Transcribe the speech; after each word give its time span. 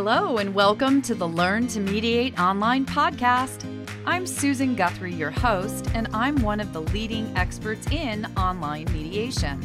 Hello, 0.00 0.38
and 0.38 0.54
welcome 0.54 1.02
to 1.02 1.12
the 1.12 1.26
Learn 1.26 1.66
to 1.66 1.80
Mediate 1.80 2.38
online 2.38 2.86
podcast. 2.86 3.64
I'm 4.06 4.28
Susan 4.28 4.76
Guthrie, 4.76 5.12
your 5.12 5.32
host, 5.32 5.90
and 5.92 6.06
I'm 6.12 6.40
one 6.40 6.60
of 6.60 6.72
the 6.72 6.82
leading 6.82 7.36
experts 7.36 7.84
in 7.90 8.24
online 8.36 8.84
mediation. 8.92 9.60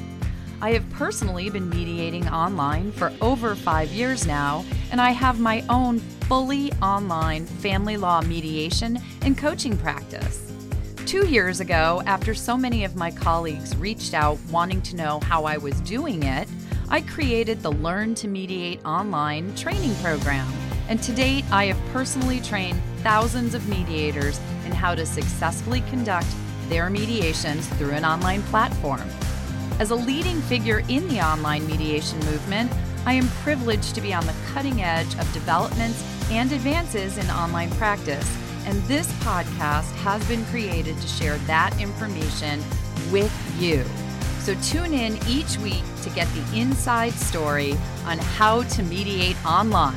I 0.59 0.72
have 0.72 0.89
personally 0.89 1.52
been 1.52 1.70
mediating 1.70 2.27
online 2.30 2.91
for 2.94 3.13
over 3.22 3.53
five 3.53 3.89
years 3.89 4.25
now, 4.25 4.66
and 4.89 4.99
I 4.99 5.11
have 5.11 5.39
my 5.39 5.63
own 5.70 5.99
fully 5.99 6.73
online 6.81 7.45
family 7.45 7.95
law 7.95 8.20
mediation 8.22 8.97
and 9.22 9.38
coaching 9.38 9.77
practice. 9.77 10.52
Two 11.05 11.27
years 11.27 11.59
ago, 11.59 12.02
after 12.08 12.34
so 12.34 12.58
many 12.58 12.84
of 12.86 12.95
my 12.95 13.11
colleagues 13.11 13.75
reached 13.75 14.16
out 14.16 14.39
wanting 14.50 14.81
to 14.81 14.95
know 14.95 15.20
how 15.20 15.45
I 15.45 15.58
was 15.58 15.80
doing 15.81 16.23
it, 16.23 16.47
I 16.90 17.02
created 17.02 17.62
the 17.62 17.72
Learn 17.72 18.14
to 18.16 18.28
Mediate 18.28 18.86
Online 18.86 19.55
training 19.55 19.96
program. 19.96 20.52
And 20.90 21.02
to 21.04 21.12
date, 21.14 21.46
I 21.52 21.66
have 21.66 21.94
personally 21.94 22.40
trained 22.42 22.80
thousands 22.98 23.54
of 23.54 23.68
mediators 23.68 24.40
in 24.66 24.72
how 24.72 24.94
to 24.96 25.06
successfully 25.06 25.82
conduct 25.90 26.28
their 26.70 26.90
mediations 26.90 27.68
through 27.68 27.92
an 27.92 28.06
online 28.06 28.44
platform. 28.44 29.08
As 29.80 29.90
a 29.90 29.96
leading 29.96 30.40
figure 30.42 30.84
in 30.90 31.08
the 31.08 31.22
online 31.22 31.66
mediation 31.66 32.20
movement, 32.20 32.72
I 33.06 33.14
am 33.14 33.28
privileged 33.44 33.95
to 33.95 34.02
be 34.02 34.14
on 34.14 34.25
the 34.25 34.36
cutting 34.53 34.81
edge 34.81 35.14
of 35.18 35.34
developments 35.34 36.03
and 36.30 36.52
advances 36.52 37.18
in 37.18 37.30
online 37.31 37.72
practice. 37.72 38.38
And 38.66 38.81
this 38.84 39.12
podcast 39.23 39.92
has 39.95 40.25
been 40.28 40.45
created 40.45 40.97
to 40.97 41.08
share 41.08 41.38
that 41.40 41.80
information 41.81 42.62
with 43.12 43.34
you. 43.59 43.84
So 44.44 44.53
tune 44.55 44.94
in 44.94 45.17
each 45.25 45.58
week 45.59 45.83
to 46.02 46.09
get 46.09 46.27
the 46.33 46.59
inside 46.59 47.13
story 47.13 47.77
on 48.05 48.17
how 48.17 48.63
to 48.63 48.83
mediate 48.83 49.38
online. 49.45 49.95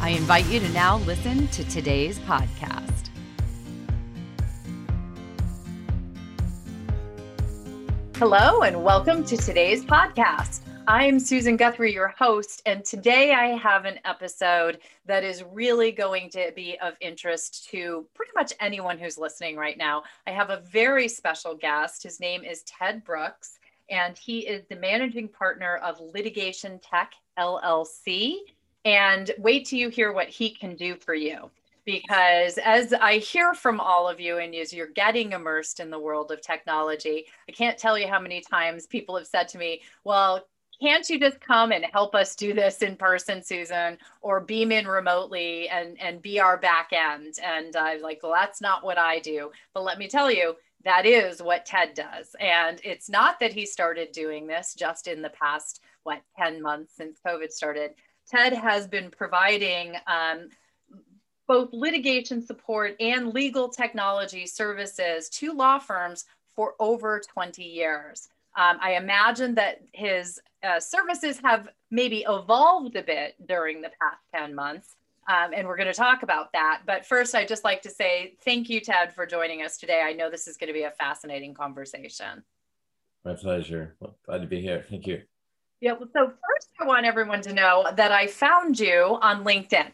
I 0.00 0.14
invite 0.16 0.46
you 0.46 0.60
to 0.60 0.68
now 0.70 0.96
listen 1.00 1.46
to 1.48 1.64
today's 1.64 2.18
podcast. 2.20 3.10
Hello, 8.16 8.62
and 8.62 8.82
welcome 8.82 9.24
to 9.24 9.36
today's 9.36 9.84
podcast. 9.84 10.60
I'm 10.86 11.20
Susan 11.20 11.56
Guthrie, 11.56 11.92
your 11.92 12.08
host, 12.08 12.62
and 12.66 12.84
today 12.84 13.32
I 13.32 13.48
have 13.56 13.84
an 13.84 14.00
episode 14.04 14.78
that 15.06 15.22
is 15.22 15.44
really 15.52 15.92
going 15.92 16.30
to 16.30 16.52
be 16.56 16.78
of 16.80 16.94
interest 17.00 17.68
to 17.70 18.06
pretty 18.14 18.32
much 18.34 18.52
anyone 18.60 18.98
who's 18.98 19.18
listening 19.18 19.56
right 19.56 19.78
now. 19.78 20.02
I 20.26 20.30
have 20.30 20.50
a 20.50 20.62
very 20.72 21.06
special 21.06 21.54
guest. 21.54 22.02
His 22.02 22.18
name 22.18 22.42
is 22.44 22.62
Ted 22.62 23.04
Brooks, 23.04 23.58
and 23.88 24.18
he 24.18 24.40
is 24.40 24.64
the 24.68 24.76
managing 24.76 25.28
partner 25.28 25.76
of 25.76 26.00
Litigation 26.00 26.80
Tech 26.80 27.12
LLC. 27.38 28.36
And 28.84 29.30
wait 29.38 29.66
till 29.66 29.78
you 29.78 29.90
hear 29.90 30.12
what 30.12 30.28
he 30.28 30.50
can 30.50 30.74
do 30.74 30.96
for 30.96 31.14
you. 31.14 31.50
Because 31.84 32.58
as 32.58 32.92
I 32.92 33.18
hear 33.18 33.54
from 33.54 33.80
all 33.80 34.08
of 34.08 34.20
you, 34.20 34.38
and 34.38 34.54
as 34.54 34.72
you're 34.72 34.88
getting 34.88 35.32
immersed 35.32 35.80
in 35.80 35.90
the 35.90 35.98
world 35.98 36.30
of 36.30 36.40
technology, 36.40 37.26
I 37.48 37.52
can't 37.52 37.78
tell 37.78 37.98
you 37.98 38.06
how 38.06 38.20
many 38.20 38.40
times 38.40 38.86
people 38.86 39.16
have 39.16 39.26
said 39.26 39.48
to 39.48 39.58
me, 39.58 39.82
Well, 40.04 40.44
can't 40.80 41.08
you 41.08 41.20
just 41.20 41.40
come 41.40 41.72
and 41.72 41.84
help 41.92 42.14
us 42.14 42.34
do 42.34 42.54
this 42.54 42.82
in 42.82 42.96
person, 42.96 43.42
Susan, 43.42 43.98
or 44.22 44.40
beam 44.40 44.72
in 44.72 44.86
remotely 44.86 45.68
and, 45.68 46.00
and 46.00 46.22
be 46.22 46.40
our 46.40 46.56
back 46.56 46.90
end? 46.92 47.34
And 47.42 47.76
I'm 47.76 48.00
like, 48.00 48.20
well, 48.22 48.32
that's 48.32 48.60
not 48.60 48.84
what 48.84 48.98
I 48.98 49.18
do. 49.18 49.50
But 49.74 49.84
let 49.84 49.98
me 49.98 50.08
tell 50.08 50.30
you, 50.30 50.56
that 50.84 51.04
is 51.04 51.42
what 51.42 51.66
Ted 51.66 51.94
does. 51.94 52.34
And 52.40 52.80
it's 52.82 53.10
not 53.10 53.38
that 53.40 53.52
he 53.52 53.66
started 53.66 54.12
doing 54.12 54.46
this 54.46 54.74
just 54.74 55.06
in 55.06 55.20
the 55.20 55.30
past, 55.30 55.80
what, 56.04 56.22
10 56.38 56.62
months 56.62 56.94
since 56.96 57.18
COVID 57.26 57.50
started. 57.50 57.92
Ted 58.26 58.54
has 58.54 58.86
been 58.86 59.10
providing 59.10 59.96
um, 60.06 60.48
both 61.46 61.68
litigation 61.72 62.46
support 62.46 62.94
and 63.00 63.34
legal 63.34 63.68
technology 63.68 64.46
services 64.46 65.28
to 65.28 65.52
law 65.52 65.78
firms 65.78 66.24
for 66.54 66.74
over 66.78 67.20
20 67.20 67.62
years. 67.62 68.28
Um, 68.56 68.78
I 68.80 68.94
imagine 68.94 69.54
that 69.54 69.82
his 69.92 70.40
uh, 70.62 70.80
services 70.80 71.40
have 71.42 71.68
maybe 71.90 72.24
evolved 72.28 72.96
a 72.96 73.02
bit 73.02 73.34
during 73.46 73.80
the 73.80 73.90
past 74.00 74.18
10 74.34 74.54
months. 74.54 74.96
Um, 75.28 75.52
and 75.54 75.68
we're 75.68 75.76
going 75.76 75.86
to 75.86 75.94
talk 75.94 76.22
about 76.22 76.52
that. 76.52 76.82
But 76.86 77.06
first, 77.06 77.34
I'd 77.34 77.46
just 77.46 77.62
like 77.62 77.82
to 77.82 77.90
say 77.90 78.34
thank 78.44 78.68
you, 78.68 78.80
Ted, 78.80 79.14
for 79.14 79.26
joining 79.26 79.62
us 79.62 79.76
today. 79.76 80.02
I 80.04 80.12
know 80.12 80.30
this 80.30 80.48
is 80.48 80.56
going 80.56 80.68
to 80.68 80.72
be 80.72 80.82
a 80.82 80.90
fascinating 80.90 81.54
conversation. 81.54 82.42
My 83.24 83.34
pleasure. 83.34 83.94
Well, 84.00 84.16
glad 84.26 84.40
to 84.40 84.46
be 84.46 84.60
here. 84.60 84.84
Thank 84.88 85.06
you. 85.06 85.22
Yeah. 85.80 85.92
Well, 85.92 86.08
So 86.12 86.26
first, 86.26 86.68
I 86.80 86.84
want 86.84 87.06
everyone 87.06 87.42
to 87.42 87.52
know 87.52 87.86
that 87.94 88.12
I 88.12 88.26
found 88.26 88.80
you 88.80 89.18
on 89.20 89.44
LinkedIn. 89.44 89.92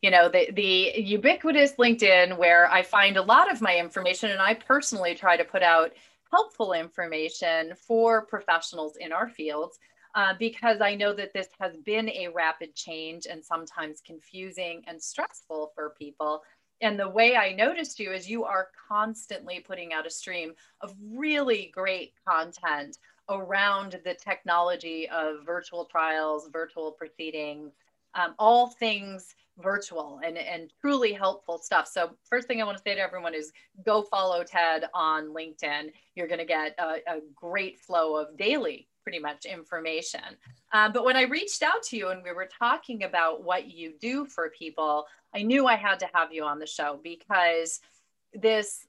You 0.00 0.10
know, 0.10 0.28
the, 0.28 0.50
the 0.52 0.92
ubiquitous 0.96 1.72
LinkedIn 1.72 2.38
where 2.38 2.70
I 2.70 2.82
find 2.82 3.16
a 3.16 3.22
lot 3.22 3.50
of 3.50 3.60
my 3.60 3.76
information, 3.76 4.30
and 4.30 4.40
I 4.40 4.54
personally 4.54 5.14
try 5.14 5.36
to 5.36 5.44
put 5.44 5.62
out 5.62 5.92
helpful 6.30 6.72
information 6.72 7.72
for 7.76 8.26
professionals 8.26 8.96
in 8.96 9.12
our 9.12 9.28
fields 9.28 9.78
uh, 10.14 10.34
because 10.38 10.80
I 10.80 10.94
know 10.94 11.12
that 11.12 11.32
this 11.32 11.48
has 11.60 11.76
been 11.76 12.08
a 12.08 12.28
rapid 12.28 12.74
change 12.74 13.26
and 13.26 13.44
sometimes 13.44 14.00
confusing 14.04 14.82
and 14.86 15.02
stressful 15.02 15.72
for 15.74 15.94
people. 15.98 16.42
And 16.80 16.98
the 16.98 17.08
way 17.08 17.36
I 17.36 17.52
noticed 17.52 17.98
you 17.98 18.12
is 18.12 18.28
you 18.28 18.44
are 18.44 18.68
constantly 18.88 19.60
putting 19.60 19.92
out 19.92 20.06
a 20.06 20.10
stream 20.10 20.54
of 20.80 20.94
really 21.12 21.70
great 21.74 22.12
content 22.26 22.98
around 23.28 24.00
the 24.04 24.14
technology 24.14 25.08
of 25.10 25.44
virtual 25.44 25.84
trials, 25.84 26.48
virtual 26.52 26.92
proceedings, 26.92 27.72
um, 28.14 28.34
all 28.38 28.68
things 28.68 29.34
virtual 29.60 30.20
and, 30.24 30.38
and 30.38 30.72
truly 30.80 31.12
helpful 31.12 31.58
stuff. 31.58 31.88
So 31.88 32.10
first 32.28 32.46
thing 32.46 32.60
I 32.60 32.64
want 32.64 32.78
to 32.78 32.82
say 32.82 32.94
to 32.94 33.00
everyone 33.00 33.34
is 33.34 33.52
go 33.84 34.02
follow 34.02 34.44
Ted 34.44 34.84
on 34.94 35.34
LinkedIn. 35.34 35.92
You're 36.14 36.28
going 36.28 36.38
to 36.38 36.44
get 36.44 36.74
a, 36.78 36.96
a, 37.06 37.20
great 37.34 37.80
flow 37.80 38.16
of 38.16 38.36
daily 38.36 38.88
pretty 39.02 39.18
much 39.18 39.46
information. 39.46 40.20
Um, 40.72 40.92
but 40.92 41.04
when 41.04 41.16
I 41.16 41.22
reached 41.22 41.62
out 41.62 41.82
to 41.84 41.96
you 41.96 42.08
and 42.08 42.22
we 42.22 42.32
were 42.32 42.48
talking 42.58 43.04
about 43.04 43.42
what 43.42 43.70
you 43.70 43.94
do 44.00 44.26
for 44.26 44.50
people, 44.50 45.06
I 45.34 45.42
knew 45.42 45.66
I 45.66 45.76
had 45.76 45.98
to 46.00 46.08
have 46.12 46.32
you 46.32 46.44
on 46.44 46.58
the 46.58 46.66
show 46.66 47.00
because 47.02 47.80
this 48.34 48.86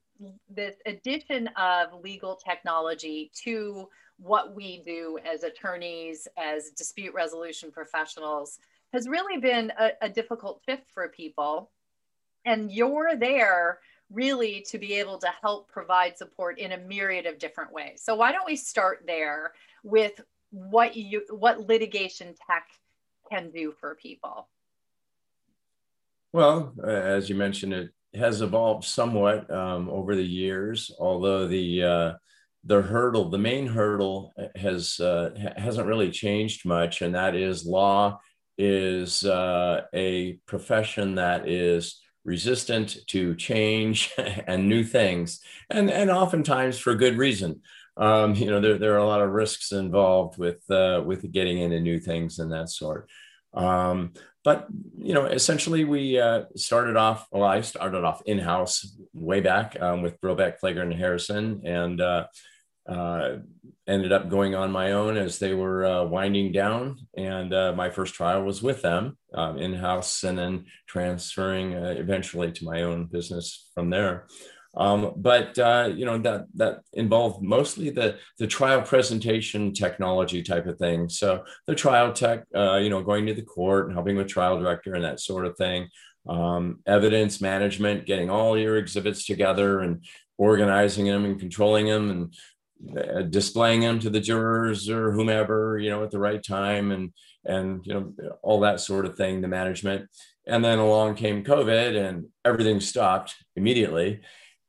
this 0.49 0.75
addition 0.85 1.47
of 1.55 2.03
legal 2.03 2.35
technology 2.35 3.31
to 3.43 3.87
what 4.17 4.53
we 4.53 4.81
do 4.83 5.17
as 5.25 5.43
attorneys, 5.43 6.27
as 6.37 6.71
dispute 6.71 7.13
resolution 7.13 7.71
professionals, 7.71 8.59
has 8.93 9.07
really 9.07 9.39
been 9.39 9.71
a, 9.77 9.91
a 10.01 10.09
difficult 10.09 10.61
shift 10.67 10.89
for 10.93 11.07
people. 11.09 11.71
And 12.45 12.71
you're 12.71 13.15
there 13.15 13.79
really 14.11 14.65
to 14.69 14.77
be 14.77 14.93
able 14.95 15.19
to 15.19 15.29
help 15.41 15.69
provide 15.69 16.17
support 16.17 16.57
in 16.57 16.71
a 16.71 16.77
myriad 16.77 17.25
of 17.25 17.37
different 17.37 17.71
ways. 17.71 18.01
So 18.03 18.15
why 18.15 18.31
don't 18.31 18.45
we 18.45 18.55
start 18.55 19.03
there 19.05 19.53
with 19.83 20.19
what 20.51 20.95
you 20.95 21.21
what 21.29 21.67
litigation 21.67 22.33
tech 22.49 22.67
can 23.29 23.51
do 23.51 23.71
for 23.79 23.95
people? 23.95 24.47
Well, 26.33 26.73
as 26.83 27.29
you 27.29 27.35
mentioned, 27.35 27.73
it 27.73 27.91
has 28.15 28.41
evolved 28.41 28.85
somewhat 28.85 29.49
um, 29.51 29.89
over 29.89 30.15
the 30.15 30.25
years, 30.25 30.91
although 30.99 31.47
the 31.47 31.83
uh, 31.83 32.13
the 32.63 32.81
hurdle, 32.81 33.29
the 33.29 33.37
main 33.37 33.67
hurdle, 33.67 34.33
has 34.55 34.99
uh, 34.99 35.31
hasn't 35.55 35.87
really 35.87 36.09
changed 36.09 36.65
much, 36.65 37.01
and 37.01 37.13
that 37.13 37.35
is 37.35 37.65
law 37.65 38.19
is 38.59 39.23
uh, 39.23 39.83
a 39.93 40.33
profession 40.45 41.15
that 41.15 41.47
is 41.47 42.01
resistant 42.25 42.97
to 43.07 43.33
change 43.35 44.11
and 44.47 44.67
new 44.67 44.83
things, 44.83 45.39
and 45.69 45.89
and 45.89 46.11
oftentimes 46.11 46.77
for 46.77 46.93
good 46.93 47.17
reason. 47.17 47.61
Um, 47.95 48.35
you 48.35 48.47
know, 48.47 48.61
there, 48.61 48.77
there 48.77 48.93
are 48.93 48.99
a 48.99 49.07
lot 49.07 49.21
of 49.21 49.31
risks 49.31 49.71
involved 49.71 50.37
with 50.37 50.69
uh, 50.69 51.01
with 51.03 51.31
getting 51.31 51.59
into 51.59 51.79
new 51.79 51.99
things 51.99 52.39
and 52.39 52.51
that 52.51 52.69
sort. 52.69 53.09
Um, 53.53 54.13
but 54.43 54.67
you 54.97 55.13
know, 55.13 55.25
essentially, 55.25 55.85
we 55.85 56.19
uh, 56.19 56.43
started 56.55 56.97
off. 56.97 57.27
Well, 57.31 57.43
I 57.43 57.61
started 57.61 58.03
off 58.03 58.21
in 58.25 58.39
house 58.39 58.97
way 59.13 59.39
back 59.39 59.79
um, 59.81 60.01
with 60.01 60.19
Brobeck, 60.19 60.59
Phleger, 60.59 60.81
and 60.81 60.93
Harrison, 60.93 61.61
and 61.65 62.01
uh, 62.89 63.37
ended 63.87 64.11
up 64.11 64.29
going 64.29 64.55
on 64.55 64.71
my 64.71 64.91
own 64.91 65.17
as 65.17 65.39
they 65.39 65.53
were 65.53 65.85
uh, 65.85 66.03
winding 66.03 66.51
down. 66.51 66.97
And 67.17 67.53
uh, 67.53 67.73
my 67.73 67.89
first 67.89 68.13
trial 68.13 68.43
was 68.43 68.61
with 68.61 68.81
them 68.81 69.17
um, 69.33 69.57
in 69.57 69.73
house 69.73 70.23
and 70.23 70.37
then 70.37 70.65
transferring 70.87 71.73
uh, 71.73 71.95
eventually 71.97 72.51
to 72.51 72.65
my 72.65 72.83
own 72.83 73.05
business 73.05 73.69
from 73.73 73.89
there. 73.89 74.27
Um, 74.77 75.13
but 75.15 75.57
uh, 75.57 75.89
you 75.95 76.05
know 76.05 76.19
that 76.19 76.45
that 76.55 76.81
involved 76.93 77.41
mostly 77.41 77.89
the 77.89 78.17
the 78.37 78.45
trial 78.45 78.83
presentation 78.83 79.73
technology 79.73 80.43
type 80.43 80.67
of 80.67 80.77
thing. 80.77 81.09
So 81.09 81.43
the 81.65 81.73
trial 81.73 82.13
tech, 82.13 82.43
uh, 82.55 82.77
you 82.77 82.91
know, 82.91 83.01
going 83.01 83.25
to 83.25 83.33
the 83.33 83.41
court 83.41 83.87
and 83.87 83.95
helping 83.95 84.15
with 84.15 84.27
trial 84.27 84.59
director 84.59 84.93
and 84.93 85.03
that 85.03 85.19
sort 85.19 85.47
of 85.47 85.57
thing. 85.57 85.89
Um, 86.27 86.81
evidence 86.85 87.41
management, 87.41 88.05
getting 88.05 88.29
all 88.29 88.55
your 88.55 88.77
exhibits 88.77 89.25
together 89.25 89.79
and 89.79 90.05
organizing 90.37 91.05
them 91.05 91.25
and 91.25 91.39
controlling 91.39 91.87
them 91.87 92.11
and 92.11 92.33
uh, 92.97 93.21
displaying 93.23 93.81
them 93.81 93.99
to 93.99 94.09
the 94.09 94.19
jurors 94.19 94.89
or 94.89 95.11
whomever, 95.11 95.77
you 95.77 95.89
know, 95.89 96.03
at 96.03 96.11
the 96.11 96.19
right 96.19 96.41
time 96.41 96.91
and, 96.91 97.11
and, 97.45 97.85
you 97.85 97.93
know, 97.93 98.13
all 98.41 98.61
that 98.61 98.79
sort 98.79 99.05
of 99.05 99.15
thing, 99.15 99.41
the 99.41 99.47
management. 99.47 100.09
And 100.47 100.63
then 100.63 100.79
along 100.79 101.15
came 101.15 101.43
COVID 101.43 101.97
and 101.97 102.27
everything 102.45 102.79
stopped 102.79 103.35
immediately. 103.55 104.21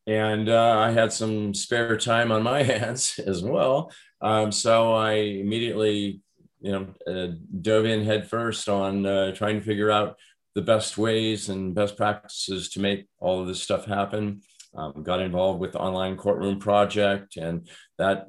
And 0.06 0.48
uh, 0.48 0.78
I 0.78 0.90
had 0.90 1.12
some 1.12 1.54
spare 1.54 1.96
time 1.96 2.32
on 2.32 2.42
my 2.42 2.62
hands 2.64 3.18
as 3.24 3.42
well. 3.42 3.92
Um, 4.20 4.52
so 4.52 4.92
I 4.92 5.12
immediately, 5.12 6.20
you 6.60 6.72
know, 6.72 6.86
uh, 7.06 7.34
dove 7.60 7.84
in 7.86 8.04
headfirst 8.04 8.68
on 8.68 9.06
uh, 9.06 9.34
trying 9.34 9.60
to 9.60 9.64
figure 9.64 9.90
out 9.90 10.16
the 10.54 10.62
best 10.62 10.98
ways 10.98 11.48
and 11.48 11.74
best 11.74 11.96
practices 11.96 12.70
to 12.70 12.80
make 12.80 13.06
all 13.18 13.40
of 13.40 13.46
this 13.46 13.62
stuff 13.62 13.84
happen. 13.84 14.42
Um, 14.74 15.02
got 15.02 15.20
involved 15.20 15.60
with 15.60 15.72
the 15.72 15.80
online 15.80 16.16
courtroom 16.16 16.60
project, 16.60 17.36
and 17.36 17.68
that 17.98 18.26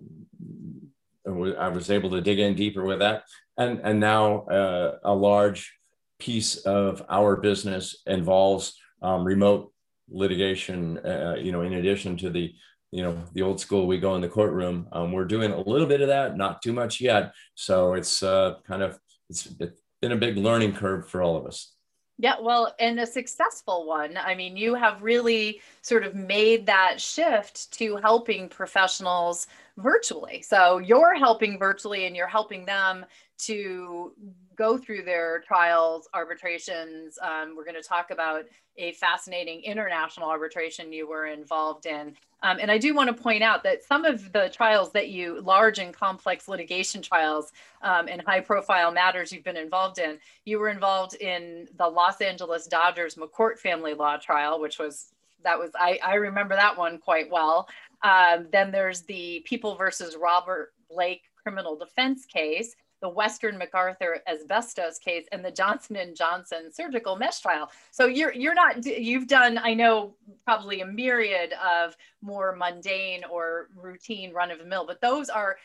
I 1.28 1.68
was 1.68 1.92
able 1.92 2.10
to 2.12 2.22
dig 2.22 2.40
in 2.40 2.56
deeper 2.56 2.84
with 2.84 3.00
that. 3.00 3.24
And 3.58 3.80
and 3.84 4.00
now 4.00 4.46
uh, 4.46 4.98
a 5.04 5.14
large 5.14 5.72
piece 6.20 6.58
of 6.58 7.04
our 7.10 7.38
business 7.38 8.02
involves 8.08 8.74
um, 9.02 9.24
remote 9.24 9.72
litigation. 10.10 10.98
Uh, 10.98 11.36
you 11.40 11.52
know, 11.52 11.62
in 11.62 11.74
addition 11.74 12.18
to 12.18 12.30
the 12.30 12.54
you 12.92 13.04
know 13.04 13.24
the 13.34 13.42
old 13.42 13.60
school 13.60 13.88
we 13.88 13.98
go 13.98 14.16
in 14.16 14.22
the 14.22 14.28
courtroom 14.28 14.88
um, 14.92 15.12
we're 15.12 15.26
doing 15.26 15.52
a 15.52 15.62
little 15.62 15.88
bit 15.88 16.02
of 16.02 16.10
that 16.10 16.36
not 16.38 16.62
too 16.62 16.74
much 16.74 17.00
yet 17.00 17.34
so 17.56 17.94
it's 17.94 18.22
uh, 18.22 18.56
kind 18.68 18.84
of 18.84 19.00
it's 19.30 19.48
been 20.02 20.12
a 20.12 20.18
big 20.18 20.38
learning 20.38 20.74
curve 20.74 21.10
for 21.10 21.22
all 21.22 21.38
of 21.38 21.46
us 21.46 21.74
yeah, 22.18 22.36
well, 22.40 22.76
and 22.80 23.00
a 23.00 23.06
successful 23.06 23.88
one. 23.88 24.18
I 24.18 24.36
mean, 24.36 24.56
you 24.56 24.76
have 24.76 25.02
really 25.02 25.62
sort 25.82 26.04
of 26.04 26.14
made 26.14 26.66
that 26.68 27.02
shift 27.02 27.72
to 27.74 27.96
helping 27.98 28.48
professionals 28.48 29.48
virtually. 29.78 30.42
So 30.42 30.78
you're 30.78 31.16
helping 31.16 31.58
virtually 31.58 32.06
and 32.06 32.16
you're 32.16 32.28
helping 32.28 32.66
them 32.66 33.06
to 33.42 34.14
go 34.56 34.78
through 34.78 35.04
their 35.04 35.42
trials, 35.46 36.08
arbitrations. 36.14 37.18
Um, 37.22 37.56
we're 37.56 37.66
going 37.66 37.82
to 37.82 37.88
talk 37.88 38.12
about 38.12 38.46
a 38.78 38.94
fascinating 38.94 39.62
international 39.64 40.30
arbitration 40.30 40.94
you 40.94 41.08
were 41.08 41.28
involved 41.28 41.86
in. 41.86 42.16
Um, 42.44 42.58
and 42.60 42.72
I 42.72 42.78
do 42.78 42.96
want 42.96 43.16
to 43.16 43.24
point 43.24 43.44
out 43.44 43.64
that 43.64 43.84
some 43.84 44.06
of 44.06 44.32
the 44.34 44.50
trials 44.50 44.92
that 44.94 45.10
you, 45.10 45.42
large 45.42 45.78
and 45.78 45.94
complex 45.94 46.48
litigation 46.48 47.02
trials 47.02 47.52
um, 47.82 48.08
and 48.08 48.22
high 48.22 48.40
profile 48.40 48.92
matters 48.92 49.32
you've 49.32 49.44
been 49.44 49.58
involved 49.58 50.00
in, 50.00 50.18
you 50.46 50.58
were 50.58 50.70
involved 50.70 51.16
in 51.16 51.68
the 51.78 51.88
Los 51.88 52.22
Angeles 52.22 52.66
Dodgers 52.68 53.16
McCourt 53.16 53.60
family 53.60 53.94
law 53.94 54.18
trial, 54.18 54.60
which 54.60 54.80
was, 54.80 55.14
that 55.44 55.60
was, 55.60 55.72
I, 55.76 56.00
I 56.04 56.16
remember 56.16 56.56
that 56.56 56.78
one 56.78 56.98
quite 56.98 57.30
well. 57.30 57.68
Um, 58.04 58.48
then 58.52 58.72
there's 58.72 59.02
the 59.02 59.44
People 59.46 59.76
versus 59.76 60.16
Robert 60.20 60.74
Blake 60.90 61.24
criminal 61.44 61.76
defense 61.76 62.26
case 62.26 62.76
the 63.02 63.10
Western 63.10 63.58
MacArthur 63.58 64.22
asbestos 64.28 65.00
case 65.00 65.26
and 65.32 65.44
the 65.44 65.52
Johnson 65.52 65.96
and 65.98 66.16
Johnson 66.16 66.72
surgical 66.72 67.16
mesh 67.16 67.40
trial. 67.40 67.70
So 67.92 68.06
you're 68.06 68.34
you're 68.34 68.54
not 68.54 68.86
you've 68.86 69.28
done 69.28 69.58
I 69.58 69.74
know 69.74 70.16
probably 70.46 70.82
a 70.82 70.86
myriad 70.86 71.54
of 71.54 71.96
more 72.22 72.56
mundane 72.56 73.24
or 73.30 73.70
routine 73.76 74.34
run 74.34 74.52
of 74.52 74.60
the 74.60 74.66
mill, 74.66 74.86
but 74.86 75.02
those 75.02 75.30
are 75.30 75.58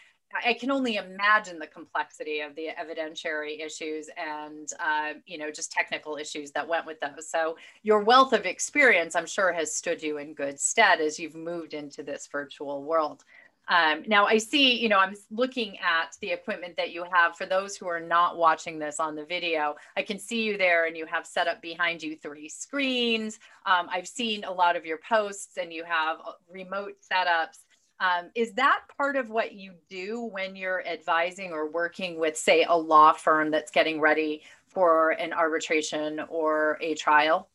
I 0.44 0.54
can 0.54 0.70
only 0.70 0.96
imagine 0.96 1.58
the 1.58 1.66
complexity 1.66 2.40
of 2.40 2.54
the 2.56 2.68
evidentiary 2.78 3.64
issues 3.64 4.08
and 4.16 4.68
uh, 4.80 5.14
you 5.24 5.38
know 5.38 5.50
just 5.50 5.70
technical 5.70 6.16
issues 6.16 6.50
that 6.52 6.66
went 6.66 6.84
with 6.86 6.98
those. 7.00 7.30
So 7.30 7.56
your 7.82 8.02
wealth 8.02 8.32
of 8.32 8.44
experience, 8.44 9.14
I'm 9.14 9.26
sure, 9.26 9.52
has 9.52 9.74
stood 9.74 10.02
you 10.02 10.18
in 10.18 10.34
good 10.34 10.58
stead 10.58 11.00
as 11.00 11.18
you've 11.18 11.36
moved 11.36 11.74
into 11.74 12.02
this 12.02 12.28
virtual 12.30 12.82
world. 12.82 13.24
Um, 13.68 14.04
now 14.06 14.26
I 14.26 14.38
see, 14.38 14.80
you 14.80 14.88
know, 14.88 14.98
I'm 14.98 15.14
looking 15.30 15.76
at 15.78 16.16
the 16.20 16.30
equipment 16.30 16.76
that 16.76 16.92
you 16.92 17.04
have. 17.10 17.36
For 17.36 17.46
those 17.46 17.76
who 17.76 17.88
are 17.88 18.00
not 18.00 18.36
watching 18.36 18.78
this 18.78 19.00
on 19.00 19.16
the 19.16 19.24
video, 19.24 19.74
I 19.96 20.02
can 20.02 20.18
see 20.18 20.42
you 20.42 20.56
there 20.56 20.86
and 20.86 20.96
you 20.96 21.06
have 21.06 21.26
set 21.26 21.48
up 21.48 21.60
behind 21.60 22.02
you 22.02 22.16
three 22.16 22.48
screens. 22.48 23.38
Um, 23.64 23.88
I've 23.90 24.06
seen 24.06 24.44
a 24.44 24.52
lot 24.52 24.76
of 24.76 24.86
your 24.86 24.98
posts 24.98 25.56
and 25.56 25.72
you 25.72 25.84
have 25.84 26.18
uh, 26.24 26.32
remote 26.48 26.94
setups. 27.12 27.58
Um, 27.98 28.30
is 28.34 28.52
that 28.52 28.80
part 28.96 29.16
of 29.16 29.30
what 29.30 29.52
you 29.52 29.72
do 29.88 30.20
when 30.20 30.54
you're 30.54 30.86
advising 30.86 31.52
or 31.52 31.70
working 31.70 32.20
with, 32.20 32.36
say, 32.36 32.64
a 32.68 32.76
law 32.76 33.14
firm 33.14 33.50
that's 33.50 33.70
getting 33.70 34.00
ready 34.00 34.42
for 34.68 35.10
an 35.12 35.32
arbitration 35.32 36.20
or 36.28 36.78
a 36.82 36.94
trial? 36.94 37.48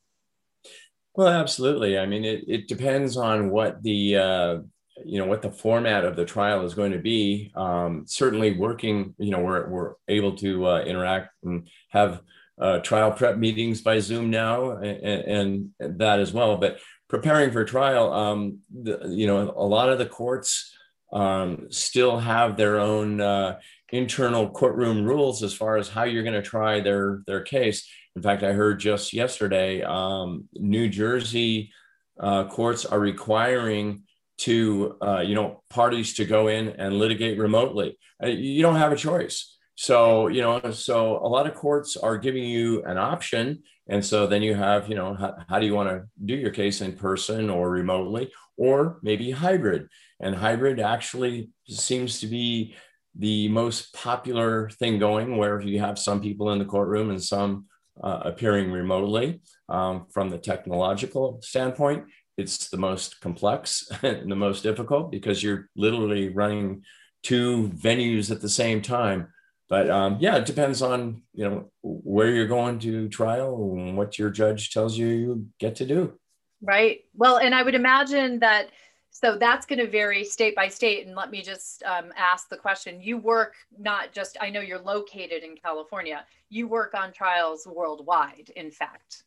Well, 1.14 1.28
absolutely. 1.28 2.00
I 2.00 2.06
mean, 2.06 2.26
it, 2.26 2.44
it 2.48 2.68
depends 2.68 3.18
on 3.18 3.52
what 3.52 3.84
the 3.84 4.16
uh, 4.16 4.60
you 5.06 5.20
know 5.20 5.26
what 5.26 5.42
the 5.42 5.52
format 5.52 6.06
of 6.06 6.16
the 6.16 6.26
trial 6.26 6.66
is 6.66 6.74
going 6.74 6.92
to 6.92 7.00
be 7.00 7.52
um, 7.56 8.04
certainly 8.08 8.58
working 8.58 9.16
you 9.18 9.32
know 9.32 9.40
we're, 9.40 9.68
we're 9.70 9.94
able 10.08 10.36
to 10.36 10.68
uh, 10.68 10.82
interact 10.82 11.30
and 11.44 11.68
have 11.90 12.22
uh, 12.60 12.80
trial 12.80 13.12
prep 13.12 13.38
meetings 13.38 13.82
by 13.82 14.00
zoom 14.00 14.30
now 14.30 14.72
and, 14.72 15.74
and, 15.80 15.98
that 15.98 16.20
as 16.20 16.32
well. 16.32 16.58
But 16.58 16.78
preparing 17.10 17.52
for 17.52 17.66
trial 17.66 18.14
um, 18.14 18.60
the, 18.72 19.08
you 19.10 19.28
know 19.28 19.54
a 19.56 19.66
lot 19.66 19.90
of 19.90 19.98
the 19.98 20.06
courts 20.06 20.76
um, 21.12 21.68
still 21.70 22.20
have 22.20 22.56
their 22.56 22.80
own 22.80 23.20
uh, 23.20 23.60
internal 23.92 24.50
courtroom 24.50 25.04
rules 25.04 25.44
as 25.44 25.54
far 25.54 25.78
as 25.78 25.90
how 25.90 26.04
you're 26.04 26.24
going 26.24 26.42
to 26.42 26.42
try 26.42 26.80
their 26.80 27.24
their 27.28 27.42
case. 27.42 27.90
In 28.16 28.22
fact 28.22 28.44
i 28.44 28.52
heard 28.52 28.80
just 28.80 29.14
yesterday 29.14 29.82
um, 29.82 30.50
new 30.54 30.90
jersey 30.90 31.72
uh, 32.20 32.44
courts 32.48 32.86
are 32.86 33.00
requiring 33.00 34.04
to 34.42 34.98
uh, 35.02 35.22
you 35.22 35.36
know 35.36 35.64
parties 35.70 36.14
to 36.16 36.26
go 36.26 36.48
in 36.48 36.70
and 36.70 36.98
litigate 36.98 37.38
remotely. 37.38 37.98
Uh, 38.24 38.28
you 38.28 38.62
don't 38.62 38.78
have 38.78 38.92
a 38.92 38.96
choice. 38.96 39.58
So 39.76 40.28
you 40.28 40.42
know, 40.42 40.72
so 40.72 41.18
a 41.18 41.28
lot 41.28 41.48
of 41.48 41.56
courts 41.56 41.98
are 41.98 42.18
giving 42.18 42.44
you 42.44 42.84
an 42.84 42.98
option, 42.98 43.64
and 43.88 44.04
so 44.04 44.28
then 44.28 44.42
you 44.42 44.56
have 44.56 44.90
you 44.90 44.96
know 44.96 45.14
how, 45.14 45.36
how 45.48 45.60
do 45.60 45.66
you 45.66 45.76
want 45.76 45.90
to 45.90 46.04
do 46.26 46.36
your 46.36 46.52
case 46.52 46.82
in 46.82 46.94
person 46.94 47.50
or 47.50 47.70
remotely, 47.70 48.32
or 48.58 49.00
maybe 49.02 49.32
hybrid. 49.32 49.88
And 50.20 50.36
hybrid 50.36 50.80
actually 50.80 51.50
seems 51.68 52.20
to 52.20 52.28
be 52.28 52.76
the 53.16 53.50
most 53.50 53.94
popular 53.94 54.70
thing 54.70 55.00
going, 55.00 55.38
where 55.38 55.62
you 55.62 55.80
have 55.80 56.00
some 56.00 56.22
people 56.22 56.52
in 56.52 56.60
the 56.60 56.66
courtroom 56.66 57.10
and 57.10 57.24
some 57.24 57.66
uh, 58.04 58.22
appearing 58.26 58.72
remotely 58.72 59.42
um, 59.70 60.06
from 60.12 60.30
the 60.30 60.38
technological 60.38 61.40
standpoint 61.42 62.06
it's 62.42 62.70
the 62.70 62.78
most 62.78 63.22
complex 63.22 63.90
and 64.04 64.32
the 64.32 64.36
most 64.36 64.64
difficult 64.64 65.12
because 65.12 65.42
you're 65.42 65.70
literally 65.76 66.30
running 66.30 66.84
two 67.24 67.70
venues 67.76 68.32
at 68.32 68.42
the 68.42 68.50
same 68.50 68.82
time. 68.82 69.28
But 69.70 69.90
um, 69.90 70.18
yeah, 70.20 70.36
it 70.36 70.46
depends 70.46 70.82
on 70.82 71.22
you 71.34 71.50
know 71.50 71.72
where 71.82 72.30
you're 72.30 72.48
going 72.48 72.80
to 72.80 73.08
trial 73.08 73.74
and 73.78 73.96
what 73.98 74.20
your 74.20 74.30
judge 74.30 74.72
tells 74.72 74.98
you 74.98 75.08
you 75.08 75.48
get 75.60 75.78
to 75.78 75.86
do. 75.86 76.20
Right. 76.62 77.00
Well, 77.16 77.38
and 77.38 77.56
I 77.56 77.64
would 77.64 77.76
imagine 77.76 78.40
that 78.40 78.70
so 79.12 79.38
that's 79.38 79.66
going 79.66 79.80
to 79.80 79.88
vary 79.88 80.24
state 80.24 80.56
by 80.56 80.68
state. 80.68 81.06
And 81.06 81.16
let 81.16 81.32
me 81.32 81.42
just 81.42 81.84
um, 81.84 82.12
ask 82.18 82.50
the 82.50 82.58
question: 82.58 83.02
You 83.02 83.18
work 83.18 83.54
not 83.78 84.12
just 84.12 84.36
I 84.42 84.50
know 84.50 84.60
you're 84.60 84.80
located 84.80 85.44
in 85.44 85.56
California. 85.56 86.26
You 86.50 86.68
work 86.68 86.94
on 86.94 87.14
trials 87.14 87.66
worldwide. 87.66 88.52
In 88.56 88.72
fact. 88.72 89.24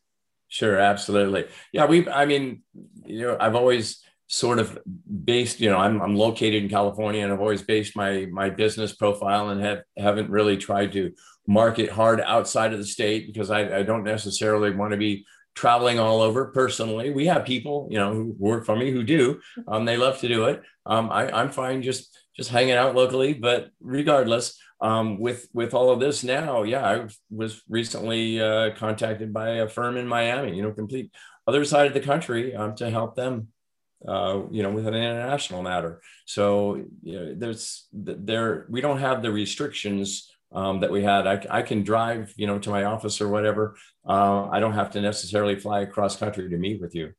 Sure, 0.55 0.79
absolutely. 0.79 1.47
Yeah, 1.73 1.85
we. 1.85 2.07
I 2.07 2.25
mean, 2.25 2.61
you 3.05 3.23
know, 3.23 3.37
I've 3.37 3.55
always 3.55 4.01
sort 4.27 4.57
of 4.57 4.79
based. 5.25 5.59
You 5.59 5.69
know, 5.69 5.77
I'm 5.77 6.01
I'm 6.01 6.15
located 6.15 6.63
in 6.63 6.69
California, 6.69 7.25
and 7.25 7.33
I've 7.33 7.41
always 7.41 7.61
based 7.61 7.97
my 7.97 8.27
my 8.31 8.49
business 8.49 8.95
profile 8.95 9.49
and 9.49 9.59
have 9.61 9.79
haven't 9.97 10.29
really 10.29 10.55
tried 10.55 10.93
to 10.93 11.11
market 11.45 11.89
hard 11.91 12.21
outside 12.21 12.71
of 12.71 12.79
the 12.79 12.85
state 12.85 13.27
because 13.27 13.51
I, 13.51 13.79
I 13.79 13.83
don't 13.83 14.05
necessarily 14.05 14.71
want 14.71 14.91
to 14.91 14.97
be 14.97 15.25
traveling 15.55 15.99
all 15.99 16.21
over 16.21 16.45
personally. 16.45 17.11
We 17.11 17.25
have 17.25 17.43
people, 17.43 17.89
you 17.91 17.97
know, 17.99 18.13
who 18.13 18.33
work 18.39 18.65
for 18.65 18.77
me 18.77 18.91
who 18.91 19.03
do. 19.03 19.41
Um, 19.67 19.83
they 19.83 19.97
love 19.97 20.19
to 20.19 20.29
do 20.29 20.45
it. 20.45 20.61
Um, 20.85 21.09
I, 21.11 21.29
I'm 21.37 21.49
fine 21.49 21.81
just 21.81 22.17
just 22.37 22.49
hanging 22.49 22.75
out 22.75 22.95
locally, 22.95 23.33
but 23.33 23.71
regardless, 23.81 24.57
um, 24.81 25.19
with 25.19 25.47
with 25.53 25.73
all 25.73 25.89
of 25.89 25.99
this 25.99 26.23
now, 26.23 26.63
yeah, 26.63 26.85
I 26.85 27.07
was 27.29 27.61
recently 27.69 28.41
uh, 28.41 28.71
contacted 28.75 29.33
by 29.33 29.49
a 29.49 29.67
firm 29.67 29.97
in 29.97 30.07
Miami, 30.07 30.55
you 30.55 30.63
know, 30.63 30.71
complete 30.71 31.11
other 31.47 31.63
side 31.63 31.87
of 31.87 31.93
the 31.93 31.99
country 31.99 32.55
um, 32.55 32.75
to 32.75 32.89
help 32.89 33.15
them, 33.15 33.49
uh, 34.07 34.41
you 34.51 34.63
know, 34.63 34.71
with 34.71 34.87
an 34.87 34.93
international 34.93 35.61
matter. 35.61 36.01
So 36.25 36.83
you 37.03 37.19
know, 37.19 37.35
there's 37.35 37.87
there 37.93 38.65
we 38.69 38.81
don't 38.81 38.99
have 38.99 39.21
the 39.21 39.31
restrictions 39.31 40.29
um, 40.51 40.79
that 40.81 40.91
we 40.91 41.03
had. 41.03 41.27
I, 41.27 41.45
I 41.49 41.61
can 41.61 41.83
drive, 41.83 42.33
you 42.37 42.47
know, 42.47 42.59
to 42.59 42.69
my 42.69 42.85
office 42.85 43.21
or 43.21 43.29
whatever. 43.29 43.75
Uh, 44.07 44.47
I 44.49 44.59
don't 44.59 44.73
have 44.73 44.91
to 44.91 45.01
necessarily 45.01 45.59
fly 45.59 45.81
across 45.81 46.15
country 46.15 46.49
to 46.49 46.57
meet 46.57 46.81
with 46.81 46.95
you. 46.95 47.13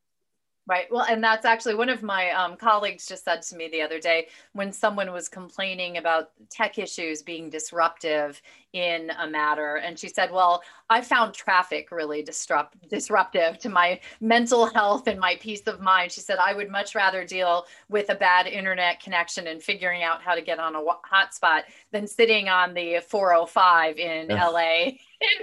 Right. 0.68 0.86
Well, 0.90 1.06
and 1.08 1.22
that's 1.22 1.44
actually 1.44 1.76
one 1.76 1.88
of 1.88 2.02
my 2.02 2.30
um, 2.30 2.56
colleagues 2.56 3.06
just 3.06 3.24
said 3.24 3.40
to 3.42 3.56
me 3.56 3.68
the 3.68 3.82
other 3.82 4.00
day 4.00 4.26
when 4.52 4.72
someone 4.72 5.12
was 5.12 5.28
complaining 5.28 5.98
about 5.98 6.30
tech 6.50 6.76
issues 6.76 7.22
being 7.22 7.48
disruptive 7.48 8.42
in 8.72 9.12
a 9.20 9.28
matter. 9.28 9.76
And 9.76 9.96
she 9.96 10.08
said, 10.08 10.32
Well, 10.32 10.62
I 10.90 11.02
found 11.02 11.34
traffic 11.34 11.92
really 11.92 12.20
disrupt, 12.20 12.88
disruptive 12.88 13.58
to 13.60 13.68
my 13.68 14.00
mental 14.20 14.66
health 14.66 15.06
and 15.06 15.20
my 15.20 15.36
peace 15.36 15.62
of 15.68 15.80
mind. 15.80 16.10
She 16.10 16.20
said, 16.20 16.38
I 16.38 16.52
would 16.52 16.68
much 16.68 16.96
rather 16.96 17.24
deal 17.24 17.66
with 17.88 18.10
a 18.10 18.16
bad 18.16 18.48
internet 18.48 19.00
connection 19.00 19.46
and 19.46 19.62
figuring 19.62 20.02
out 20.02 20.20
how 20.20 20.34
to 20.34 20.42
get 20.42 20.58
on 20.58 20.74
a 20.74 20.80
hotspot 20.80 21.62
than 21.92 22.08
sitting 22.08 22.48
on 22.48 22.74
the 22.74 22.98
405 23.08 23.98
in 23.98 24.30
LA. 24.30 24.94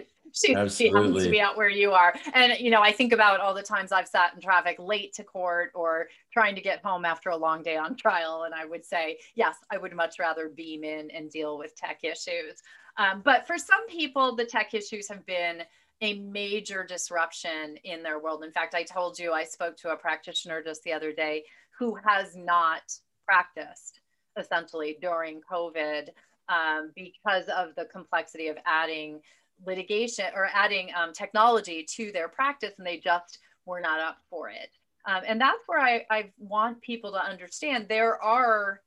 she, 0.34 0.48
she 0.70 0.90
happens 0.90 1.24
to 1.24 1.30
be 1.30 1.40
out 1.40 1.56
where 1.56 1.70
you 1.70 1.92
are. 1.92 2.14
And, 2.34 2.54
you 2.60 2.72
know, 2.72 2.82
I 2.82 2.92
think 2.92 3.14
about 3.14 3.40
all 3.40 3.54
the 3.54 3.62
times 3.62 3.92
I've 3.92 4.08
sat 4.08 4.34
in 4.34 4.42
traffic 4.42 4.78
late 4.80 5.14
to 5.14 5.24
court 5.24 5.72
or 5.76 6.08
trying 6.32 6.56
to 6.56 6.62
get 6.62 6.84
home 6.84 7.06
after 7.06 7.30
a 7.30 7.38
long 7.38 7.62
day 7.62 7.78
on 7.78 7.96
trial. 7.98 8.44
And 8.44 8.54
I 8.54 8.66
would 8.66 8.84
say, 8.84 9.20
yes, 9.36 9.58
I 9.72 9.78
would 9.78 9.94
much 9.94 10.18
rather 10.20 10.50
beam 10.50 10.84
in 10.84 11.12
and 11.12 11.30
deal 11.30 11.58
with 11.58 11.76
tech 11.76 12.00
issues. 12.04 12.62
Um, 12.98 13.22
but 13.24 13.46
for 13.46 13.58
some 13.58 13.88
people, 13.88 14.36
the 14.36 14.46
tech 14.46 14.74
issues 14.74 15.08
have 15.08 15.26
been 15.26 15.64
a 16.02 16.20
major 16.20 16.84
disruption 16.84 17.78
in 17.84 18.04
their 18.04 18.20
world. 18.20 18.44
In 18.44 18.52
fact, 18.52 18.76
I 18.76 18.84
told 18.84 19.18
you 19.20 19.34
I 19.34 19.44
spoke 19.44 19.78
to 19.78 19.92
a 19.92 19.96
practitioner 19.96 20.64
just 20.64 20.84
the 20.84 20.94
other 20.94 21.14
day 21.14 21.44
who 21.78 21.96
has 22.06 22.36
not 22.36 22.82
practiced 23.26 24.00
essentially 24.38 24.98
during 25.00 25.42
COVID 25.42 26.10
um, 26.50 26.92
because 26.96 27.48
of 27.56 27.74
the 27.76 27.86
complexity 27.86 28.48
of 28.48 28.58
adding 28.66 29.22
litigation 29.66 30.26
or 30.36 30.50
adding 30.54 30.90
um, 30.96 31.14
technology 31.14 31.86
to 31.96 32.12
their 32.12 32.28
practice 32.28 32.74
and 32.78 32.86
they 32.86 32.98
just 32.98 33.40
were 33.66 33.82
not 33.82 34.00
up 34.00 34.18
for 34.30 34.50
it. 34.50 34.70
Um, 35.06 35.24
and 35.28 35.40
that's 35.40 35.60
where 35.68 35.80
I, 35.80 36.06
I 36.10 36.32
want 36.38 36.82
people 36.82 37.12
to 37.12 37.24
understand 37.24 37.88
there 37.88 38.22
are 38.22 38.82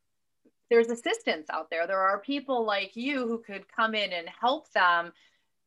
there's 0.68 0.88
assistance 0.88 1.46
out 1.48 1.70
there. 1.70 1.86
There 1.86 2.00
are 2.00 2.18
people 2.18 2.64
like 2.64 2.96
you 2.96 3.28
who 3.28 3.38
could 3.38 3.66
come 3.68 3.94
in 3.94 4.12
and 4.12 4.28
help 4.40 4.70
them 4.72 5.12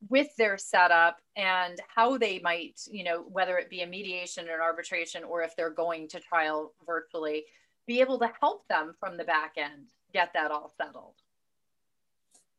with 0.10 0.36
their 0.38 0.58
setup 0.58 1.20
and 1.36 1.80
how 1.88 2.18
they 2.18 2.40
might, 2.40 2.82
you 2.92 3.04
know, 3.04 3.24
whether 3.30 3.58
it 3.58 3.70
be 3.70 3.82
a 3.82 3.88
mediation 3.88 4.50
or 4.50 4.62
arbitration 4.62 5.24
or 5.24 5.42
if 5.42 5.56
they're 5.56 5.70
going 5.70 6.08
to 6.10 6.20
trial 6.20 6.74
virtually, 6.86 7.46
be 7.88 8.02
able 8.02 8.20
to 8.20 8.30
help 8.40 8.68
them 8.68 8.94
from 9.00 9.18
the 9.18 9.24
back 9.24 9.54
end 9.58 9.88
get 10.14 10.32
that 10.34 10.52
all 10.52 10.72
settled. 10.78 11.16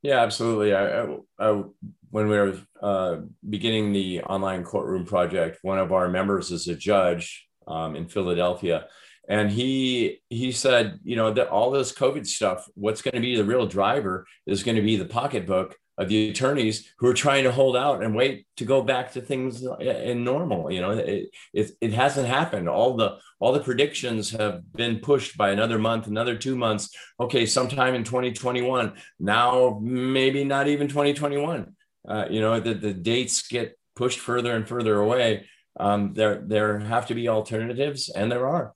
Yeah, 0.03 0.21
absolutely. 0.21 0.75
I, 0.75 1.03
I, 1.03 1.17
I 1.39 1.63
when 2.11 2.29
we 2.29 2.37
were 2.37 2.59
uh, 2.83 3.17
beginning 3.49 3.93
the 3.93 4.23
online 4.23 4.65
courtroom 4.65 5.05
project, 5.05 5.59
one 5.63 5.79
of 5.79 5.93
our 5.93 6.09
members 6.09 6.51
is 6.51 6.69
a 6.69 6.75
judge 6.75 7.47
um, 7.67 7.97
in 7.97 8.09
Philadelphia, 8.09 8.87
and 9.29 9.51
he 9.51 10.21
he 10.29 10.51
said, 10.51 10.99
you 11.05 11.17
know, 11.17 11.33
that 11.33 11.49
all 11.49 11.71
this 11.71 11.93
COVID 11.93 12.27
stuff, 12.27 12.69
what's 12.75 13.03
going 13.03 13.15
to 13.15 13.21
be 13.21 13.37
the 13.37 13.45
real 13.45 13.67
driver 13.67 14.27
is 14.47 14.63
going 14.63 14.77
to 14.77 14.83
be 14.83 14.97
the 14.97 15.05
pocketbook 15.05 15.77
of 16.01 16.09
the 16.09 16.31
attorneys 16.31 16.91
who 16.99 17.07
are 17.07 17.15
trying 17.15 17.45
to 17.45 17.53
hold 17.53 17.77
out 17.77 18.03
and 18.03 18.15
wait 18.15 18.47
to 18.57 18.65
go 18.65 18.81
back 18.81 19.13
to 19.13 19.21
things 19.21 19.63
in 19.81 20.25
normal. 20.25 20.73
You 20.73 20.81
know, 20.81 20.91
it, 20.93 21.29
it, 21.53 21.71
it 21.81 21.93
hasn't 21.93 22.27
happened. 22.27 22.69
All 22.69 22.97
the 22.97 23.19
all 23.39 23.53
the 23.53 23.61
predictions 23.61 24.31
have 24.31 24.73
been 24.73 24.99
pushed 25.01 25.37
by 25.37 25.51
another 25.51 25.79
month, 25.79 26.07
another 26.07 26.37
two 26.37 26.57
months. 26.57 26.95
Okay, 27.21 27.45
sometime 27.45 27.95
in 27.95 28.03
2021. 28.03 28.95
Now 29.19 29.79
maybe 29.83 30.43
not 30.43 30.69
even 30.69 30.89
2021. 30.89 31.77
Uh, 32.09 32.27
you 32.31 32.41
know, 32.41 32.59
the, 32.61 32.75
the 32.75 32.95
dates 32.95 33.47
get 33.47 33.79
pushed 33.95 34.19
further 34.19 34.55
and 34.55 34.67
further 34.67 34.99
away. 34.99 35.47
Um, 35.79 36.15
there 36.15 36.43
there 36.45 36.79
have 36.79 37.07
to 37.07 37.15
be 37.15 37.29
alternatives, 37.29 38.09
and 38.09 38.31
there 38.31 38.47
are. 38.49 38.75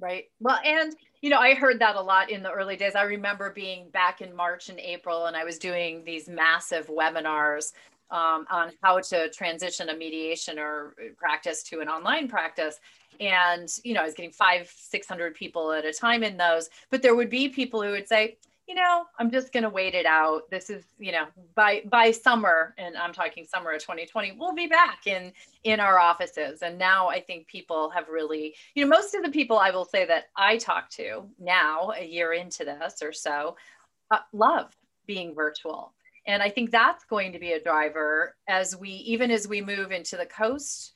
Right. 0.00 0.24
Well, 0.40 0.58
and 0.64 0.94
you 1.20 1.28
know, 1.28 1.38
I 1.38 1.54
heard 1.54 1.80
that 1.80 1.96
a 1.96 2.00
lot 2.00 2.30
in 2.30 2.42
the 2.42 2.50
early 2.50 2.76
days. 2.76 2.94
I 2.94 3.02
remember 3.02 3.50
being 3.50 3.90
back 3.90 4.22
in 4.22 4.34
March 4.34 4.70
and 4.70 4.80
April, 4.80 5.26
and 5.26 5.36
I 5.36 5.44
was 5.44 5.58
doing 5.58 6.02
these 6.04 6.28
massive 6.28 6.86
webinars 6.88 7.72
um, 8.10 8.46
on 8.50 8.72
how 8.82 9.00
to 9.00 9.30
transition 9.30 9.90
a 9.90 9.96
mediation 9.96 10.58
or 10.58 10.94
practice 11.16 11.62
to 11.64 11.80
an 11.80 11.88
online 11.88 12.28
practice. 12.28 12.80
And, 13.20 13.68
you 13.84 13.92
know, 13.92 14.00
I 14.00 14.04
was 14.04 14.14
getting 14.14 14.32
five, 14.32 14.72
600 14.74 15.34
people 15.34 15.72
at 15.72 15.84
a 15.84 15.92
time 15.92 16.22
in 16.22 16.36
those. 16.36 16.70
But 16.90 17.02
there 17.02 17.14
would 17.14 17.30
be 17.30 17.48
people 17.48 17.82
who 17.82 17.90
would 17.90 18.08
say, 18.08 18.38
you 18.70 18.76
know, 18.76 19.06
I'm 19.18 19.32
just 19.32 19.52
going 19.52 19.64
to 19.64 19.68
wait 19.68 19.96
it 19.96 20.06
out. 20.06 20.48
This 20.48 20.70
is, 20.70 20.84
you 20.96 21.10
know, 21.10 21.24
by 21.56 21.82
by 21.86 22.12
summer, 22.12 22.72
and 22.78 22.96
I'm 22.96 23.12
talking 23.12 23.44
summer 23.44 23.72
of 23.72 23.80
2020, 23.80 24.36
we'll 24.38 24.54
be 24.54 24.68
back 24.68 25.08
in 25.08 25.32
in 25.64 25.80
our 25.80 25.98
offices. 25.98 26.62
And 26.62 26.78
now 26.78 27.08
I 27.08 27.20
think 27.20 27.48
people 27.48 27.90
have 27.90 28.08
really, 28.08 28.54
you 28.76 28.84
know, 28.84 28.88
most 28.88 29.16
of 29.16 29.24
the 29.24 29.30
people 29.30 29.58
I 29.58 29.72
will 29.72 29.84
say 29.84 30.06
that 30.06 30.26
I 30.36 30.56
talk 30.56 30.88
to 30.90 31.28
now, 31.40 31.90
a 31.98 32.06
year 32.06 32.32
into 32.32 32.64
this 32.64 33.02
or 33.02 33.12
so, 33.12 33.56
uh, 34.12 34.18
love 34.32 34.70
being 35.04 35.34
virtual. 35.34 35.92
And 36.28 36.40
I 36.40 36.48
think 36.48 36.70
that's 36.70 37.02
going 37.06 37.32
to 37.32 37.40
be 37.40 37.54
a 37.54 37.60
driver 37.60 38.36
as 38.46 38.76
we, 38.76 38.90
even 38.90 39.32
as 39.32 39.48
we 39.48 39.62
move 39.62 39.90
into 39.90 40.16
the 40.16 40.26
coast 40.26 40.92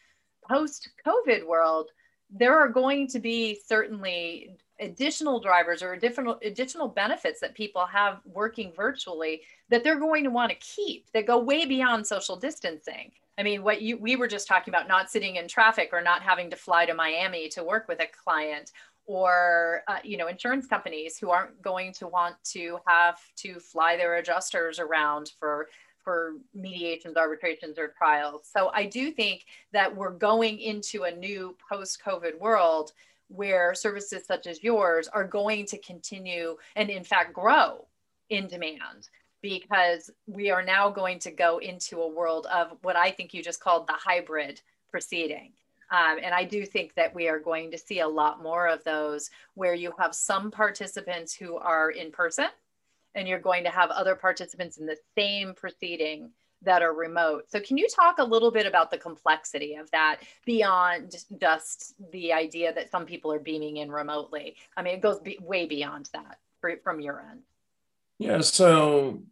post 0.49 0.91
COVID 1.05 1.45
world. 1.45 1.91
There 2.31 2.57
are 2.57 2.69
going 2.69 3.09
to 3.09 3.19
be 3.19 3.59
certainly 3.67 4.59
additional 4.85 5.41
drivers 5.41 5.83
or 5.83 5.95
additional 5.95 6.39
additional 6.43 6.89
benefits 6.89 7.41
that 7.41 7.55
people 7.55 7.85
have 7.87 8.21
working 8.25 8.73
virtually 8.77 9.43
that 9.71 9.83
they're 9.83 9.99
going 9.99 10.25
to 10.25 10.31
want 10.31 10.51
to 10.51 10.57
keep 10.57 11.11
that 11.13 11.27
go 11.27 11.39
way 11.39 11.65
beyond 11.65 12.07
social 12.07 12.37
distancing. 12.37 13.11
I 13.37 13.43
mean, 13.43 13.65
what 13.65 13.83
you 13.83 13.97
we 13.97 14.17
were 14.17 14.29
just 14.29 14.47
talking 14.47 14.73
about 14.73 14.87
not 14.87 15.11
sitting 15.11 15.37
in 15.37 15.49
traffic 15.49 15.91
or 15.93 16.01
not 16.01 16.23
having 16.23 16.51
to 16.51 16.57
fly 16.57 16.87
to 16.87 16.95
Miami 16.95 17.49
to 17.51 17.65
work 17.65 17.89
with 17.89 18.01
a 18.01 18.07
client 18.07 18.71
or 19.07 19.83
uh, 19.89 19.99
you 20.03 20.17
know 20.17 20.29
insurance 20.29 20.67
companies 20.67 21.19
who 21.19 21.31
aren't 21.31 21.61
going 21.63 21.93
to 21.93 22.07
want 22.07 22.37
to 22.45 22.79
have 22.87 23.19
to 23.37 23.59
fly 23.61 23.97
their 23.97 24.17
adjusters 24.17 24.79
around 24.79 25.33
for 25.39 25.69
for 26.03 26.35
mediations 26.55 27.17
arbitrations 27.17 27.79
or 27.79 27.89
trials 27.99 28.49
so 28.51 28.71
i 28.75 28.85
do 28.85 29.11
think 29.11 29.45
that 29.73 29.95
we're 29.95 30.11
going 30.11 30.59
into 30.59 31.05
a 31.05 31.11
new 31.11 31.57
post 31.71 32.01
covid 32.05 32.39
world 32.39 32.93
where 33.29 33.75
services 33.75 34.27
such 34.27 34.47
as 34.47 34.63
yours 34.63 35.09
are 35.09 35.25
going 35.25 35.67
to 35.67 35.79
continue 35.79 36.57
and 36.77 36.91
in 36.91 37.05
fact 37.05 37.33
grow 37.33 37.87
in 38.31 38.47
demand 38.47 39.09
because 39.43 40.11
we 40.27 40.51
are 40.51 40.63
now 40.63 40.89
going 40.89 41.19
to 41.19 41.31
go 41.31 41.59
into 41.59 42.01
a 42.01 42.09
world 42.09 42.47
of 42.47 42.79
what 42.83 42.97
I 42.97 43.11
think 43.11 43.35
you 43.35 43.43
just 43.43 43.61
called 43.61 43.87
the 43.87 43.93
hybrid 43.93 44.61
proceeding. 44.91 45.53
Um, 45.91 46.19
and 46.23 46.35
I 46.35 46.45
do 46.45 46.65
think 46.65 46.95
that 46.95 47.15
we 47.15 47.29
are 47.29 47.39
going 47.39 47.71
to 47.71 47.79
see 47.79 48.01
a 48.01 48.09
lot 48.09 48.43
more 48.43 48.67
of 48.67 48.83
those 48.85 49.29
where 49.55 49.75
you 49.75 49.93
have 49.99 50.15
some 50.15 50.51
participants 50.51 51.35
who 51.35 51.57
are 51.57 51.91
in 51.91 52.11
person 52.11 52.49
and 53.15 53.29
you're 53.29 53.39
going 53.39 53.65
to 53.65 53.71
have 53.71 53.91
other 53.91 54.15
participants 54.15 54.79
in 54.79 54.87
the 54.87 54.97
same 55.17 55.53
proceeding 55.55 56.31
that 56.65 56.83
are 56.83 56.93
remote. 56.93 57.51
So, 57.51 57.61
can 57.61 57.79
you 57.79 57.87
talk 57.89 58.19
a 58.19 58.25
little 58.25 58.51
bit 58.51 58.67
about 58.67 58.91
the 58.91 58.99
complexity 58.99 59.77
of 59.77 59.91
that 59.91 60.21
beyond 60.45 61.15
just 61.41 61.95
the 62.13 62.33
idea 62.33 62.73
that 62.75 62.91
some 62.91 63.07
people 63.07 63.33
are 63.33 63.39
beaming 63.39 63.79
in 63.79 63.91
remotely? 63.91 64.57
I 64.77 64.83
mean, 64.83 64.95
it 64.95 65.01
goes 65.01 65.21
way 65.41 65.67
beyond 65.67 66.11
that 66.13 66.39
for, 66.61 66.75
from 66.83 67.01
your 67.01 67.25
end. 67.31 67.41
Yeah. 68.19 68.41
So, 68.41 69.23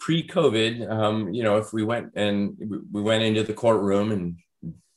pre-COVID, 0.00 0.90
um, 0.90 1.32
you 1.32 1.42
know, 1.42 1.56
if 1.56 1.72
we 1.72 1.84
went 1.84 2.12
and 2.14 2.56
we 2.92 3.02
went 3.02 3.22
into 3.22 3.42
the 3.42 3.54
courtroom 3.54 4.12
and 4.12 4.36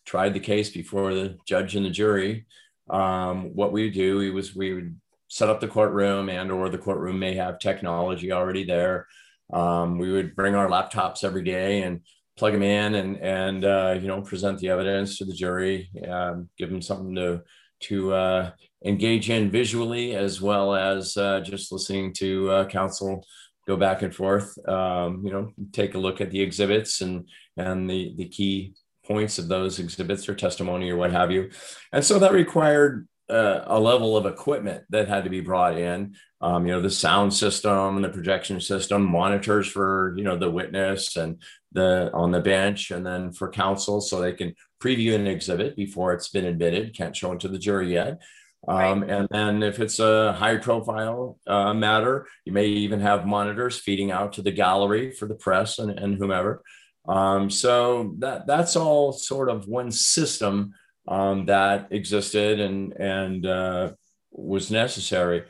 tried 0.06 0.34
the 0.34 0.40
case 0.40 0.70
before 0.70 1.14
the 1.14 1.38
judge 1.46 1.76
and 1.76 1.86
the 1.86 1.90
jury, 1.90 2.46
um, 2.90 3.56
what 3.56 3.72
we 3.72 3.90
do 3.90 4.34
was 4.34 4.56
we 4.56 4.74
would 4.74 5.00
set 5.28 5.50
up 5.50 5.62
the 5.62 5.68
courtroom 5.68 6.30
and 6.30 6.52
or 6.52 6.70
the 6.70 6.78
courtroom 6.78 7.18
may 7.18 7.34
have 7.36 7.58
technology 7.58 8.34
already 8.34 8.66
there 8.66 9.08
um, 9.52 9.98
we 9.98 10.12
would 10.12 10.36
bring 10.36 10.56
our 10.56 10.68
laptops 10.68 11.24
every 11.24 11.44
day 11.44 11.84
and 11.84 12.02
plug 12.38 12.54
them 12.54 12.64
in 12.64 12.96
and 12.96 13.18
and 13.18 13.66
uh, 13.66 13.98
you 14.00 14.08
know 14.08 14.22
present 14.22 14.60
the 14.60 14.70
evidence 14.70 15.18
to 15.18 15.26
the 15.26 15.34
jury, 15.34 15.90
um, 16.08 16.50
give 16.58 16.70
them 16.70 16.82
something 16.82 17.16
to 17.16 17.42
to 17.82 18.14
uh, 18.14 18.52
engage 18.86 19.30
in 19.30 19.50
visually 19.50 20.16
as 20.16 20.42
well 20.42 20.76
as 20.76 21.18
uh, 21.18 21.40
just 21.42 21.72
listening 21.72 22.14
to 22.14 22.50
uh, 22.50 22.66
counsel 22.66 23.26
go 23.68 23.78
back 23.78 24.02
and 24.02 24.14
forth. 24.14 24.58
Um, 24.68 25.22
you 25.24 25.32
know, 25.32 25.52
take 25.72 25.96
a 25.96 26.00
look 26.00 26.22
at 26.22 26.32
the 26.32 26.42
exhibits 26.42 27.02
and 27.02 27.28
and 27.58 27.90
the 27.90 28.14
the 28.18 28.28
key 28.28 28.74
points 29.06 29.40
of 29.40 29.48
those 29.48 29.80
exhibits 29.80 30.30
or 30.30 30.36
testimony 30.36 30.90
or 30.90 30.98
what 30.98 31.12
have 31.12 31.32
you. 31.32 31.50
And 31.92 32.04
so 32.04 32.20
that 32.20 32.34
required 32.34 33.08
uh, 33.32 33.64
a 33.68 33.80
level 33.80 34.18
of 34.18 34.26
equipment 34.26 34.84
that 34.90 35.08
had 35.08 35.24
to 35.24 35.30
be 35.30 35.42
brought 35.42 35.78
in. 35.78 36.16
Um, 36.42 36.66
you 36.66 36.74
know, 36.74 36.82
the 36.82 36.90
sound 36.90 37.34
system 37.34 37.96
and 37.96 38.04
the 38.04 38.10
projection 38.10 38.60
system, 38.60 39.04
monitors 39.04 39.68
for 39.68 40.14
you 40.18 40.24
know 40.24 40.38
the 40.38 40.50
witness 40.50 41.16
and 41.16 41.42
the 41.72 42.12
on 42.14 42.32
the 42.32 42.42
bench, 42.42 42.92
and 42.92 43.06
then 43.06 43.32
for 43.32 43.50
counsel 43.50 44.02
so 44.02 44.20
they 44.20 44.34
can 44.34 44.56
preview 44.82 45.16
an 45.16 45.28
exhibit 45.28 45.76
before 45.76 46.14
it's 46.14 46.30
been 46.30 46.46
admitted. 46.46 46.96
Can't 46.96 47.16
show 47.16 47.32
it 47.32 47.40
to 47.42 47.48
the 47.48 47.60
jury 47.60 47.94
yet. 47.94 48.22
Um, 48.68 49.02
right. 49.02 49.10
And 49.10 49.28
then 49.32 49.64
if 49.64 49.80
it's 49.80 50.00
a 50.00 50.34
high 50.34 50.58
profile 50.58 51.40
uh, 51.48 51.74
matter, 51.74 52.28
you 52.46 52.54
may 52.54 52.68
even 52.68 53.00
have 53.00 53.26
monitors 53.26 53.80
feeding 53.80 54.12
out 54.12 54.34
to 54.34 54.42
the 54.42 54.52
gallery 54.52 55.12
for 55.12 55.28
the 55.28 55.36
press 55.36 55.80
and, 55.80 55.98
and 55.98 56.16
whomever. 56.16 56.62
Um, 57.08 57.50
so 57.50 58.16
that 58.20 58.46
that's 58.46 58.76
all 58.76 59.12
sort 59.12 59.50
of 59.50 59.68
one 59.68 59.92
system 59.92 60.74
um, 61.08 61.46
that 61.48 61.88
existed 61.92 62.60
and 62.60 62.94
and 62.94 63.46
uh, 63.46 63.92
was 64.32 64.72
necessary. 64.72 65.44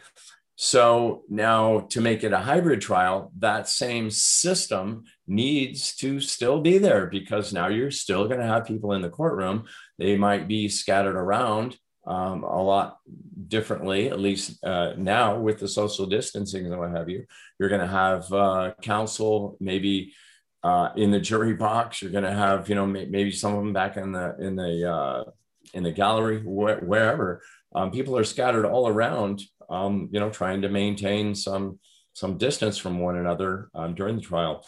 So 0.56 1.24
now 1.28 1.88
to 1.90 2.02
make 2.02 2.24
it 2.24 2.34
a 2.34 2.38
hybrid 2.38 2.82
trial, 2.82 3.32
that 3.40 3.68
same 3.68 4.12
system 4.12 5.06
needs 5.28 5.96
to 5.96 6.20
still 6.20 6.62
be 6.62 6.78
there 6.78 7.08
because 7.08 7.52
now 7.52 7.68
you're 7.68 7.90
still 7.90 8.28
going 8.28 8.40
to 8.40 8.46
have 8.46 8.68
people 8.68 8.94
in 8.94 9.02
the 9.02 9.10
courtroom. 9.10 9.66
They 9.98 10.18
might 10.18 10.48
be 10.48 10.70
scattered 10.70 11.16
around 11.16 11.78
um, 12.06 12.44
a 12.44 12.62
lot 12.62 12.98
differently, 13.48 14.10
at 14.10 14.20
least 14.20 14.64
uh, 14.64 14.94
now 14.98 15.40
with 15.40 15.60
the 15.60 15.68
social 15.68 16.06
distancing 16.06 16.66
and 16.66 16.78
what 16.78 16.92
have 16.92 17.10
you. 17.10 17.26
You're 17.60 17.70
going 17.70 17.82
to 17.82 17.88
have 17.88 18.32
uh, 18.32 18.74
counsel 18.82 19.58
maybe 19.60 20.14
uh, 20.64 20.90
in 20.96 21.10
the 21.10 21.20
jury 21.20 21.54
box. 21.54 22.02
You're 22.02 22.12
going 22.12 22.24
to 22.24 22.34
have 22.34 22.70
you 22.70 22.76
know 22.76 22.86
maybe 22.86 23.32
some 23.32 23.54
of 23.54 23.60
them 23.60 23.74
back 23.74 23.98
in 23.98 24.12
the 24.12 24.36
in 24.40 24.56
the 24.56 24.92
uh, 24.92 25.24
in 25.74 25.84
the 25.84 25.92
gallery 25.92 26.40
wh- 26.40 26.84
wherever. 26.84 27.42
Um, 27.74 27.92
people 27.92 28.18
are 28.18 28.24
scattered 28.24 28.66
all 28.66 28.88
around 28.88 29.42
um, 29.72 30.10
you 30.12 30.20
know, 30.20 30.30
trying 30.30 30.62
to 30.62 30.70
maintain 30.70 31.34
some 31.34 31.80
some 32.14 32.38
distance 32.38 32.78
from 32.78 33.00
one 33.00 33.16
another 33.16 33.70
um, 33.74 33.96
during 33.96 34.18
the 34.18 34.22
trial. 34.22 34.66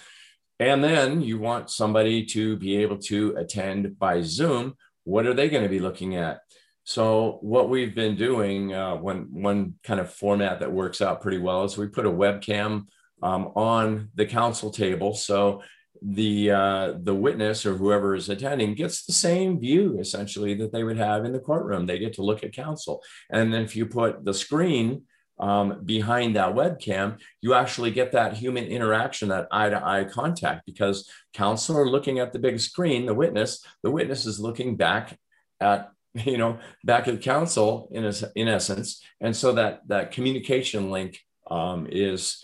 And 0.59 0.81
then 0.81 1.21
you 1.21 1.39
want 1.39 1.69
somebody 1.69 2.25
to 2.27 2.55
be 2.55 2.77
able 2.77 2.97
to 2.99 3.35
attend 3.35 3.99
by 3.99 4.21
Zoom. 4.21 4.75
What 5.03 5.25
are 5.25 5.33
they 5.33 5.49
going 5.49 5.63
to 5.63 5.69
be 5.69 5.81
looking 5.81 6.15
at? 6.15 6.39
So 6.85 7.39
what 7.41 7.69
we've 7.69 7.93
been 7.93 8.15
doing, 8.15 8.73
uh, 8.73 8.95
one 8.95 9.27
one 9.31 9.75
kind 9.83 9.99
of 9.99 10.13
format 10.13 10.61
that 10.61 10.71
works 10.71 11.01
out 11.01 11.21
pretty 11.21 11.37
well 11.37 11.65
is 11.65 11.77
we 11.77 11.87
put 11.87 12.05
a 12.05 12.11
webcam 12.11 12.85
um, 13.21 13.51
on 13.55 14.09
the 14.15 14.25
counsel 14.25 14.71
table. 14.71 15.13
So 15.13 15.63
the 16.05 16.51
uh, 16.51 16.93
the 17.01 17.15
witness 17.15 17.65
or 17.65 17.75
whoever 17.75 18.13
is 18.13 18.27
attending 18.27 18.73
gets 18.75 19.05
the 19.05 19.13
same 19.13 19.59
view 19.59 19.97
essentially 19.99 20.53
that 20.55 20.73
they 20.73 20.83
would 20.83 20.97
have 20.97 21.23
in 21.23 21.31
the 21.31 21.39
courtroom. 21.39 21.85
They 21.85 21.99
get 21.99 22.13
to 22.13 22.23
look 22.23 22.43
at 22.43 22.53
counsel, 22.53 23.01
and 23.29 23.53
then 23.53 23.63
if 23.63 23.75
you 23.75 23.85
put 23.85 24.25
the 24.25 24.33
screen 24.33 25.03
um, 25.39 25.81
behind 25.85 26.35
that 26.35 26.53
webcam, 26.53 27.19
you 27.41 27.53
actually 27.53 27.91
get 27.91 28.11
that 28.11 28.33
human 28.33 28.65
interaction, 28.65 29.29
that 29.29 29.47
eye 29.51 29.69
to 29.69 29.85
eye 29.85 30.03
contact, 30.03 30.65
because 30.65 31.09
counsel 31.33 31.77
are 31.77 31.89
looking 31.89 32.19
at 32.19 32.33
the 32.33 32.39
big 32.39 32.59
screen. 32.59 33.05
The 33.05 33.13
witness, 33.13 33.65
the 33.81 33.91
witness 33.91 34.25
is 34.25 34.39
looking 34.39 34.75
back 34.75 35.17
at 35.61 35.89
you 36.25 36.37
know 36.37 36.59
back 36.83 37.07
at 37.07 37.21
counsel 37.21 37.87
in 37.91 38.11
in 38.35 38.47
essence, 38.49 39.01
and 39.21 39.33
so 39.33 39.53
that 39.53 39.87
that 39.87 40.11
communication 40.11 40.91
link 40.91 41.19
um, 41.49 41.87
is 41.89 42.43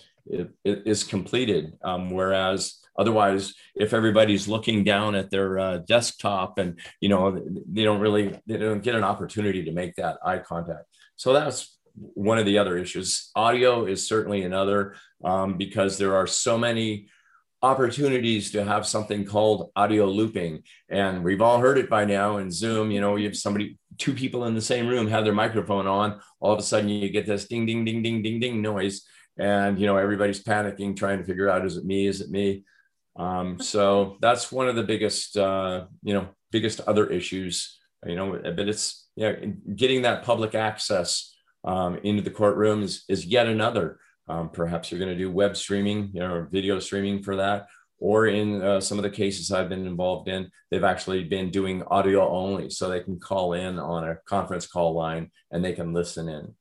is 0.63 1.03
completed. 1.03 1.73
Um, 1.83 2.11
whereas 2.11 2.79
Otherwise, 2.99 3.53
if 3.75 3.93
everybody's 3.93 4.49
looking 4.49 4.83
down 4.83 5.15
at 5.15 5.31
their 5.31 5.57
uh, 5.57 5.77
desktop 5.77 6.57
and 6.57 6.77
you 6.99 7.07
know 7.07 7.41
they 7.71 7.83
don't 7.83 8.01
really 8.01 8.37
they 8.45 8.57
don't 8.57 8.83
get 8.83 8.93
an 8.93 9.05
opportunity 9.05 9.63
to 9.63 9.71
make 9.71 9.95
that 9.95 10.17
eye 10.23 10.39
contact. 10.39 10.85
So 11.15 11.31
that's 11.31 11.79
one 11.95 12.37
of 12.37 12.45
the 12.45 12.57
other 12.57 12.77
issues. 12.77 13.31
Audio 13.35 13.85
is 13.85 14.05
certainly 14.05 14.43
another 14.43 14.95
um, 15.23 15.57
because 15.57 15.97
there 15.97 16.17
are 16.17 16.27
so 16.27 16.57
many 16.57 17.07
opportunities 17.61 18.51
to 18.51 18.63
have 18.63 18.85
something 18.85 19.25
called 19.25 19.71
audio 19.75 20.05
looping 20.05 20.63
and 20.87 21.21
we've 21.21 21.41
all 21.41 21.59
heard 21.59 21.77
it 21.77 21.89
by 21.89 22.05
now 22.05 22.37
in 22.37 22.49
zoom 22.49 22.89
you 22.89 23.01
know 23.01 23.17
you 23.17 23.25
have 23.25 23.35
somebody 23.35 23.77
two 23.97 24.13
people 24.13 24.45
in 24.45 24.55
the 24.55 24.61
same 24.61 24.87
room 24.87 25.09
have 25.09 25.25
their 25.25 25.33
microphone 25.33 25.85
on 25.85 26.21
all 26.39 26.53
of 26.53 26.59
a 26.59 26.61
sudden 26.63 26.87
you 26.87 27.09
get 27.09 27.25
this 27.25 27.49
ding 27.49 27.65
ding 27.65 27.83
ding 27.83 28.01
ding 28.01 28.21
ding 28.21 28.39
ding 28.39 28.61
noise 28.61 29.01
and 29.37 29.77
you 29.77 29.85
know 29.85 29.97
everybody's 29.97 30.41
panicking 30.41 30.95
trying 30.95 31.17
to 31.17 31.25
figure 31.25 31.49
out 31.49 31.65
is 31.65 31.75
it 31.75 31.83
me 31.83 32.07
is 32.07 32.21
it 32.21 32.29
me 32.29 32.63
um, 33.15 33.59
so 33.59 34.17
that's 34.21 34.51
one 34.51 34.67
of 34.67 34.75
the 34.75 34.83
biggest, 34.83 35.37
uh, 35.37 35.85
you 36.03 36.13
know, 36.13 36.29
biggest 36.51 36.79
other 36.81 37.07
issues, 37.07 37.79
you 38.05 38.15
know, 38.15 38.39
but 38.55 38.67
it's, 38.67 39.07
yeah, 39.15 39.33
getting 39.75 40.03
that 40.03 40.23
public 40.23 40.55
access 40.55 41.35
um, 41.63 41.97
into 42.03 42.21
the 42.21 42.31
courtroom 42.31 42.83
is, 42.83 43.03
is 43.09 43.25
yet 43.25 43.47
another. 43.47 43.99
Um, 44.27 44.49
perhaps 44.49 44.91
you're 44.91 44.99
going 44.99 45.11
to 45.11 45.17
do 45.17 45.31
web 45.31 45.57
streaming, 45.57 46.11
you 46.13 46.19
know, 46.19 46.47
video 46.51 46.79
streaming 46.79 47.23
for 47.23 47.35
that. 47.37 47.67
Or 48.01 48.27
in 48.27 48.61
uh, 48.61 48.79
some 48.79 48.97
of 48.97 49.03
the 49.03 49.09
cases 49.09 49.51
I've 49.51 49.67
been 49.67 49.85
involved 49.85 50.29
in, 50.29 50.49
they've 50.71 50.83
actually 50.85 51.25
been 51.25 51.49
doing 51.49 51.83
audio 51.87 52.29
only. 52.29 52.69
So 52.69 52.87
they 52.87 53.01
can 53.01 53.19
call 53.19 53.53
in 53.53 53.77
on 53.77 54.07
a 54.07 54.15
conference 54.25 54.65
call 54.65 54.93
line 54.93 55.31
and 55.51 55.65
they 55.65 55.73
can 55.73 55.91
listen 55.91 56.29
in 56.29 56.53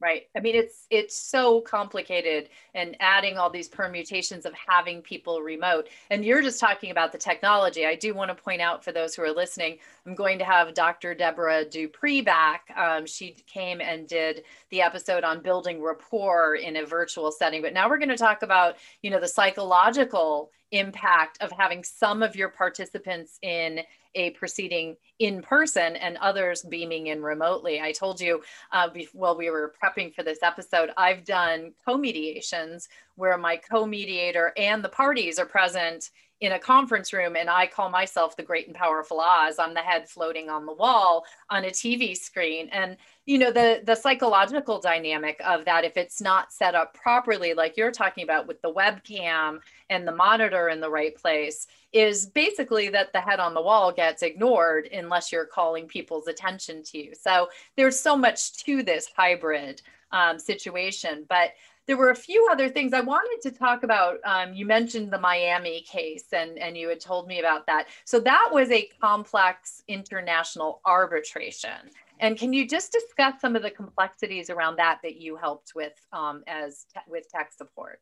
right? 0.00 0.22
I 0.36 0.40
mean 0.40 0.56
it's 0.56 0.86
it's 0.90 1.16
so 1.16 1.60
complicated 1.60 2.48
and 2.74 2.96
adding 3.00 3.36
all 3.36 3.50
these 3.50 3.68
permutations 3.68 4.46
of 4.46 4.54
having 4.54 5.02
people 5.02 5.40
remote. 5.40 5.88
And 6.10 6.24
you're 6.24 6.42
just 6.42 6.60
talking 6.60 6.90
about 6.90 7.12
the 7.12 7.18
technology. 7.18 7.84
I 7.86 7.94
do 7.94 8.14
want 8.14 8.30
to 8.30 8.42
point 8.42 8.60
out 8.60 8.82
for 8.84 8.92
those 8.92 9.14
who 9.14 9.22
are 9.22 9.32
listening 9.32 9.78
i'm 10.06 10.14
going 10.14 10.38
to 10.38 10.44
have 10.44 10.74
dr 10.74 11.14
deborah 11.14 11.64
dupree 11.64 12.20
back. 12.20 12.64
Um, 12.76 13.06
she 13.06 13.36
came 13.46 13.80
and 13.80 14.08
did 14.08 14.44
the 14.70 14.82
episode 14.82 15.24
on 15.24 15.42
building 15.42 15.82
rapport 15.82 16.54
in 16.56 16.76
a 16.76 16.84
virtual 16.84 17.30
setting. 17.30 17.62
But 17.62 17.74
now 17.74 17.88
we're 17.88 17.98
going 17.98 18.08
to 18.08 18.16
talk 18.16 18.42
about 18.42 18.76
you 19.02 19.10
know 19.10 19.20
the 19.20 19.28
psychological 19.28 20.50
impact 20.72 21.38
of 21.40 21.50
having 21.50 21.82
some 21.84 22.22
of 22.22 22.36
your 22.36 22.48
participants 22.48 23.38
in 23.42 23.80
a 24.14 24.30
proceeding 24.30 24.96
in 25.18 25.42
person 25.42 25.96
and 25.96 26.16
others 26.18 26.62
beaming 26.62 27.08
in 27.08 27.22
remotely. 27.22 27.80
I 27.80 27.92
told 27.92 28.20
you 28.20 28.42
uh, 28.72 28.88
while 29.12 29.36
we 29.36 29.50
were 29.50 29.74
prepping 29.82 30.14
for 30.14 30.22
this 30.22 30.42
episode, 30.42 30.90
I've 30.96 31.24
done 31.24 31.72
co 31.84 31.96
mediations 31.96 32.88
where 33.16 33.36
my 33.38 33.56
co 33.56 33.86
mediator 33.86 34.52
and 34.56 34.82
the 34.82 34.88
parties 34.88 35.38
are 35.38 35.46
present 35.46 36.10
in 36.40 36.52
a 36.52 36.58
conference 36.58 37.12
room 37.12 37.36
and 37.36 37.50
I 37.50 37.66
call 37.66 37.90
myself 37.90 38.36
the 38.36 38.42
great 38.42 38.66
and 38.66 38.74
powerful 38.74 39.20
Oz. 39.20 39.58
I'm 39.58 39.74
the 39.74 39.80
head 39.80 40.08
floating 40.08 40.48
on 40.48 40.64
the 40.64 40.72
wall 40.72 41.24
on 41.50 41.64
a 41.64 41.70
TV 41.70 42.16
screen. 42.16 42.68
And 42.72 42.96
you 43.26 43.38
know 43.38 43.52
the 43.52 43.82
the 43.84 43.94
psychological 43.94 44.80
dynamic 44.80 45.40
of 45.44 45.64
that 45.66 45.84
if 45.84 45.96
it's 45.96 46.20
not 46.20 46.52
set 46.52 46.74
up 46.74 46.94
properly 46.94 47.52
like 47.54 47.76
you're 47.76 47.92
talking 47.92 48.24
about 48.24 48.48
with 48.48 48.60
the 48.62 48.72
webcam 48.72 49.60
and 49.90 50.08
the 50.08 50.12
monitor 50.12 50.70
in 50.70 50.80
the 50.80 50.90
right 50.90 51.14
place 51.14 51.66
is 51.92 52.26
basically 52.26 52.88
that 52.88 53.12
the 53.12 53.20
head 53.20 53.38
on 53.38 53.52
the 53.52 53.62
wall 53.62 53.92
gets 53.92 54.22
ignored 54.22 54.88
unless 54.92 55.30
you're 55.30 55.44
calling 55.44 55.86
people's 55.86 56.26
attention 56.26 56.82
to 56.84 56.98
you. 56.98 57.12
So 57.14 57.48
there's 57.76 58.00
so 58.00 58.16
much 58.16 58.64
to 58.64 58.82
this 58.82 59.08
hybrid 59.14 59.82
um, 60.12 60.38
situation, 60.38 61.24
but 61.28 61.50
there 61.90 61.96
were 61.96 62.10
a 62.10 62.14
few 62.14 62.46
other 62.52 62.68
things 62.68 62.92
I 62.92 63.00
wanted 63.00 63.40
to 63.42 63.50
talk 63.50 63.82
about. 63.82 64.18
Um, 64.22 64.54
you 64.54 64.64
mentioned 64.64 65.12
the 65.12 65.18
Miami 65.18 65.80
case, 65.80 66.26
and, 66.32 66.56
and 66.56 66.76
you 66.76 66.88
had 66.88 67.00
told 67.00 67.26
me 67.26 67.40
about 67.40 67.66
that. 67.66 67.88
So 68.04 68.20
that 68.20 68.48
was 68.52 68.70
a 68.70 68.88
complex 69.00 69.82
international 69.88 70.82
arbitration. 70.84 71.90
And 72.20 72.38
can 72.38 72.52
you 72.52 72.68
just 72.68 72.92
discuss 72.92 73.40
some 73.40 73.56
of 73.56 73.62
the 73.62 73.72
complexities 73.72 74.50
around 74.50 74.76
that 74.76 75.00
that 75.02 75.16
you 75.20 75.34
helped 75.34 75.74
with 75.74 75.94
um, 76.12 76.44
as 76.46 76.86
with 77.08 77.28
tech 77.28 77.52
support? 77.52 78.00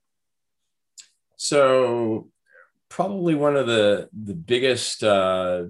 So, 1.37 2.29
probably 2.91 3.37
one 3.37 3.57
of 3.57 3.67
the 3.67 4.11
the 4.13 4.35
biggest 4.35 5.03
uh, 5.03 5.65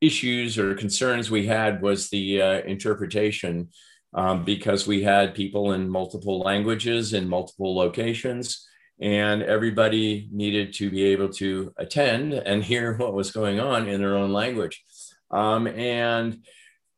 issues 0.00 0.58
or 0.58 0.74
concerns 0.74 1.30
we 1.30 1.46
had 1.46 1.82
was 1.82 2.08
the 2.08 2.42
uh, 2.42 2.60
interpretation 2.62 3.68
um, 4.16 4.44
because 4.44 4.86
we 4.86 5.02
had 5.02 5.34
people 5.34 5.72
in 5.72 5.88
multiple 5.88 6.40
languages 6.40 7.12
in 7.12 7.28
multiple 7.28 7.76
locations 7.76 8.66
and 8.98 9.42
everybody 9.42 10.26
needed 10.32 10.72
to 10.72 10.90
be 10.90 11.04
able 11.04 11.28
to 11.28 11.72
attend 11.76 12.32
and 12.32 12.64
hear 12.64 12.94
what 12.96 13.12
was 13.12 13.30
going 13.30 13.60
on 13.60 13.86
in 13.88 14.00
their 14.00 14.16
own 14.16 14.32
language. 14.32 14.82
Um, 15.30 15.66
and 15.66 16.42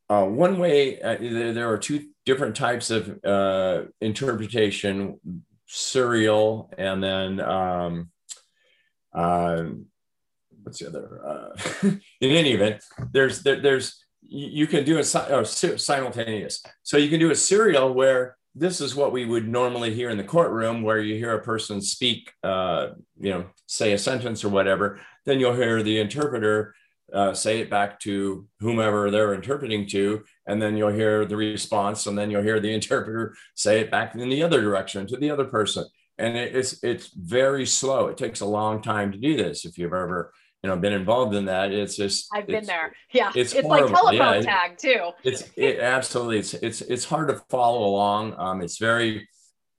uh, 0.09 0.23
one 0.25 0.57
way 0.57 0.99
uh, 1.01 1.17
there, 1.19 1.69
are 1.69 1.77
two 1.77 2.07
different 2.25 2.55
types 2.55 2.89
of 2.89 3.19
uh, 3.23 3.83
interpretation 4.01 5.19
serial 5.67 6.71
and 6.77 7.03
then 7.03 7.39
um, 7.41 8.09
uh, 9.13 9.65
what's 10.63 10.79
the 10.79 10.87
other 10.87 11.21
uh, 11.23 11.87
in 12.21 12.31
any 12.31 12.53
event 12.53 12.83
there's 13.11 13.43
there, 13.43 13.59
there's 13.59 14.03
you 14.31 14.67
can 14.67 14.83
do 14.83 14.99
a 14.99 15.03
simultaneous 15.03 16.63
so 16.83 16.97
you 16.97 17.09
can 17.09 17.19
do 17.19 17.31
a 17.31 17.35
serial 17.35 17.93
where 17.93 18.37
this 18.55 18.81
is 18.81 18.95
what 18.95 19.11
we 19.11 19.25
would 19.25 19.47
normally 19.47 19.93
hear 19.93 20.09
in 20.09 20.17
the 20.17 20.23
courtroom 20.23 20.81
where 20.81 20.99
you 20.99 21.15
hear 21.15 21.33
a 21.33 21.43
person 21.43 21.81
speak 21.81 22.31
uh, 22.43 22.89
you 23.19 23.31
know 23.31 23.45
say 23.65 23.93
a 23.93 23.97
sentence 23.97 24.43
or 24.43 24.49
whatever 24.49 24.99
then 25.25 25.39
you'll 25.39 25.55
hear 25.55 25.81
the 25.81 25.99
interpreter 25.99 26.73
uh, 27.13 27.33
say 27.33 27.59
it 27.59 27.69
back 27.69 27.99
to 27.99 28.47
whomever 28.59 29.09
they're 29.09 29.33
interpreting 29.33 29.87
to, 29.87 30.23
and 30.45 30.61
then 30.61 30.77
you'll 30.77 30.89
hear 30.89 31.25
the 31.25 31.35
response, 31.35 32.07
and 32.07 32.17
then 32.17 32.29
you'll 32.29 32.43
hear 32.43 32.59
the 32.59 32.73
interpreter 32.79 33.35
say 33.55 33.81
it 33.81 33.91
back 33.91 34.15
in 34.15 34.29
the 34.29 34.43
other 34.43 34.61
direction 34.61 35.07
to 35.07 35.17
the 35.17 35.29
other 35.29 35.45
person. 35.45 35.85
And 36.17 36.35
it's 36.35 36.83
it's 36.83 37.07
very 37.07 37.65
slow. 37.65 38.07
It 38.07 38.17
takes 38.17 38.41
a 38.41 38.45
long 38.45 38.81
time 38.81 39.11
to 39.11 39.17
do 39.17 39.37
this. 39.37 39.65
If 39.65 39.77
you've 39.77 39.93
ever 39.93 40.33
you 40.63 40.69
know 40.69 40.77
been 40.77 40.93
involved 40.93 41.35
in 41.35 41.45
that, 41.45 41.71
it's 41.71 41.95
just 41.95 42.27
I've 42.33 42.47
been 42.47 42.65
there. 42.65 42.93
Yeah, 43.11 43.31
it's, 43.35 43.53
it's 43.53 43.67
like 43.67 43.87
telephone 43.87 44.15
yeah, 44.15 44.41
tag 44.41 44.77
too. 44.77 45.11
It's 45.23 45.49
it 45.55 45.79
absolutely 45.79 46.39
it's 46.39 46.53
it's 46.55 46.81
it's 46.81 47.05
hard 47.05 47.29
to 47.29 47.41
follow 47.49 47.85
along. 47.85 48.35
Um, 48.37 48.61
it's 48.61 48.77
very 48.77 49.27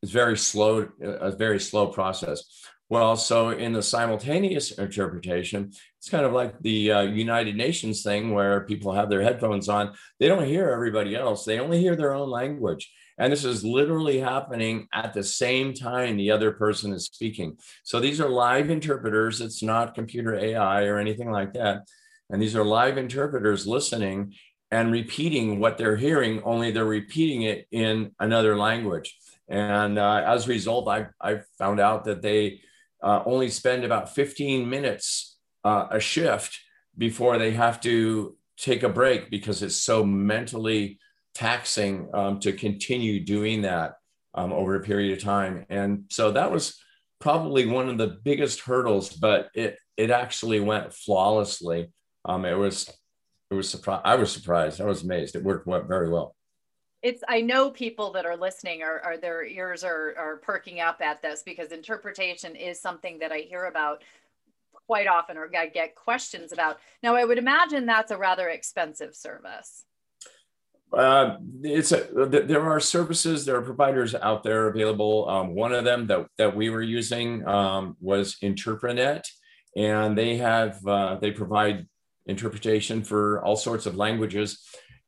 it's 0.02 0.12
very 0.12 0.36
slow, 0.36 0.88
a 1.02 1.30
very 1.30 1.60
slow 1.60 1.88
process. 1.88 2.42
Well, 2.88 3.16
so 3.16 3.50
in 3.50 3.72
the 3.72 3.82
simultaneous 3.82 4.72
interpretation, 4.72 5.72
it's 5.98 6.08
kind 6.08 6.26
of 6.26 6.32
like 6.32 6.58
the 6.60 6.90
uh, 6.90 7.02
United 7.02 7.54
Nations 7.54 8.02
thing 8.02 8.32
where 8.32 8.62
people 8.62 8.92
have 8.92 9.08
their 9.08 9.22
headphones 9.22 9.68
on. 9.68 9.94
They 10.18 10.26
don't 10.26 10.46
hear 10.46 10.70
everybody 10.70 11.14
else, 11.14 11.44
they 11.44 11.60
only 11.60 11.80
hear 11.80 11.94
their 11.94 12.14
own 12.14 12.30
language. 12.30 12.90
And 13.20 13.30
this 13.30 13.44
is 13.44 13.62
literally 13.62 14.18
happening 14.18 14.88
at 14.94 15.12
the 15.12 15.22
same 15.22 15.74
time 15.74 16.16
the 16.16 16.30
other 16.30 16.52
person 16.52 16.94
is 16.94 17.04
speaking. 17.04 17.58
So 17.84 18.00
these 18.00 18.18
are 18.18 18.30
live 18.30 18.70
interpreters. 18.70 19.42
It's 19.42 19.62
not 19.62 19.94
computer 19.94 20.34
AI 20.34 20.86
or 20.86 20.96
anything 20.96 21.30
like 21.30 21.52
that. 21.52 21.86
And 22.30 22.40
these 22.40 22.56
are 22.56 22.64
live 22.64 22.96
interpreters 22.96 23.66
listening 23.66 24.32
and 24.70 24.90
repeating 24.90 25.60
what 25.60 25.76
they're 25.76 25.96
hearing, 25.96 26.42
only 26.44 26.70
they're 26.70 26.86
repeating 26.86 27.42
it 27.42 27.66
in 27.70 28.12
another 28.20 28.56
language. 28.56 29.14
And 29.48 29.98
uh, 29.98 30.22
as 30.26 30.46
a 30.46 30.50
result, 30.50 30.88
I, 30.88 31.08
I 31.20 31.40
found 31.58 31.78
out 31.78 32.04
that 32.04 32.22
they 32.22 32.62
uh, 33.02 33.22
only 33.26 33.50
spend 33.50 33.84
about 33.84 34.14
15 34.14 34.70
minutes 34.70 35.36
uh, 35.62 35.88
a 35.90 36.00
shift 36.00 36.58
before 36.96 37.36
they 37.36 37.50
have 37.50 37.82
to 37.82 38.38
take 38.56 38.82
a 38.82 38.88
break 38.88 39.28
because 39.28 39.62
it's 39.62 39.76
so 39.76 40.04
mentally 40.04 40.99
taxing 41.34 42.08
um, 42.14 42.40
to 42.40 42.52
continue 42.52 43.24
doing 43.24 43.62
that 43.62 43.94
um, 44.34 44.52
over 44.52 44.76
a 44.76 44.82
period 44.82 45.16
of 45.16 45.22
time. 45.22 45.66
And 45.68 46.04
so 46.08 46.32
that 46.32 46.50
was 46.50 46.78
probably 47.20 47.66
one 47.66 47.88
of 47.88 47.98
the 47.98 48.18
biggest 48.24 48.60
hurdles, 48.60 49.10
but 49.10 49.48
it 49.54 49.78
it 49.96 50.10
actually 50.10 50.60
went 50.60 50.94
flawlessly. 50.94 51.92
Um, 52.24 52.44
it 52.44 52.54
was 52.54 52.88
it 53.50 53.54
was 53.54 53.68
surprised. 53.68 54.02
I 54.04 54.14
was 54.16 54.32
surprised. 54.32 54.80
I 54.80 54.84
was 54.84 55.02
amazed. 55.02 55.36
It 55.36 55.42
worked 55.42 55.66
very 55.66 56.08
well 56.08 56.34
it's 57.02 57.22
i 57.28 57.40
know 57.40 57.70
people 57.70 58.12
that 58.12 58.26
are 58.26 58.36
listening 58.36 58.82
are, 58.82 59.00
are 59.00 59.16
their 59.16 59.44
ears 59.44 59.84
are, 59.84 60.14
are 60.18 60.36
perking 60.36 60.80
up 60.80 61.00
at 61.00 61.22
this 61.22 61.42
because 61.42 61.72
interpretation 61.72 62.54
is 62.56 62.80
something 62.80 63.18
that 63.18 63.32
i 63.32 63.38
hear 63.38 63.64
about 63.64 64.02
quite 64.86 65.06
often 65.06 65.36
or 65.36 65.50
i 65.56 65.66
get 65.66 65.94
questions 65.94 66.52
about 66.52 66.78
now 67.02 67.14
i 67.14 67.24
would 67.24 67.38
imagine 67.38 67.86
that's 67.86 68.10
a 68.10 68.16
rather 68.16 68.48
expensive 68.48 69.14
service 69.14 69.84
uh, 70.92 71.36
it's 71.62 71.92
a, 71.92 72.08
there 72.26 72.62
are 72.62 72.80
services 72.80 73.44
there 73.44 73.56
are 73.56 73.62
providers 73.62 74.14
out 74.14 74.42
there 74.42 74.68
available 74.68 75.28
um, 75.28 75.54
one 75.54 75.72
of 75.72 75.84
them 75.84 76.06
that, 76.06 76.26
that 76.36 76.54
we 76.54 76.68
were 76.70 76.82
using 76.82 77.46
um, 77.46 77.96
was 78.00 78.36
interprenet 78.42 79.26
and 79.76 80.18
they 80.18 80.36
have 80.36 80.84
uh, 80.86 81.16
they 81.16 81.30
provide 81.30 81.86
interpretation 82.26 83.02
for 83.02 83.42
all 83.44 83.56
sorts 83.56 83.86
of 83.86 83.96
languages 83.96 84.64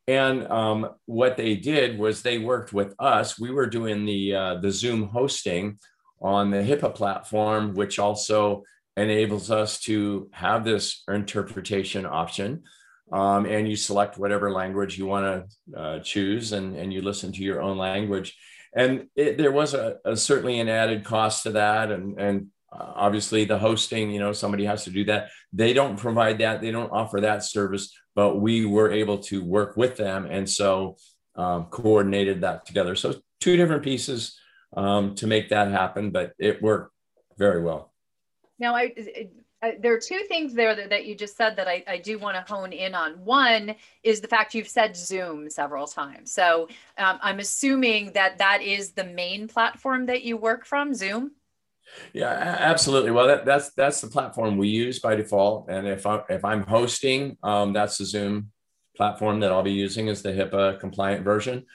and 0.07 0.47
um, 0.47 0.89
what 1.05 1.37
they 1.37 1.55
did 1.55 1.97
was 1.97 2.21
they 2.21 2.37
worked 2.37 2.73
with 2.73 2.93
us. 2.99 3.39
We 3.39 3.51
were 3.51 3.67
doing 3.67 4.05
the 4.05 4.35
uh, 4.35 4.55
the 4.55 4.71
Zoom 4.71 5.07
hosting 5.07 5.79
on 6.21 6.51
the 6.51 6.57
HIPAA 6.57 6.93
platform, 6.93 7.73
which 7.73 7.99
also 7.99 8.63
enables 8.97 9.49
us 9.49 9.79
to 9.81 10.29
have 10.31 10.63
this 10.63 11.03
interpretation 11.07 12.05
option. 12.05 12.63
Um, 13.11 13.45
and 13.45 13.67
you 13.67 13.75
select 13.75 14.17
whatever 14.17 14.51
language 14.51 14.97
you 14.97 15.05
want 15.05 15.25
to 15.25 15.79
uh, 15.79 15.99
choose, 15.99 16.51
and, 16.53 16.75
and 16.75 16.91
you 16.91 17.01
listen 17.01 17.31
to 17.33 17.43
your 17.43 17.61
own 17.61 17.77
language. 17.77 18.35
And 18.75 19.07
it, 19.15 19.37
there 19.37 19.51
was 19.51 19.73
a, 19.73 19.97
a, 20.03 20.15
certainly 20.15 20.59
an 20.59 20.69
added 20.69 21.03
cost 21.03 21.43
to 21.43 21.51
that, 21.51 21.91
and 21.91 22.19
and 22.19 22.47
uh, 22.71 22.93
obviously 22.95 23.45
the 23.45 23.59
hosting. 23.59 24.09
You 24.09 24.19
know, 24.19 24.31
somebody 24.31 24.65
has 24.65 24.85
to 24.85 24.89
do 24.89 25.03
that. 25.05 25.29
They 25.51 25.73
don't 25.73 25.97
provide 25.97 26.39
that. 26.39 26.61
They 26.61 26.71
don't 26.71 26.91
offer 26.91 27.21
that 27.21 27.43
service 27.43 27.93
but 28.15 28.37
we 28.37 28.65
were 28.65 28.91
able 28.91 29.17
to 29.17 29.43
work 29.43 29.75
with 29.77 29.97
them 29.97 30.25
and 30.25 30.49
so 30.49 30.97
um, 31.35 31.65
coordinated 31.65 32.41
that 32.41 32.65
together. 32.65 32.95
So 32.95 33.15
two 33.39 33.57
different 33.57 33.83
pieces 33.83 34.39
um, 34.75 35.15
to 35.15 35.27
make 35.27 35.49
that 35.49 35.71
happen, 35.71 36.11
but 36.11 36.33
it 36.37 36.61
worked 36.61 36.93
very 37.37 37.61
well. 37.61 37.91
Now, 38.59 38.75
I, 38.75 38.93
There 39.79 39.93
are 39.93 39.99
two 39.99 40.21
things 40.27 40.53
there 40.53 40.75
that, 40.75 40.89
that 40.89 41.05
you 41.05 41.15
just 41.15 41.37
said 41.37 41.55
that 41.55 41.67
I, 41.67 41.83
I 41.87 41.97
do 41.97 42.19
want 42.19 42.35
to 42.35 42.53
hone 42.53 42.73
in 42.73 42.93
on. 42.95 43.13
One 43.23 43.75
is 44.03 44.19
the 44.19 44.27
fact 44.27 44.53
you've 44.53 44.67
said 44.67 44.95
Zoom 44.95 45.49
several 45.49 45.87
times. 45.87 46.33
So 46.33 46.67
um, 46.97 47.19
I'm 47.21 47.39
assuming 47.39 48.11
that 48.13 48.37
that 48.39 48.61
is 48.61 48.91
the 48.91 49.05
main 49.05 49.47
platform 49.47 50.05
that 50.07 50.23
you 50.23 50.37
work 50.37 50.65
from, 50.65 50.93
Zoom. 50.93 51.31
Yeah, 52.13 52.29
absolutely. 52.29 53.11
Well, 53.11 53.27
that, 53.27 53.45
that's 53.45 53.71
that's 53.73 54.01
the 54.01 54.07
platform 54.07 54.57
we 54.57 54.67
use 54.67 54.99
by 54.99 55.15
default. 55.15 55.69
And 55.69 55.87
if 55.87 56.05
I 56.05 56.21
if 56.29 56.43
I'm 56.43 56.63
hosting, 56.63 57.37
um, 57.43 57.73
that's 57.73 57.97
the 57.97 58.05
Zoom 58.05 58.51
platform 58.95 59.39
that 59.41 59.51
I'll 59.51 59.63
be 59.63 59.71
using 59.71 60.09
as 60.09 60.21
the 60.21 60.29
HIPAA 60.29 60.79
compliant 60.79 61.23
version. 61.23 61.65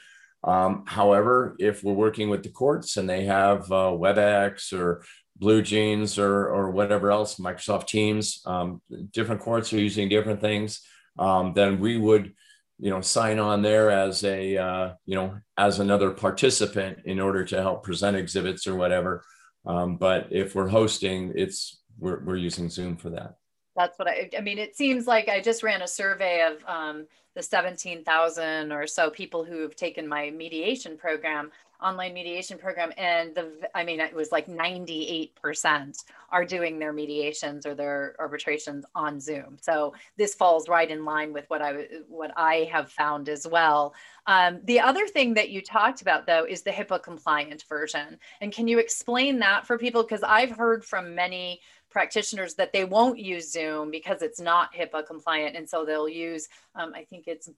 Um, 0.44 0.84
however, 0.86 1.56
if 1.58 1.82
we're 1.82 1.92
working 1.92 2.30
with 2.30 2.42
the 2.42 2.48
courts 2.50 2.96
and 2.96 3.08
they 3.08 3.24
have 3.24 3.70
uh, 3.72 3.90
WebEx 3.90 4.72
or 4.72 5.02
BlueJeans 5.40 6.18
or 6.18 6.48
or 6.48 6.70
whatever 6.70 7.10
else, 7.10 7.36
Microsoft 7.36 7.86
Teams, 7.86 8.42
um, 8.46 8.80
different 9.12 9.40
courts 9.40 9.72
are 9.72 9.80
using 9.80 10.08
different 10.08 10.40
things. 10.40 10.80
Um, 11.18 11.52
then 11.54 11.80
we 11.80 11.96
would 11.96 12.34
you 12.78 12.90
know 12.90 13.00
sign 13.00 13.38
on 13.38 13.62
there 13.62 13.90
as 13.90 14.24
a 14.24 14.56
uh, 14.56 14.92
you 15.06 15.14
know 15.14 15.38
as 15.56 15.78
another 15.80 16.10
participant 16.10 17.00
in 17.04 17.20
order 17.20 17.44
to 17.44 17.60
help 17.60 17.84
present 17.84 18.16
exhibits 18.16 18.66
or 18.66 18.76
whatever 18.76 19.24
um, 19.68 19.96
but 19.96 20.28
if 20.30 20.54
we're 20.54 20.68
hosting, 20.68 21.32
it's 21.34 21.78
we're, 21.98 22.24
we're 22.24 22.36
using 22.36 22.70
Zoom 22.70 22.96
for 22.96 23.10
that. 23.10 23.36
That's 23.76 23.98
what 23.98 24.08
I, 24.08 24.30
I 24.36 24.40
mean, 24.40 24.58
it 24.58 24.76
seems 24.76 25.06
like 25.06 25.28
I 25.28 25.40
just 25.40 25.62
ran 25.62 25.82
a 25.82 25.88
survey 25.88 26.42
of 26.42 26.64
um, 26.66 27.06
the 27.36 27.42
17,000 27.42 28.72
or 28.72 28.86
so 28.86 29.10
people 29.10 29.44
who 29.44 29.60
have 29.60 29.76
taken 29.76 30.08
my 30.08 30.30
mediation 30.30 30.96
program, 30.96 31.52
online 31.82 32.12
mediation 32.12 32.58
program. 32.58 32.92
And 32.96 33.34
the, 33.34 33.52
I 33.74 33.84
mean, 33.84 34.00
it 34.00 34.14
was 34.14 34.32
like 34.32 34.46
98% 34.46 36.04
are 36.30 36.44
doing 36.44 36.78
their 36.78 36.92
mediations 36.92 37.66
or 37.66 37.74
their 37.74 38.16
arbitrations 38.18 38.84
on 38.94 39.20
Zoom. 39.20 39.56
So 39.60 39.94
this 40.16 40.34
falls 40.34 40.68
right 40.68 40.90
in 40.90 41.04
line 41.04 41.32
with 41.32 41.44
what 41.48 41.62
I, 41.62 41.86
what 42.08 42.32
I 42.36 42.68
have 42.72 42.90
found 42.90 43.28
as 43.28 43.46
well. 43.46 43.94
Um, 44.26 44.60
the 44.64 44.80
other 44.80 45.06
thing 45.06 45.34
that 45.34 45.50
you 45.50 45.62
talked 45.62 46.02
about 46.02 46.26
though 46.26 46.44
is 46.44 46.62
the 46.62 46.70
HIPAA 46.70 47.02
compliant 47.02 47.64
version. 47.68 48.18
And 48.40 48.52
can 48.52 48.68
you 48.68 48.78
explain 48.78 49.38
that 49.38 49.66
for 49.66 49.78
people? 49.78 50.02
Because 50.02 50.22
I've 50.22 50.50
heard 50.50 50.84
from 50.84 51.14
many 51.14 51.60
practitioners 51.90 52.54
that 52.54 52.72
they 52.72 52.84
won't 52.84 53.18
use 53.18 53.50
Zoom 53.50 53.90
because 53.90 54.22
it's 54.22 54.40
not 54.40 54.74
HIPAA 54.74 55.06
compliant. 55.06 55.56
And 55.56 55.68
so 55.68 55.84
they'll 55.84 56.08
use, 56.08 56.48
um, 56.74 56.92
I 56.94 57.04
think 57.04 57.26
it's 57.26 57.48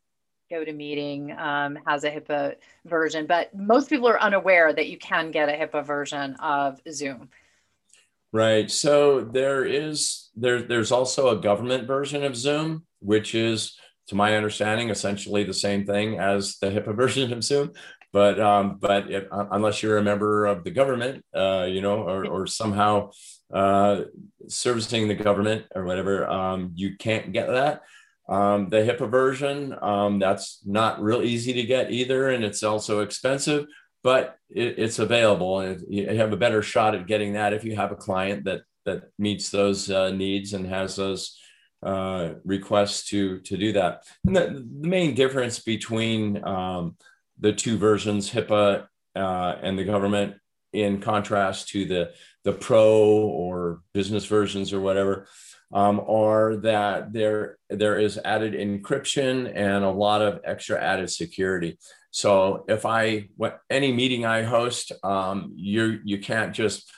GoToMeeting 0.50 1.38
um, 1.38 1.78
has 1.86 2.04
a 2.04 2.10
HIPAA 2.10 2.56
version, 2.84 3.26
but 3.26 3.54
most 3.54 3.88
people 3.88 4.08
are 4.08 4.20
unaware 4.20 4.72
that 4.72 4.88
you 4.88 4.98
can 4.98 5.30
get 5.30 5.48
a 5.48 5.52
HIPAA 5.52 5.84
version 5.84 6.34
of 6.36 6.80
Zoom. 6.90 7.28
Right. 8.32 8.70
So 8.70 9.22
there 9.22 9.64
is 9.64 10.30
there 10.36 10.62
there's 10.62 10.92
also 10.92 11.30
a 11.30 11.40
government 11.40 11.86
version 11.86 12.24
of 12.24 12.36
Zoom, 12.36 12.84
which 13.00 13.34
is, 13.34 13.76
to 14.08 14.14
my 14.14 14.36
understanding, 14.36 14.90
essentially 14.90 15.44
the 15.44 15.54
same 15.54 15.84
thing 15.84 16.18
as 16.18 16.58
the 16.58 16.70
HIPAA 16.70 16.94
version 16.96 17.32
of 17.32 17.42
Zoom. 17.42 17.72
But 18.12 18.40
um, 18.40 18.78
but 18.80 19.10
if, 19.10 19.24
unless 19.30 19.82
you're 19.82 19.98
a 19.98 20.02
member 20.02 20.46
of 20.46 20.64
the 20.64 20.70
government, 20.70 21.24
uh, 21.34 21.66
you 21.68 21.80
know, 21.80 22.02
or, 22.02 22.26
or 22.26 22.46
somehow 22.46 23.10
uh, 23.52 24.02
servicing 24.48 25.06
the 25.06 25.14
government 25.14 25.66
or 25.74 25.84
whatever, 25.84 26.28
um, 26.28 26.72
you 26.74 26.96
can't 26.96 27.32
get 27.32 27.48
that. 27.48 27.82
Um, 28.30 28.68
the 28.68 28.76
HIPAA 28.76 29.10
version, 29.10 29.74
um, 29.82 30.20
that's 30.20 30.60
not 30.64 31.02
real 31.02 31.20
easy 31.22 31.52
to 31.54 31.64
get 31.64 31.90
either, 31.90 32.28
and 32.28 32.44
it's 32.44 32.62
also 32.62 33.00
expensive, 33.00 33.66
but 34.04 34.36
it, 34.48 34.78
it's 34.78 35.00
available, 35.00 35.58
and 35.58 35.82
you 35.88 36.06
have 36.06 36.32
a 36.32 36.36
better 36.36 36.62
shot 36.62 36.94
at 36.94 37.08
getting 37.08 37.32
that 37.32 37.52
if 37.52 37.64
you 37.64 37.74
have 37.74 37.90
a 37.90 37.96
client 37.96 38.44
that 38.44 38.60
that 38.86 39.02
meets 39.18 39.50
those 39.50 39.90
uh, 39.90 40.10
needs 40.10 40.54
and 40.54 40.66
has 40.66 40.96
those 40.96 41.38
uh, 41.82 42.30
requests 42.44 43.08
to 43.08 43.40
to 43.40 43.56
do 43.56 43.72
that. 43.72 44.04
And 44.24 44.36
the, 44.36 44.64
the 44.80 44.88
main 44.88 45.14
difference 45.14 45.58
between 45.58 46.42
um, 46.44 46.96
the 47.40 47.52
two 47.52 47.78
versions, 47.78 48.30
HIPAA 48.30 48.86
uh, 49.16 49.54
and 49.60 49.76
the 49.76 49.84
government, 49.84 50.36
in 50.72 51.00
contrast 51.00 51.68
to 51.70 51.84
the 51.84 52.12
the 52.44 52.52
pro 52.52 53.02
or 53.42 53.82
business 53.92 54.24
versions 54.24 54.72
or 54.72 54.80
whatever 54.80 55.26
um, 55.72 56.00
are 56.06 56.56
that 56.56 57.12
there 57.12 57.58
there 57.68 57.98
is 57.98 58.18
added 58.24 58.54
encryption 58.54 59.50
and 59.54 59.84
a 59.84 59.90
lot 59.90 60.22
of 60.22 60.40
extra 60.44 60.80
added 60.80 61.10
security 61.10 61.78
so 62.10 62.64
if 62.68 62.84
i 62.84 63.28
what 63.36 63.60
any 63.70 63.92
meeting 63.92 64.24
i 64.24 64.42
host 64.42 64.92
um, 65.02 65.52
you 65.54 66.00
you 66.04 66.18
can't 66.18 66.54
just 66.54 66.90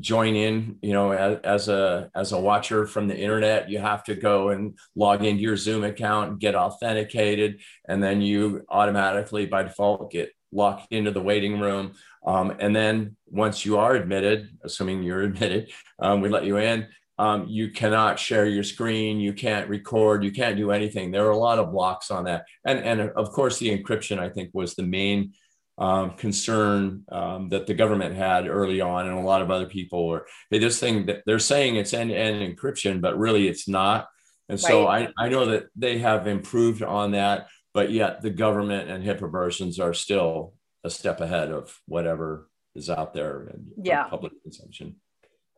join 0.00 0.34
in 0.34 0.76
you 0.82 0.92
know 0.92 1.12
as, 1.12 1.38
as, 1.44 1.68
a 1.68 2.10
as 2.14 2.32
a 2.32 2.40
watcher 2.40 2.84
from 2.84 3.06
the 3.06 3.16
internet 3.16 3.70
you 3.70 3.78
have 3.78 4.02
to 4.02 4.16
go 4.16 4.48
and 4.48 4.76
log 4.96 5.24
into 5.24 5.40
your 5.40 5.56
zoom 5.56 5.84
account 5.84 6.40
get 6.40 6.56
authenticated 6.56 7.60
and 7.88 8.02
then 8.02 8.20
you 8.20 8.64
automatically 8.68 9.46
by 9.46 9.62
default 9.62 10.10
get 10.10 10.32
locked 10.50 10.88
into 10.90 11.12
the 11.12 11.22
waiting 11.22 11.60
room 11.60 11.94
um, 12.28 12.54
and 12.58 12.76
then 12.76 13.16
once 13.26 13.64
you 13.64 13.78
are 13.78 13.94
admitted, 13.94 14.50
assuming 14.62 15.02
you're 15.02 15.22
admitted, 15.30 15.70
um, 15.98 16.20
we 16.20 16.28
let 16.28 16.44
you 16.44 16.58
in. 16.58 16.86
Um, 17.18 17.46
you 17.48 17.70
cannot 17.70 18.18
share 18.18 18.46
your 18.46 18.62
screen, 18.62 19.18
you 19.18 19.32
can't 19.32 19.68
record, 19.68 20.22
you 20.22 20.30
can't 20.30 20.56
do 20.56 20.70
anything. 20.70 21.10
There 21.10 21.26
are 21.26 21.30
a 21.30 21.36
lot 21.36 21.58
of 21.58 21.72
blocks 21.72 22.10
on 22.10 22.24
that, 22.24 22.44
and 22.64 22.78
and 22.78 23.00
of 23.00 23.32
course 23.32 23.58
the 23.58 23.76
encryption 23.76 24.18
I 24.20 24.28
think 24.28 24.50
was 24.52 24.74
the 24.74 24.84
main 24.84 25.32
um, 25.78 26.12
concern 26.12 27.04
um, 27.10 27.48
that 27.50 27.66
the 27.66 27.74
government 27.74 28.14
had 28.14 28.48
early 28.48 28.80
on, 28.80 29.08
and 29.08 29.18
a 29.18 29.22
lot 29.22 29.42
of 29.42 29.50
other 29.50 29.66
people 29.66 30.08
were. 30.08 30.26
Hey, 30.50 30.58
this 30.58 30.78
thing 30.78 31.06
that 31.06 31.22
they're 31.26 31.38
saying 31.38 31.76
it's 31.76 31.94
end-to-end 31.94 32.56
encryption, 32.56 33.00
but 33.00 33.18
really 33.18 33.48
it's 33.48 33.68
not. 33.68 34.08
And 34.48 34.58
so 34.58 34.86
right. 34.86 35.10
I, 35.18 35.26
I 35.26 35.28
know 35.28 35.46
that 35.46 35.66
they 35.76 35.98
have 35.98 36.26
improved 36.26 36.82
on 36.82 37.12
that, 37.12 37.48
but 37.74 37.90
yet 37.90 38.22
the 38.22 38.30
government 38.30 38.90
and 38.90 39.04
HIPAA 39.04 39.30
versions 39.30 39.78
are 39.78 39.94
still 39.94 40.54
a 40.84 40.90
step 40.90 41.20
ahead 41.20 41.50
of 41.50 41.78
whatever 41.86 42.48
is 42.74 42.88
out 42.88 43.12
there 43.12 43.42
and 43.42 43.68
yeah. 43.82 44.04
public 44.04 44.32
consumption. 44.42 44.96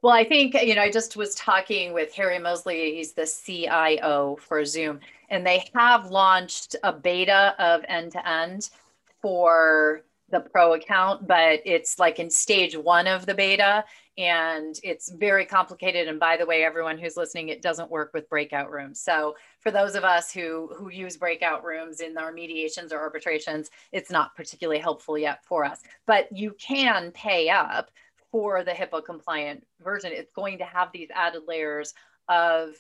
Well, 0.03 0.15
I 0.15 0.25
think, 0.25 0.55
you 0.55 0.75
know, 0.75 0.83
I 0.83 0.91
just 0.91 1.17
was 1.17 1.35
talking 1.35 1.93
with 1.93 2.15
Harry 2.15 2.39
Moseley, 2.39 2.95
he's 2.95 3.13
the 3.13 3.27
CIO 3.27 4.39
for 4.41 4.65
Zoom, 4.65 5.01
and 5.29 5.47
they 5.47 5.65
have 5.75 6.07
launched 6.07 6.75
a 6.83 6.93
beta 6.93 7.55
of 7.59 7.85
end 7.87 8.13
to 8.13 8.27
end 8.29 8.71
for 9.21 10.03
the 10.31 10.41
pro 10.41 10.73
account, 10.75 11.27
but 11.27 11.61
it's 11.67 11.99
like 11.99 12.19
in 12.19 12.31
stage 12.31 12.77
one 12.77 13.07
of 13.07 13.27
the 13.27 13.35
beta 13.35 13.85
and 14.17 14.79
it's 14.83 15.11
very 15.11 15.45
complicated. 15.45 16.09
And 16.09 16.21
by 16.21 16.37
the 16.37 16.47
way, 16.47 16.65
everyone 16.65 16.99
who's 16.99 17.17
listening, 17.17 17.49
it 17.49 17.63
doesn't 17.63 17.91
work 17.91 18.13
with 18.15 18.29
breakout 18.29 18.71
rooms. 18.71 19.01
So 19.01 19.35
for 19.59 19.71
those 19.71 19.97
of 19.97 20.05
us 20.05 20.31
who, 20.31 20.71
who 20.77 20.91
use 20.91 21.17
breakout 21.17 21.65
rooms 21.65 22.01
in 22.01 22.17
our 22.17 22.33
mediations 22.33 22.93
or 22.93 22.99
arbitrations, 22.99 23.71
it's 23.93 24.11
not 24.11 24.37
particularly 24.37 24.81
helpful 24.81 25.19
yet 25.19 25.45
for 25.45 25.65
us, 25.65 25.81
but 26.07 26.31
you 26.31 26.55
can 26.59 27.11
pay 27.13 27.49
up 27.49 27.91
for 28.31 28.65
the 28.65 28.71
HIPAA 28.73 29.05
compliant 29.05 29.67
version. 29.83 30.13
It's 30.13 30.33
going 30.33 30.59
to 30.59 30.65
have 30.65 30.91
these 30.93 31.09
added 31.15 31.43
layers 31.47 31.95
of 32.29 32.75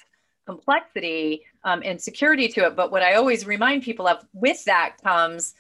complexity 0.47 1.45
um, 1.65 1.83
and 1.85 2.01
security 2.01 2.49
to 2.49 2.67
it. 2.67 2.77
But 2.77 2.91
what 2.91 3.03
I 3.03 3.15
always 3.15 3.47
remind 3.47 3.83
people 3.83 4.07
of 4.07 4.25
with 4.33 4.65
that 4.65 4.97
comes 5.03 5.55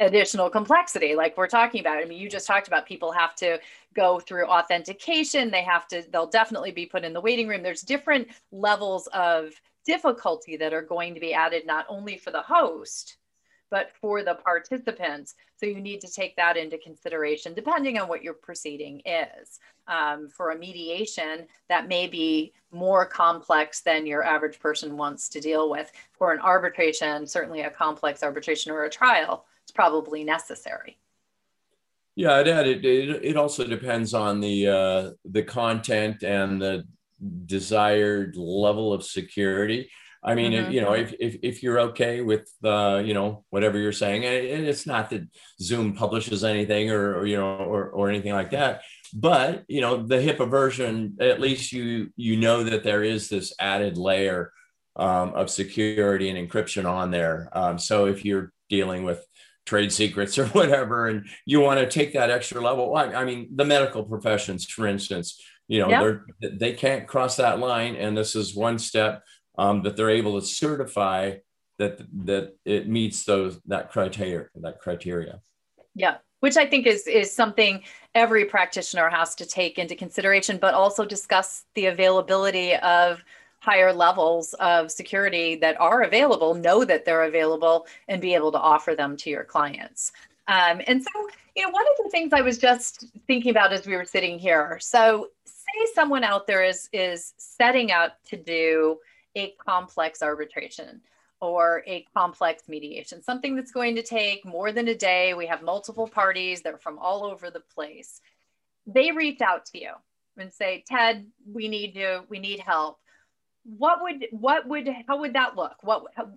additional 0.00 0.50
complexity 0.50 1.14
like 1.14 1.36
we're 1.36 1.46
talking 1.46 1.80
about 1.80 1.98
i 1.98 2.04
mean 2.04 2.18
you 2.18 2.28
just 2.28 2.48
talked 2.48 2.66
about 2.66 2.84
people 2.84 3.12
have 3.12 3.32
to 3.36 3.60
go 3.94 4.18
through 4.18 4.44
authentication 4.46 5.52
they 5.52 5.62
have 5.62 5.86
to 5.86 6.02
they'll 6.10 6.26
definitely 6.26 6.72
be 6.72 6.84
put 6.84 7.04
in 7.04 7.12
the 7.12 7.20
waiting 7.20 7.46
room 7.46 7.62
there's 7.62 7.82
different 7.82 8.26
levels 8.50 9.06
of 9.14 9.52
difficulty 9.86 10.56
that 10.56 10.74
are 10.74 10.82
going 10.82 11.14
to 11.14 11.20
be 11.20 11.32
added 11.32 11.64
not 11.64 11.86
only 11.88 12.16
for 12.16 12.32
the 12.32 12.42
host 12.42 13.18
but 13.74 13.90
for 14.00 14.22
the 14.22 14.34
participants 14.34 15.34
so 15.56 15.66
you 15.66 15.80
need 15.80 16.00
to 16.00 16.12
take 16.20 16.36
that 16.36 16.56
into 16.56 16.78
consideration 16.78 17.54
depending 17.54 17.98
on 17.98 18.08
what 18.08 18.22
your 18.22 18.34
proceeding 18.34 19.02
is 19.04 19.58
um, 19.88 20.28
for 20.28 20.52
a 20.52 20.58
mediation 20.58 21.46
that 21.68 21.88
may 21.88 22.06
be 22.06 22.52
more 22.70 23.04
complex 23.04 23.80
than 23.80 24.06
your 24.06 24.22
average 24.22 24.58
person 24.60 24.96
wants 24.96 25.28
to 25.28 25.40
deal 25.40 25.68
with 25.70 25.90
for 26.12 26.32
an 26.32 26.40
arbitration 26.40 27.26
certainly 27.26 27.62
a 27.62 27.70
complex 27.70 28.22
arbitration 28.22 28.70
or 28.70 28.84
a 28.84 28.90
trial 28.90 29.44
it's 29.64 29.72
probably 29.72 30.24
necessary. 30.24 30.98
Yeah, 32.16 32.40
it, 32.40 32.46
it, 32.84 32.84
it 33.24 33.36
also 33.36 33.66
depends 33.66 34.14
on 34.14 34.40
the 34.40 34.68
uh, 34.68 35.10
the 35.24 35.42
content 35.42 36.22
and 36.22 36.60
the 36.62 36.84
desired 37.46 38.36
level 38.36 38.92
of 38.92 39.02
security. 39.02 39.90
I 40.24 40.34
mean, 40.34 40.52
mm-hmm. 40.52 40.68
if, 40.68 40.72
you 40.72 40.80
know, 40.80 40.94
if, 40.94 41.12
if, 41.20 41.36
if 41.42 41.62
you're 41.62 41.80
okay 41.80 42.22
with, 42.22 42.50
uh, 42.64 43.02
you 43.04 43.12
know, 43.12 43.44
whatever 43.50 43.78
you're 43.78 43.92
saying, 43.92 44.24
and 44.24 44.66
it's 44.66 44.86
not 44.86 45.10
that 45.10 45.28
Zoom 45.60 45.94
publishes 45.94 46.44
anything 46.44 46.90
or, 46.90 47.18
or 47.18 47.26
you 47.26 47.36
know, 47.36 47.56
or, 47.56 47.90
or 47.90 48.08
anything 48.08 48.32
like 48.32 48.50
that, 48.52 48.82
but, 49.12 49.64
you 49.68 49.82
know, 49.82 50.02
the 50.02 50.16
HIPAA 50.16 50.50
version, 50.50 51.18
at 51.20 51.40
least 51.40 51.72
you, 51.72 52.10
you 52.16 52.36
know 52.36 52.64
that 52.64 52.84
there 52.84 53.04
is 53.04 53.28
this 53.28 53.52
added 53.60 53.98
layer 53.98 54.50
um, 54.96 55.34
of 55.34 55.50
security 55.50 56.30
and 56.30 56.50
encryption 56.50 56.88
on 56.90 57.10
there. 57.10 57.50
Um, 57.52 57.78
so 57.78 58.06
if 58.06 58.24
you're 58.24 58.50
dealing 58.70 59.04
with 59.04 59.24
trade 59.66 59.92
secrets 59.92 60.38
or 60.38 60.46
whatever 60.48 61.06
and 61.08 61.26
you 61.44 61.60
want 61.60 61.80
to 61.80 61.86
take 61.86 62.12
that 62.12 62.30
extra 62.30 62.60
level 62.60 62.94
i 62.94 63.24
mean 63.24 63.48
the 63.54 63.64
medical 63.64 64.04
professions 64.04 64.66
for 64.66 64.86
instance 64.86 65.40
you 65.68 65.80
know 65.80 65.88
they're 65.88 66.50
they 66.58 66.72
can't 66.72 67.06
cross 67.06 67.36
that 67.36 67.58
line 67.58 67.96
and 67.96 68.16
this 68.16 68.36
is 68.36 68.54
one 68.54 68.78
step 68.78 69.22
um, 69.56 69.82
that 69.82 69.96
they're 69.96 70.10
able 70.10 70.40
to 70.40 70.46
certify 70.46 71.34
that 71.78 71.98
that 72.24 72.56
it 72.64 72.88
meets 72.88 73.24
those 73.24 73.60
that 73.66 73.90
criteria 73.90 74.46
that 74.54 74.78
criteria 74.80 75.40
yeah 75.94 76.18
which 76.40 76.56
i 76.56 76.64
think 76.64 76.86
is 76.86 77.06
is 77.08 77.32
something 77.32 77.82
every 78.14 78.44
practitioner 78.44 79.08
has 79.08 79.34
to 79.34 79.44
take 79.44 79.78
into 79.78 79.96
consideration 79.96 80.56
but 80.56 80.72
also 80.72 81.04
discuss 81.04 81.64
the 81.74 81.86
availability 81.86 82.76
of 82.76 83.24
higher 83.64 83.94
levels 83.94 84.52
of 84.54 84.90
security 84.90 85.56
that 85.56 85.80
are 85.80 86.02
available, 86.02 86.52
know 86.52 86.84
that 86.84 87.06
they're 87.06 87.24
available, 87.24 87.86
and 88.08 88.20
be 88.20 88.34
able 88.34 88.52
to 88.52 88.58
offer 88.58 88.94
them 88.94 89.16
to 89.16 89.30
your 89.30 89.42
clients. 89.42 90.12
Um, 90.48 90.82
and 90.86 91.02
so, 91.02 91.10
you 91.56 91.64
know, 91.64 91.70
one 91.70 91.82
of 91.82 92.04
the 92.04 92.10
things 92.10 92.34
I 92.34 92.42
was 92.42 92.58
just 92.58 93.06
thinking 93.26 93.50
about 93.50 93.72
as 93.72 93.86
we 93.86 93.96
were 93.96 94.04
sitting 94.04 94.38
here. 94.38 94.78
So, 94.82 95.28
say 95.46 95.92
someone 95.94 96.24
out 96.24 96.46
there 96.46 96.62
is 96.62 96.90
is 96.92 97.32
setting 97.38 97.90
out 97.90 98.22
to 98.26 98.36
do 98.36 98.98
a 99.34 99.54
complex 99.64 100.22
arbitration 100.22 101.00
or 101.40 101.82
a 101.86 102.06
complex 102.16 102.68
mediation, 102.68 103.22
something 103.22 103.54
that's 103.56 103.72
going 103.72 103.96
to 103.96 104.02
take 104.02 104.44
more 104.44 104.72
than 104.72 104.88
a 104.88 104.94
day. 104.94 105.34
We 105.34 105.46
have 105.46 105.62
multiple 105.62 106.08
parties, 106.08 106.62
they're 106.62 106.78
from 106.78 106.98
all 106.98 107.24
over 107.24 107.50
the 107.50 107.60
place. 107.60 108.20
They 108.86 109.12
reach 109.12 109.40
out 109.40 109.66
to 109.66 109.80
you 109.80 109.92
and 110.38 110.52
say, 110.52 110.84
Ted, 110.86 111.26
we 111.50 111.68
need 111.68 111.96
you, 111.96 112.24
we 112.28 112.38
need 112.38 112.60
help 112.60 112.98
what 113.64 114.02
would 114.02 114.26
what 114.30 114.68
would 114.68 114.88
how 115.08 115.18
would 115.18 115.32
that 115.32 115.56
look 115.56 115.76
what 115.82 116.04
how, 116.14 116.28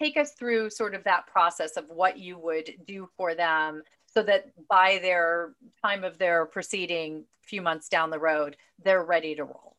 take 0.00 0.16
us 0.16 0.32
through 0.32 0.68
sort 0.68 0.94
of 0.94 1.04
that 1.04 1.26
process 1.26 1.76
of 1.76 1.84
what 1.88 2.18
you 2.18 2.38
would 2.38 2.70
do 2.86 3.08
for 3.16 3.34
them 3.34 3.82
so 4.06 4.22
that 4.22 4.46
by 4.68 4.98
their 5.00 5.54
time 5.82 6.04
of 6.04 6.18
their 6.18 6.44
proceeding 6.46 7.24
a 7.42 7.46
few 7.46 7.62
months 7.62 7.88
down 7.88 8.10
the 8.10 8.18
road 8.18 8.56
they're 8.84 9.02
ready 9.02 9.34
to 9.34 9.44
roll 9.44 9.74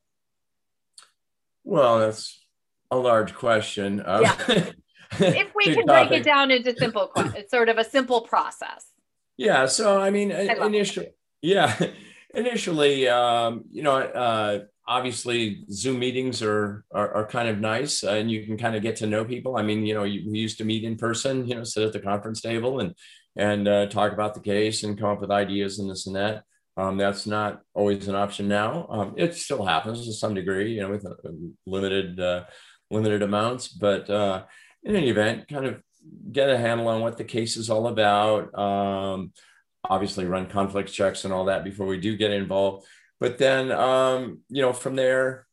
well 1.63 1.99
that's 1.99 2.39
a 2.91 2.97
large 2.97 3.33
question 3.33 4.03
yeah. 4.05 4.35
if 5.19 5.55
we 5.55 5.73
can 5.73 5.85
break 5.85 6.11
it 6.11 6.23
down 6.23 6.51
into 6.51 6.75
simple 6.77 7.11
it's 7.17 7.51
sort 7.51 7.69
of 7.69 7.77
a 7.77 7.83
simple 7.83 8.21
process. 8.21 8.85
Yeah 9.37 9.65
so 9.65 10.01
i 10.01 10.09
mean 10.09 10.31
I 10.31 10.65
initially 10.65 11.09
yeah 11.41 11.77
initially 12.33 13.07
um, 13.07 13.63
you 13.71 13.83
know 13.83 13.97
uh, 13.97 14.59
obviously 14.87 15.65
zoom 15.69 15.99
meetings 15.99 16.41
are, 16.41 16.85
are, 16.93 17.13
are 17.13 17.27
kind 17.27 17.49
of 17.49 17.59
nice 17.59 18.03
uh, 18.03 18.11
and 18.11 18.31
you 18.31 18.45
can 18.45 18.57
kind 18.57 18.75
of 18.75 18.81
get 18.81 18.97
to 18.97 19.07
know 19.07 19.25
people. 19.25 19.57
I 19.57 19.63
mean 19.63 19.85
you 19.85 19.93
know 19.93 20.03
you, 20.03 20.29
we 20.29 20.39
used 20.39 20.57
to 20.59 20.65
meet 20.65 20.83
in 20.83 20.95
person 20.95 21.47
you 21.47 21.55
know 21.55 21.63
sit 21.63 21.83
at 21.83 21.93
the 21.93 21.99
conference 21.99 22.41
table 22.41 22.79
and 22.79 22.93
and 23.35 23.67
uh, 23.67 23.85
talk 23.87 24.13
about 24.13 24.33
the 24.33 24.39
case 24.39 24.83
and 24.83 24.97
come 24.99 25.09
up 25.09 25.21
with 25.21 25.31
ideas 25.31 25.79
and 25.79 25.89
this 25.89 26.07
and 26.07 26.15
that. 26.15 26.43
Um, 26.75 26.97
that's 26.97 27.25
not 27.25 27.61
always 27.73 28.07
an 28.07 28.15
option 28.15 28.47
now. 28.47 28.87
Um, 28.89 29.13
it 29.17 29.33
still 29.35 29.65
happens 29.65 30.05
to 30.05 30.13
some 30.13 30.33
degree 30.33 30.73
you 30.73 30.81
know 30.81 30.91
with 30.91 31.05
limited 31.65 32.19
uh, 32.19 32.45
limited 32.89 33.21
amounts 33.21 33.67
but 33.67 34.09
uh, 34.09 34.43
in 34.83 34.95
any 34.95 35.09
event 35.09 35.47
kind 35.47 35.65
of 35.65 35.81
get 36.31 36.49
a 36.49 36.57
handle 36.57 36.87
on 36.87 37.01
what 37.01 37.17
the 37.17 37.23
case 37.23 37.57
is 37.57 37.69
all 37.69 37.87
about. 37.87 38.57
Um, 38.57 39.31
obviously 39.83 40.25
run 40.25 40.47
conflict 40.47 40.91
checks 40.91 41.25
and 41.25 41.33
all 41.33 41.45
that 41.45 41.63
before 41.63 41.87
we 41.87 41.99
do 41.99 42.15
get 42.15 42.31
involved. 42.31 42.85
But 43.19 43.37
then, 43.37 43.71
um, 43.71 44.39
you 44.49 44.61
know, 44.61 44.73
from 44.73 44.95
there, 44.95 45.47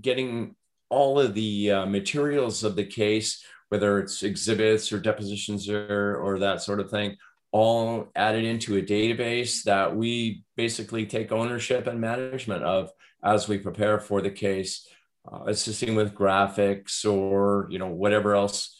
getting 0.00 0.54
all 0.88 1.18
of 1.18 1.34
the 1.34 1.70
uh, 1.72 1.86
materials 1.86 2.64
of 2.64 2.76
the 2.76 2.84
case, 2.84 3.44
whether 3.68 3.98
it's 3.98 4.22
exhibits 4.22 4.92
or 4.92 4.98
depositions 4.98 5.68
or, 5.68 6.16
or 6.16 6.38
that 6.38 6.62
sort 6.62 6.80
of 6.80 6.90
thing, 6.90 7.16
all 7.50 8.08
added 8.14 8.44
into 8.44 8.76
a 8.76 8.82
database 8.82 9.62
that 9.64 9.94
we 9.94 10.44
basically 10.56 11.06
take 11.06 11.32
ownership 11.32 11.86
and 11.86 12.00
management 12.00 12.62
of 12.62 12.90
as 13.24 13.48
we 13.48 13.58
prepare 13.58 13.98
for 13.98 14.20
the 14.20 14.30
case, 14.30 14.86
uh, 15.30 15.44
assisting 15.46 15.94
with 15.94 16.14
graphics 16.14 17.04
or 17.04 17.66
you 17.70 17.78
know 17.78 17.88
whatever 17.88 18.34
else 18.34 18.76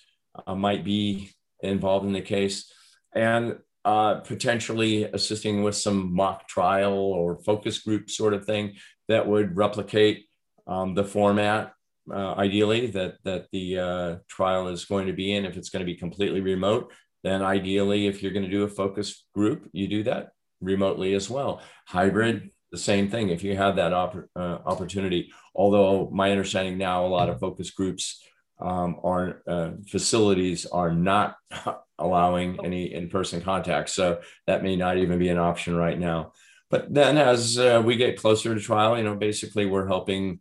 uh, 0.47 0.55
might 0.55 0.85
be 0.85 1.31
involved 1.63 2.07
in 2.07 2.13
the 2.13 2.21
case. 2.21 2.73
And 3.15 3.59
uh, 3.85 4.17
potentially 4.17 5.05
assisting 5.05 5.63
with 5.63 5.75
some 5.75 6.15
mock 6.15 6.47
trial 6.47 6.95
or 6.95 7.39
focus 7.39 7.79
group 7.79 8.11
sort 8.11 8.35
of 8.35 8.45
thing 8.45 8.75
that 9.09 9.27
would 9.27 9.57
replicate 9.57 10.27
um, 10.67 10.95
the 10.95 11.05
format 11.05 11.73
uh, 12.13 12.35
ideally 12.35 12.87
that 12.89 13.17
that 13.25 13.47
the 13.53 13.79
uh, 13.79 14.17
trial 14.29 14.69
is 14.69 14.85
going 14.85 15.07
to 15.07 15.13
be 15.13 15.35
in. 15.35 15.45
If 15.45 15.57
it's 15.57 15.71
going 15.71 15.85
to 15.85 15.93
be 15.93 15.97
completely 15.97 16.41
remote, 16.41 16.93
then 17.23 17.43
ideally, 17.43 18.07
if 18.07 18.23
you're 18.23 18.33
going 18.33 18.45
to 18.45 18.51
do 18.51 18.65
a 18.65 18.69
focus 18.69 19.25
group, 19.35 19.69
you 19.73 19.89
do 19.89 20.03
that 20.05 20.31
remotely 20.61 21.15
as 21.15 21.29
well. 21.29 21.63
Hybrid, 21.87 22.51
the 22.71 22.79
same 22.79 23.11
thing. 23.11 23.31
If 23.31 23.43
you 23.43 23.57
have 23.57 23.77
that 23.77 23.93
opp- 23.93 24.29
uh, 24.37 24.59
opportunity, 24.67 25.33
although 25.55 26.11
my 26.13 26.31
understanding 26.31 26.79
now, 26.79 27.05
a 27.05 27.09
lot 27.09 27.29
of 27.29 27.41
focus 27.41 27.71
groups 27.71 28.23
um, 28.61 28.97
are 29.03 29.43
uh, 29.47 29.71
facilities 29.87 30.67
are 30.67 30.93
not 30.93 31.37
allowing 31.99 32.65
any 32.65 32.93
in-person 32.93 33.41
contact. 33.41 33.91
So 33.91 34.21
that 34.47 34.63
may 34.63 34.77
not 34.77 34.99
even 34.99 35.19
be 35.19 35.29
an 35.29 35.39
option 35.39 35.77
right 35.77 35.99
now. 35.99 36.33
But 36.71 36.93
then 36.93 37.17
as 37.17 37.59
uh, 37.59 37.83
we 37.85 37.97
get 37.97 38.19
closer 38.19 38.55
to 38.55 38.61
trial, 38.61 38.97
you 38.99 39.05
know, 39.05 39.17
basically 39.17 39.67
we're 39.67 39.87
helping 39.87 40.41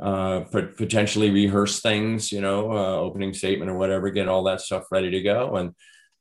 uh, 0.00 0.40
potentially 0.50 1.30
rehearse 1.30 1.80
things, 1.80 2.32
you 2.32 2.40
know, 2.40 2.72
uh, 2.72 2.96
opening 2.96 3.32
statement 3.32 3.70
or 3.70 3.76
whatever, 3.76 4.10
get 4.10 4.28
all 4.28 4.44
that 4.44 4.60
stuff 4.60 4.84
ready 4.90 5.10
to 5.10 5.22
go. 5.22 5.56
And 5.56 5.74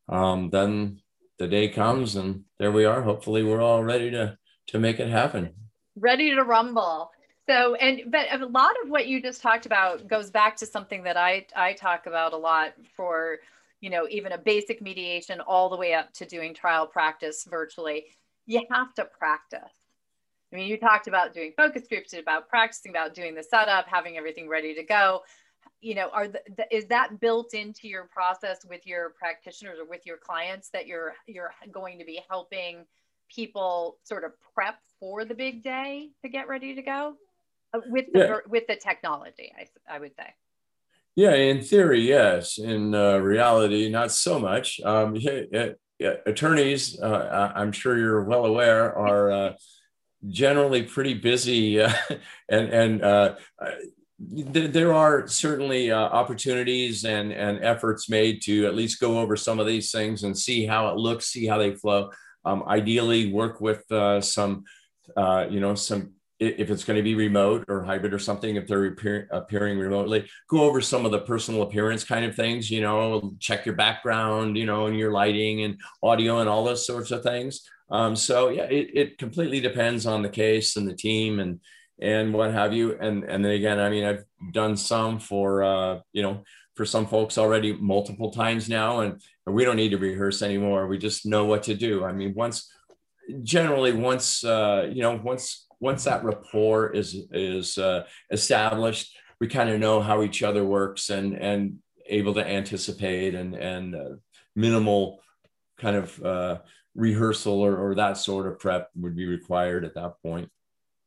um, 0.09 0.49
then 0.49 1.01
the 1.39 1.47
day 1.47 1.69
comes 1.69 2.15
and 2.15 2.43
there 2.59 2.71
we 2.71 2.85
are. 2.85 3.01
Hopefully 3.01 3.43
we're 3.43 3.61
all 3.61 3.83
ready 3.83 4.11
to, 4.11 4.37
to 4.67 4.80
make 4.80 4.99
it 4.99 5.10
happen. 5.10 5.51
Ready 5.95 6.34
to 6.34 6.43
rumble. 6.43 7.12
So, 7.47 7.75
and, 7.75 8.12
but 8.12 8.28
a 8.32 8.45
lot 8.45 8.71
of 8.84 8.89
what 8.89 9.08
you 9.08 9.21
just 9.21 9.41
talked 9.41 9.65
about 9.65 10.08
goes 10.08 10.32
back 10.32 10.58
to 10.58 10.65
something 10.65 11.04
that 11.04 11.15
I, 11.15 11.45
I 11.56 11.73
talk 11.73 12.08
about 12.08 12.34
a 12.34 12.38
lot 12.38 12.73
for, 12.95 13.38
you 13.82 13.89
know, 13.89 14.08
even 14.10 14.32
a 14.32 14.38
basic 14.38 14.82
mediation 14.82 15.39
all 15.41 15.69
the 15.69 15.78
way 15.78 15.93
up 15.93 16.12
to 16.13 16.25
doing 16.25 16.54
trial 16.54 16.88
practice 16.88 17.45
virtually. 17.49 18.06
You 18.47 18.62
have 18.71 18.93
to 18.95 19.06
practice. 19.06 19.62
I 20.51 20.56
mean, 20.56 20.67
you 20.67 20.78
talked 20.78 21.08
about 21.08 21.34
doing 21.34 21.54
focus 21.56 21.84
groups, 21.88 22.13
about 22.13 22.49
practicing, 22.49 22.91
about 22.91 23.13
doing 23.13 23.36
the 23.36 23.43
setup, 23.43 23.86
having 23.88 24.17
everything 24.17 24.49
ready 24.49 24.73
to 24.73 24.84
go 24.84 25.21
you 25.82 25.93
know 25.93 26.10
are 26.13 26.28
the, 26.28 26.41
the, 26.58 26.75
is 26.75 26.86
that 26.86 27.19
built 27.19 27.54
into 27.54 27.88
your 27.88 28.06
process 28.06 28.65
with 28.67 28.88
your 28.88 29.12
practitioners 29.19 29.78
or 29.80 29.86
with 29.86 30.06
your 30.06 30.17
clients 30.17 30.69
that 30.69 30.88
you're 30.88 31.13
you're 31.28 31.54
going 31.71 31.99
to 31.99 32.06
be 32.06 32.21
helping 32.28 32.86
people 33.29 33.97
sort 34.03 34.23
of 34.23 34.31
prep 34.53 34.75
for 34.99 35.25
the 35.25 35.33
big 35.33 35.63
day 35.63 36.09
to 36.21 36.29
get 36.29 36.47
ready 36.47 36.75
to 36.75 36.81
go 36.81 37.15
uh, 37.73 37.79
with 37.88 38.05
the 38.13 38.19
yeah. 38.19 38.38
with 38.47 38.67
the 38.67 38.75
technology 38.75 39.51
I, 39.57 39.95
I 39.95 39.99
would 39.99 40.15
say 40.15 40.33
yeah 41.15 41.35
in 41.35 41.61
theory 41.61 42.01
yes 42.01 42.57
in 42.57 42.93
uh, 42.93 43.17
reality 43.17 43.89
not 43.89 44.11
so 44.11 44.39
much 44.39 44.79
um, 44.81 45.15
yeah, 45.15 45.69
yeah, 45.99 46.13
attorneys 46.25 46.99
uh, 46.99 47.51
i'm 47.55 47.71
sure 47.71 47.97
you're 47.97 48.23
well 48.23 48.45
aware 48.45 48.97
are 48.97 49.31
uh, 49.31 49.53
generally 50.27 50.83
pretty 50.83 51.13
busy 51.13 51.81
uh, 51.81 51.91
and 52.49 52.69
and 52.69 53.01
uh, 53.03 53.35
there 54.17 54.93
are 54.93 55.27
certainly 55.27 55.91
uh, 55.91 55.99
opportunities 55.99 57.03
and, 57.03 57.33
and 57.33 57.63
efforts 57.63 58.09
made 58.09 58.41
to 58.43 58.65
at 58.65 58.75
least 58.75 59.01
go 59.01 59.19
over 59.19 59.35
some 59.35 59.59
of 59.59 59.67
these 59.67 59.91
things 59.91 60.23
and 60.23 60.38
see 60.38 60.65
how 60.65 60.88
it 60.88 60.95
looks, 60.95 61.27
see 61.27 61.45
how 61.45 61.57
they 61.57 61.75
flow. 61.75 62.09
Um, 62.45 62.63
ideally, 62.67 63.31
work 63.31 63.62
with 63.62 63.89
uh, 63.91 64.21
some, 64.21 64.63
uh, 65.17 65.47
you 65.49 65.60
know, 65.60 65.75
some 65.75 66.13
if 66.39 66.69
it's 66.69 66.84
going 66.84 66.97
to 66.97 67.03
be 67.03 67.15
remote 67.15 67.63
or 67.69 67.84
hybrid 67.84 68.13
or 68.13 68.19
something, 68.19 68.58
if 68.58 68.67
they're 68.67 68.86
appear, 68.88 69.27
appearing 69.31 69.79
remotely, 69.79 70.27
go 70.49 70.63
over 70.63 70.81
some 70.81 71.05
of 71.05 71.12
the 71.12 71.21
personal 71.21 71.62
appearance 71.62 72.03
kind 72.03 72.25
of 72.25 72.36
things. 72.36 72.69
You 72.69 72.81
know, 72.81 73.34
check 73.39 73.65
your 73.65 73.75
background, 73.75 74.58
you 74.58 74.65
know, 74.65 74.88
and 74.88 74.97
your 74.97 75.12
lighting 75.12 75.63
and 75.63 75.79
audio 76.03 76.39
and 76.39 76.49
all 76.49 76.65
those 76.65 76.86
sorts 76.86 77.12
of 77.12 77.23
things. 77.23 77.62
Um, 77.89 78.15
so 78.15 78.49
yeah, 78.49 78.63
it, 78.63 78.89
it 78.93 79.17
completely 79.17 79.62
depends 79.62 80.05
on 80.05 80.23
the 80.23 80.29
case 80.29 80.75
and 80.75 80.88
the 80.88 80.95
team 80.95 81.39
and 81.39 81.60
and 81.99 82.34
what 82.34 82.51
have 82.51 82.73
you. 82.73 82.97
And 82.99 83.23
and 83.23 83.43
then 83.43 83.53
again, 83.53 83.79
I 83.79 83.89
mean, 83.89 84.03
I've 84.03 84.25
done 84.51 84.75
some 84.75 85.19
for 85.19 85.63
uh, 85.63 85.99
you 86.12 86.21
know 86.21 86.43
for 86.75 86.85
some 86.85 87.07
folks 87.07 87.38
already 87.38 87.73
multiple 87.73 88.31
times 88.31 88.69
now, 88.69 88.99
and, 88.99 89.21
and 89.45 89.55
we 89.55 89.63
don't 89.63 89.77
need 89.77 89.89
to 89.89 89.97
rehearse 89.97 90.41
anymore. 90.41 90.88
We 90.88 90.97
just 90.97 91.25
know 91.25 91.45
what 91.45 91.63
to 91.63 91.75
do. 91.75 92.03
I 92.03 92.11
mean, 92.11 92.33
once 92.35 92.71
generally 93.43 93.93
once 93.93 94.43
uh, 94.43 94.89
you 94.91 95.01
know 95.01 95.19
once 95.23 95.65
once 95.79 96.03
that 96.03 96.23
rapport 96.23 96.91
is 96.91 97.15
is 97.31 97.77
uh, 97.77 98.05
established, 98.31 99.17
we 99.39 99.47
kind 99.47 99.69
of 99.69 99.79
know 99.79 100.01
how 100.01 100.21
each 100.21 100.43
other 100.43 100.63
works 100.63 101.09
and 101.09 101.35
and 101.35 101.79
able 102.07 102.33
to 102.33 102.45
anticipate 102.45 103.35
and 103.35 103.55
and 103.55 103.95
uh, 103.95 104.15
minimal 104.55 105.19
kind 105.77 105.95
of 105.95 106.23
uh, 106.23 106.57
rehearsal 106.95 107.59
or, 107.59 107.77
or 107.77 107.95
that 107.95 108.17
sort 108.17 108.47
of 108.47 108.59
prep 108.59 108.89
would 108.95 109.15
be 109.15 109.25
required 109.25 109.83
at 109.83 109.95
that 109.95 110.13
point. 110.23 110.49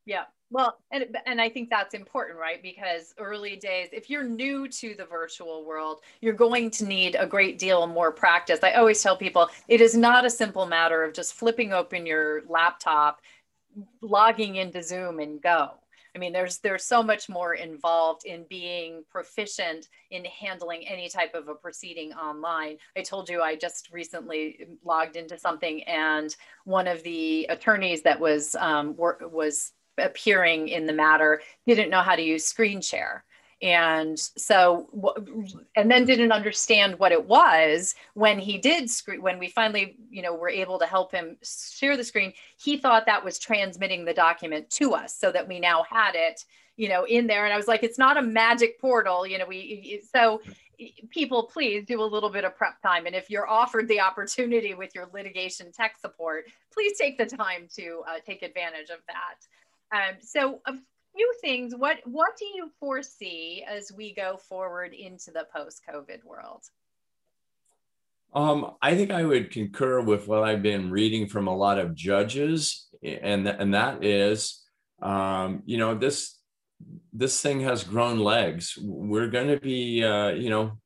Yeah, 0.05 0.25
well, 0.51 0.79
and 0.91 1.15
and 1.25 1.39
I 1.39 1.49
think 1.49 1.69
that's 1.69 1.93
important, 1.93 2.39
right? 2.39 2.61
Because 2.61 3.13
early 3.19 3.55
days, 3.55 3.89
if 3.91 4.09
you're 4.09 4.23
new 4.23 4.67
to 4.67 4.95
the 4.95 5.05
virtual 5.05 5.63
world, 5.63 6.01
you're 6.21 6.33
going 6.33 6.71
to 6.71 6.85
need 6.85 7.15
a 7.19 7.27
great 7.27 7.59
deal 7.59 7.85
more 7.85 8.11
practice. 8.11 8.59
I 8.63 8.73
always 8.73 9.01
tell 9.01 9.15
people 9.15 9.49
it 9.67 9.79
is 9.79 9.95
not 9.95 10.25
a 10.25 10.29
simple 10.29 10.65
matter 10.65 11.03
of 11.03 11.13
just 11.13 11.33
flipping 11.35 11.71
open 11.71 12.05
your 12.05 12.41
laptop, 12.47 13.21
logging 14.01 14.55
into 14.55 14.81
Zoom 14.81 15.19
and 15.19 15.41
go. 15.41 15.73
I 16.15 16.17
mean, 16.17 16.33
there's 16.33 16.57
there's 16.57 16.83
so 16.83 17.03
much 17.03 17.29
more 17.29 17.53
involved 17.53 18.25
in 18.25 18.45
being 18.49 19.03
proficient 19.11 19.87
in 20.09 20.25
handling 20.25 20.87
any 20.87 21.09
type 21.09 21.35
of 21.35 21.47
a 21.47 21.53
proceeding 21.53 22.11
online. 22.13 22.77
I 22.97 23.01
told 23.01 23.29
you 23.29 23.41
I 23.43 23.55
just 23.55 23.89
recently 23.91 24.67
logged 24.83 25.15
into 25.15 25.37
something, 25.37 25.83
and 25.83 26.35
one 26.65 26.87
of 26.87 27.03
the 27.03 27.45
attorneys 27.49 28.01
that 28.01 28.19
was 28.19 28.55
um, 28.55 28.95
was 28.97 29.73
appearing 29.99 30.69
in 30.69 30.85
the 30.85 30.93
matter 30.93 31.41
didn't 31.75 31.89
know 31.89 32.01
how 32.01 32.15
to 32.15 32.21
use 32.21 32.45
screen 32.45 32.81
share. 32.81 33.23
And 33.61 34.17
so 34.17 34.87
and 35.75 35.91
then 35.91 36.05
didn't 36.05 36.31
understand 36.31 36.97
what 36.97 37.11
it 37.11 37.25
was 37.25 37.93
when 38.13 38.39
he 38.39 38.57
did 38.57 38.89
screen 38.89 39.21
when 39.21 39.37
we 39.37 39.49
finally 39.49 39.97
you 40.09 40.21
know 40.21 40.33
were 40.33 40.47
able 40.47 40.79
to 40.79 40.85
help 40.85 41.11
him 41.11 41.35
share 41.43 41.97
the 41.97 42.05
screen 42.05 42.31
he 42.57 42.77
thought 42.77 43.05
that 43.05 43.25
was 43.25 43.37
transmitting 43.37 44.05
the 44.05 44.13
document 44.13 44.69
to 44.69 44.93
us 44.93 45.13
so 45.13 45.29
that 45.29 45.45
we 45.45 45.59
now 45.59 45.83
had 45.89 46.15
it 46.15 46.45
you 46.77 46.87
know 46.87 47.03
in 47.03 47.27
there. 47.27 47.43
And 47.43 47.53
i 47.53 47.57
was 47.57 47.67
like 47.67 47.83
it's 47.83 47.97
not 47.97 48.15
a 48.15 48.21
magic 48.21 48.79
portal 48.79 49.27
you 49.27 49.37
know 49.37 49.45
we 49.45 50.01
so 50.09 50.41
people 51.09 51.43
please 51.43 51.83
do 51.85 52.01
a 52.01 52.05
little 52.05 52.29
bit 52.29 52.45
of 52.45 52.55
prep 52.55 52.81
time. 52.81 53.05
And 53.05 53.13
if 53.13 53.29
you're 53.29 53.49
offered 53.49 53.89
the 53.89 53.99
opportunity 53.99 54.73
with 54.73 54.95
your 54.95 55.09
litigation 55.13 55.73
tech 55.73 55.97
support 55.99 56.45
please 56.73 56.97
take 56.97 57.17
the 57.17 57.25
time 57.25 57.67
to 57.75 58.03
uh, 58.07 58.19
take 58.25 58.41
advantage 58.41 58.89
of 58.89 58.99
that 59.07 59.35
um, 59.93 60.15
so 60.21 60.61
a 60.65 60.73
few 61.15 61.33
things. 61.41 61.73
What 61.75 61.97
what 62.05 62.37
do 62.37 62.45
you 62.45 62.69
foresee 62.79 63.65
as 63.67 63.91
we 63.91 64.13
go 64.13 64.37
forward 64.37 64.93
into 64.93 65.31
the 65.31 65.47
post-COVID 65.55 66.23
world? 66.23 66.63
Um, 68.33 68.75
I 68.81 68.95
think 68.95 69.11
I 69.11 69.25
would 69.25 69.49
concur 69.51 70.01
with 70.01 70.27
what 70.27 70.43
I've 70.43 70.61
been 70.61 70.91
reading 70.91 71.27
from 71.27 71.47
a 71.47 71.55
lot 71.55 71.79
of 71.79 71.95
judges, 71.95 72.87
and 73.03 73.47
and 73.47 73.73
that 73.73 74.03
is, 74.03 74.63
um, 75.01 75.63
you 75.65 75.77
know, 75.77 75.95
this 75.95 76.37
this 77.11 77.41
thing 77.41 77.61
has 77.61 77.83
grown 77.83 78.19
legs. 78.19 78.77
We're 78.81 79.29
going 79.29 79.47
to 79.47 79.59
be, 79.59 80.03
uh, 80.03 80.29
you 80.29 80.49
know, 80.49 80.77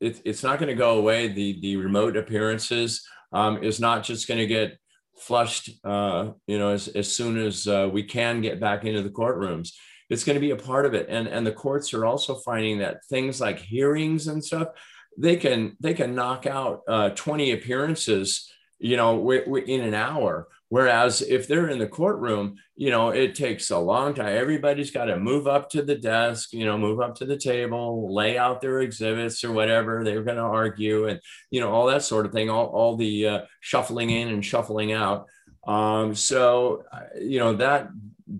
it, 0.00 0.22
it's 0.24 0.42
not 0.42 0.58
going 0.58 0.70
to 0.70 0.74
go 0.74 0.98
away. 0.98 1.28
The 1.28 1.60
the 1.60 1.76
remote 1.76 2.16
appearances 2.16 3.06
um, 3.32 3.62
is 3.62 3.78
not 3.78 4.02
just 4.02 4.26
going 4.26 4.40
to 4.40 4.46
get 4.46 4.78
flushed, 5.20 5.70
uh, 5.84 6.30
you 6.46 6.58
know, 6.58 6.70
as, 6.70 6.88
as 6.88 7.14
soon 7.14 7.38
as 7.38 7.66
uh, 7.66 7.88
we 7.92 8.02
can 8.02 8.40
get 8.40 8.60
back 8.60 8.84
into 8.84 9.02
the 9.02 9.10
courtrooms. 9.10 9.70
It's 10.08 10.24
going 10.24 10.34
to 10.34 10.40
be 10.40 10.50
a 10.50 10.56
part 10.56 10.86
of 10.86 10.94
it, 10.94 11.06
and 11.08 11.28
and 11.28 11.46
the 11.46 11.52
courts 11.52 11.94
are 11.94 12.04
also 12.04 12.34
finding 12.34 12.78
that 12.78 13.04
things 13.08 13.40
like 13.40 13.60
hearings 13.60 14.26
and 14.26 14.44
stuff, 14.44 14.68
they 15.16 15.36
can 15.36 15.76
they 15.78 15.94
can 15.94 16.14
knock 16.14 16.46
out 16.46 16.80
uh, 16.88 17.10
20 17.10 17.52
appearances, 17.52 18.50
you 18.78 18.96
know, 18.96 19.16
w- 19.16 19.44
w- 19.44 19.64
in 19.64 19.82
an 19.82 19.94
hour 19.94 20.48
Whereas 20.70 21.20
if 21.20 21.48
they're 21.48 21.68
in 21.68 21.80
the 21.80 21.88
courtroom, 21.88 22.54
you 22.76 22.90
know, 22.90 23.10
it 23.10 23.34
takes 23.34 23.70
a 23.70 23.78
long 23.78 24.14
time. 24.14 24.28
Everybody's 24.28 24.92
got 24.92 25.06
to 25.06 25.18
move 25.18 25.48
up 25.48 25.68
to 25.70 25.82
the 25.82 25.96
desk, 25.96 26.52
you 26.52 26.64
know, 26.64 26.78
move 26.78 27.00
up 27.00 27.16
to 27.16 27.24
the 27.24 27.36
table, 27.36 28.14
lay 28.14 28.38
out 28.38 28.60
their 28.60 28.80
exhibits 28.80 29.42
or 29.42 29.50
whatever 29.50 30.04
they're 30.04 30.22
going 30.22 30.36
to 30.36 30.42
argue, 30.42 31.08
and 31.08 31.20
you 31.50 31.60
know, 31.60 31.72
all 31.72 31.86
that 31.86 32.04
sort 32.04 32.24
of 32.24 32.32
thing. 32.32 32.50
All 32.50 32.66
all 32.66 32.96
the 32.96 33.26
uh, 33.26 33.40
shuffling 33.60 34.10
in 34.10 34.28
and 34.28 34.44
shuffling 34.44 34.92
out. 34.92 35.26
Um, 35.66 36.14
so 36.14 36.84
you 37.20 37.40
know 37.40 37.54
that 37.54 37.88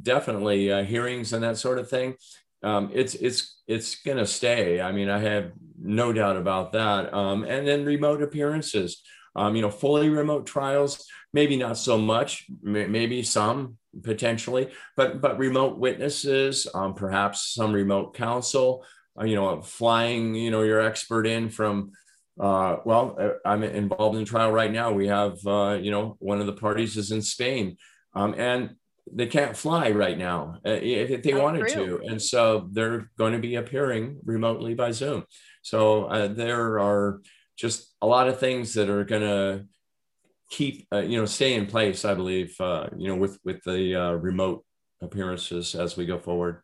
definitely 0.02 0.70
uh, 0.70 0.84
hearings 0.84 1.32
and 1.32 1.42
that 1.42 1.56
sort 1.58 1.78
of 1.78 1.90
thing. 1.90 2.14
Um, 2.62 2.90
it's 2.94 3.14
it's 3.16 3.60
it's 3.66 3.96
going 4.02 4.18
to 4.18 4.26
stay. 4.26 4.80
I 4.80 4.92
mean, 4.92 5.08
I 5.08 5.18
have 5.18 5.50
no 5.82 6.12
doubt 6.12 6.36
about 6.36 6.72
that. 6.72 7.12
Um, 7.12 7.42
and 7.44 7.66
then 7.66 7.84
remote 7.84 8.22
appearances. 8.22 9.02
Um, 9.36 9.54
you 9.54 9.62
know, 9.62 9.70
fully 9.70 10.08
remote 10.08 10.46
trials 10.46 11.06
maybe 11.32 11.56
not 11.56 11.76
so 11.76 11.98
much, 11.98 12.46
maybe 12.62 13.22
some 13.22 13.76
potentially, 14.02 14.68
but 14.96 15.20
but 15.20 15.38
remote 15.38 15.78
witnesses, 15.78 16.66
um, 16.74 16.94
perhaps 16.94 17.54
some 17.54 17.72
remote 17.72 18.14
counsel, 18.14 18.84
uh, 19.20 19.24
you 19.24 19.34
know, 19.34 19.62
flying, 19.62 20.34
you 20.34 20.50
know, 20.50 20.62
your 20.62 20.80
expert 20.80 21.26
in 21.26 21.48
from. 21.48 21.92
Uh, 22.38 22.76
well, 22.86 23.16
uh, 23.20 23.28
I'm 23.44 23.62
involved 23.62 24.16
in 24.16 24.24
the 24.24 24.30
trial 24.30 24.50
right 24.50 24.72
now. 24.72 24.92
We 24.92 25.08
have, 25.08 25.34
uh, 25.46 25.78
you 25.78 25.90
know, 25.90 26.16
one 26.20 26.40
of 26.40 26.46
the 26.46 26.54
parties 26.54 26.96
is 26.96 27.10
in 27.10 27.20
Spain, 27.20 27.76
um, 28.14 28.34
and 28.38 28.76
they 29.12 29.26
can't 29.26 29.54
fly 29.54 29.90
right 29.90 30.16
now 30.16 30.54
uh, 30.64 30.78
if 30.80 31.22
they 31.22 31.34
oh, 31.34 31.42
wanted 31.42 31.68
to, 31.68 32.00
and 32.06 32.22
so 32.22 32.68
they're 32.72 33.10
going 33.18 33.34
to 33.34 33.40
be 33.40 33.56
appearing 33.56 34.20
remotely 34.24 34.72
by 34.72 34.90
Zoom. 34.90 35.24
So 35.60 36.04
uh, 36.04 36.28
there 36.28 36.80
are 36.80 37.20
just 37.60 37.94
a 38.00 38.06
lot 38.06 38.26
of 38.26 38.40
things 38.40 38.72
that 38.74 38.88
are 38.88 39.04
going 39.04 39.22
to 39.22 39.64
keep 40.48 40.86
uh, 40.92 40.98
you 40.98 41.18
know 41.18 41.26
stay 41.26 41.54
in 41.54 41.66
place 41.66 42.04
i 42.04 42.14
believe 42.14 42.58
uh, 42.60 42.88
you 42.96 43.06
know 43.06 43.14
with 43.14 43.38
with 43.44 43.62
the 43.64 43.94
uh, 43.94 44.12
remote 44.12 44.64
appearances 45.02 45.74
as 45.74 45.96
we 45.96 46.04
go 46.04 46.18
forward. 46.18 46.62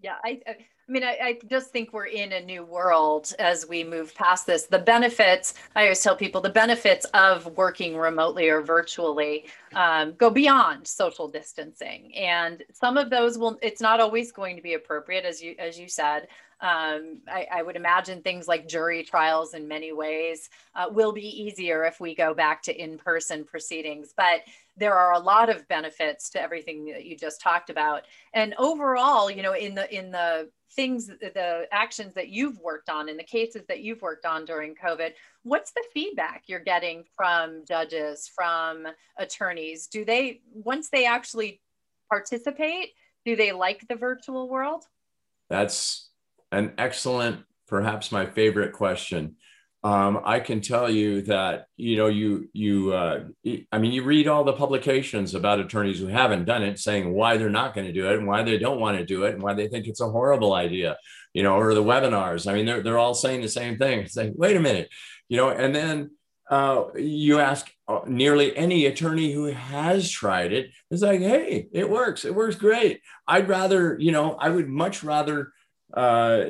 Yeah 0.00 0.16
i 0.24 0.40
i 0.46 0.56
mean 0.88 1.04
I, 1.04 1.18
I 1.22 1.38
just 1.48 1.70
think 1.70 1.92
we're 1.92 2.06
in 2.06 2.32
a 2.32 2.40
new 2.40 2.64
world 2.64 3.32
as 3.38 3.68
we 3.68 3.84
move 3.84 4.12
past 4.14 4.46
this. 4.46 4.64
The 4.64 4.78
benefits 4.78 5.54
i 5.76 5.82
always 5.82 6.02
tell 6.02 6.16
people 6.16 6.40
the 6.40 6.50
benefits 6.50 7.04
of 7.14 7.46
working 7.56 7.96
remotely 7.96 8.48
or 8.48 8.62
virtually 8.62 9.46
um, 9.74 10.14
go 10.14 10.30
beyond 10.30 10.86
social 10.86 11.28
distancing. 11.28 12.12
And 12.16 12.64
some 12.72 12.96
of 12.96 13.10
those 13.10 13.38
will 13.38 13.58
it's 13.62 13.80
not 13.80 14.00
always 14.00 14.32
going 14.32 14.56
to 14.56 14.62
be 14.62 14.74
appropriate 14.74 15.24
as 15.24 15.40
you 15.42 15.54
as 15.58 15.78
you 15.78 15.86
said 15.86 16.26
um, 16.62 17.18
I, 17.26 17.46
I, 17.50 17.62
would 17.62 17.76
imagine 17.76 18.20
things 18.20 18.46
like 18.46 18.68
jury 18.68 19.02
trials 19.02 19.54
in 19.54 19.66
many 19.66 19.92
ways 19.92 20.50
uh, 20.74 20.86
will 20.90 21.12
be 21.12 21.42
easier 21.42 21.84
if 21.84 22.00
we 22.00 22.14
go 22.14 22.34
back 22.34 22.62
to 22.64 22.82
in-person 22.82 23.44
proceedings 23.44 24.12
but 24.16 24.42
there 24.76 24.94
are 24.94 25.14
a 25.14 25.18
lot 25.18 25.48
of 25.48 25.66
benefits 25.68 26.30
to 26.30 26.40
everything 26.40 26.86
that 26.86 27.04
you 27.04 27.16
just 27.16 27.40
talked 27.40 27.70
about. 27.70 28.02
And 28.34 28.54
overall 28.58 29.30
you 29.30 29.42
know 29.42 29.54
in 29.54 29.74
the 29.74 29.92
in 29.94 30.10
the 30.10 30.50
things 30.72 31.08
the 31.08 31.66
actions 31.72 32.14
that 32.14 32.28
you've 32.28 32.58
worked 32.60 32.88
on 32.88 33.08
in 33.08 33.16
the 33.16 33.24
cases 33.24 33.64
that 33.66 33.80
you've 33.80 34.02
worked 34.02 34.24
on 34.24 34.44
during 34.44 34.72
covid 34.72 35.10
what's 35.42 35.72
the 35.72 35.82
feedback 35.92 36.44
you're 36.46 36.60
getting 36.60 37.04
from 37.16 37.64
judges 37.66 38.30
from 38.34 38.86
attorneys? 39.16 39.86
Do 39.86 40.04
they 40.04 40.42
once 40.52 40.90
they 40.90 41.06
actually 41.06 41.60
participate 42.08 42.90
do 43.24 43.36
they 43.36 43.52
like 43.52 43.86
the 43.88 43.96
virtual 43.96 44.48
world? 44.48 44.84
That's 45.48 46.09
an 46.52 46.72
excellent 46.78 47.40
perhaps 47.66 48.10
my 48.10 48.26
favorite 48.26 48.72
question 48.72 49.36
um, 49.82 50.20
I 50.24 50.40
can 50.40 50.60
tell 50.60 50.90
you 50.90 51.22
that 51.22 51.66
you 51.78 51.96
know 51.96 52.08
you 52.08 52.50
you 52.52 52.92
uh, 52.92 53.24
I 53.72 53.78
mean 53.78 53.92
you 53.92 54.02
read 54.02 54.28
all 54.28 54.44
the 54.44 54.52
publications 54.52 55.34
about 55.34 55.58
attorneys 55.58 55.98
who 55.98 56.06
haven't 56.06 56.44
done 56.44 56.62
it, 56.62 56.78
saying 56.78 57.10
why 57.12 57.38
they're 57.38 57.48
not 57.48 57.74
going 57.74 57.86
to 57.86 57.92
do 57.92 58.10
it 58.10 58.18
and 58.18 58.26
why 58.26 58.42
they 58.42 58.58
don't 58.58 58.80
want 58.80 58.98
to 58.98 59.06
do 59.06 59.24
it 59.24 59.34
and 59.34 59.42
why 59.42 59.54
they 59.54 59.68
think 59.68 59.86
it's 59.86 60.02
a 60.02 60.10
horrible 60.10 60.52
idea, 60.52 60.98
you 61.32 61.42
know, 61.42 61.56
or 61.56 61.72
the 61.72 61.82
webinars. 61.82 62.50
I 62.50 62.54
mean 62.54 62.66
they're 62.66 62.82
they're 62.82 62.98
all 62.98 63.14
saying 63.14 63.40
the 63.40 63.48
same 63.48 63.78
thing. 63.78 64.06
Like 64.14 64.32
wait 64.34 64.56
a 64.56 64.60
minute, 64.60 64.90
you 65.30 65.38
know, 65.38 65.48
and 65.48 65.74
then 65.74 66.10
uh, 66.50 66.84
you 66.96 67.38
ask 67.38 67.70
uh, 67.88 68.00
nearly 68.06 68.54
any 68.54 68.84
attorney 68.84 69.32
who 69.32 69.44
has 69.46 70.10
tried 70.10 70.52
it, 70.52 70.72
it's 70.90 71.00
like 71.00 71.20
hey, 71.20 71.68
it 71.72 71.88
works, 71.88 72.26
it 72.26 72.34
works 72.34 72.56
great. 72.56 73.00
I'd 73.26 73.48
rather 73.48 73.96
you 73.98 74.12
know 74.12 74.34
I 74.34 74.50
would 74.50 74.68
much 74.68 75.02
rather 75.02 75.54
uh, 75.94 76.44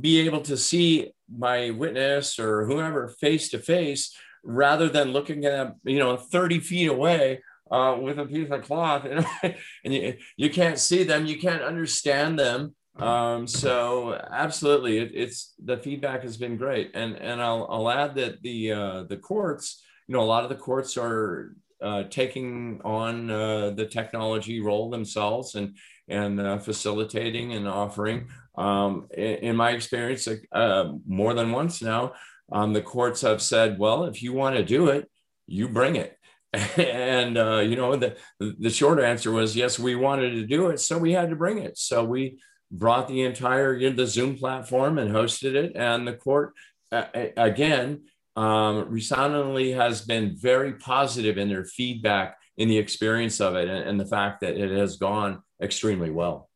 be 0.00 0.20
able 0.20 0.40
to 0.42 0.56
see 0.56 1.12
my 1.30 1.70
witness 1.70 2.38
or 2.38 2.64
whoever 2.64 3.08
face 3.08 3.50
to 3.50 3.58
face 3.58 4.16
rather 4.42 4.88
than 4.88 5.12
looking 5.12 5.44
at 5.44 5.74
you 5.84 5.98
know 5.98 6.16
30 6.16 6.60
feet 6.60 6.86
away 6.86 7.40
uh, 7.70 7.96
with 8.00 8.18
a 8.18 8.24
piece 8.24 8.50
of 8.50 8.62
cloth. 8.62 9.04
And, 9.04 9.26
and 9.84 9.94
you, 9.94 10.14
you 10.36 10.50
can't 10.50 10.78
see 10.78 11.04
them 11.04 11.26
you 11.26 11.38
can't 11.38 11.62
understand 11.62 12.38
them. 12.38 12.74
Um, 12.96 13.46
so 13.46 14.20
absolutely 14.30 14.98
it, 14.98 15.12
it's 15.14 15.54
the 15.62 15.76
feedback 15.76 16.22
has 16.22 16.36
been 16.36 16.56
great. 16.56 16.90
And 16.94 17.16
and 17.16 17.40
i'll, 17.42 17.66
I'll 17.70 17.90
add 17.90 18.14
that 18.16 18.42
the 18.42 18.72
uh, 18.72 19.02
the 19.04 19.18
courts 19.18 19.82
you 20.06 20.14
know 20.14 20.22
a 20.22 20.24
lot 20.24 20.44
of 20.44 20.48
the 20.48 20.56
courts 20.56 20.96
are 20.96 21.54
uh, 21.80 22.04
taking 22.04 22.80
on 22.84 23.30
uh, 23.30 23.70
the 23.70 23.86
technology 23.86 24.60
role 24.60 24.90
themselves 24.90 25.54
and 25.54 25.76
and 26.08 26.40
uh, 26.40 26.58
facilitating 26.58 27.52
and 27.52 27.68
offering 27.68 28.28
um, 28.58 29.08
in, 29.16 29.34
in, 29.36 29.56
my 29.56 29.70
experience, 29.70 30.28
uh, 30.52 30.92
more 31.06 31.34
than 31.34 31.52
once 31.52 31.80
now, 31.80 32.14
um, 32.50 32.72
the 32.72 32.82
courts 32.82 33.20
have 33.20 33.40
said, 33.40 33.78
well, 33.78 34.04
if 34.04 34.22
you 34.22 34.32
want 34.32 34.56
to 34.56 34.64
do 34.64 34.88
it, 34.88 35.08
you 35.46 35.68
bring 35.68 35.96
it. 35.96 36.16
and, 36.52 37.38
uh, 37.38 37.58
you 37.58 37.76
know, 37.76 37.94
the, 37.96 38.16
the 38.40 38.70
short 38.70 39.00
answer 39.00 39.30
was, 39.30 39.54
yes, 39.54 39.78
we 39.78 39.94
wanted 39.94 40.30
to 40.30 40.46
do 40.46 40.68
it. 40.68 40.80
So 40.80 40.98
we 40.98 41.12
had 41.12 41.30
to 41.30 41.36
bring 41.36 41.58
it. 41.58 41.78
So 41.78 42.04
we 42.04 42.40
brought 42.70 43.08
the 43.08 43.22
entire, 43.22 43.74
you 43.74 43.90
know, 43.90 43.96
the 43.96 44.06
Zoom 44.06 44.36
platform 44.36 44.98
and 44.98 45.10
hosted 45.10 45.54
it. 45.54 45.72
And 45.76 46.06
the 46.06 46.14
court, 46.14 46.54
uh, 46.90 47.04
again, 47.36 48.04
um, 48.36 48.88
resoundingly 48.88 49.72
has 49.72 50.02
been 50.02 50.36
very 50.36 50.74
positive 50.74 51.38
in 51.38 51.48
their 51.48 51.64
feedback 51.64 52.36
in 52.56 52.68
the 52.68 52.78
experience 52.78 53.40
of 53.40 53.56
it 53.56 53.68
and, 53.68 53.88
and 53.88 54.00
the 54.00 54.06
fact 54.06 54.40
that 54.40 54.56
it 54.56 54.70
has 54.70 54.96
gone 54.96 55.42
extremely 55.62 56.10
well. 56.10 56.47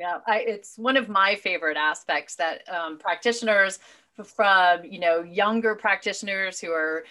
Yeah, 0.00 0.20
I, 0.26 0.38
it's 0.38 0.78
one 0.78 0.96
of 0.96 1.10
my 1.10 1.34
favorite 1.34 1.76
aspects 1.76 2.34
that 2.36 2.66
um, 2.70 2.96
practitioners 2.96 3.78
from 4.24 4.82
you 4.84 4.98
know 4.98 5.22
younger 5.22 5.74
practitioners 5.74 6.58
who 6.58 6.70
are 6.70 7.04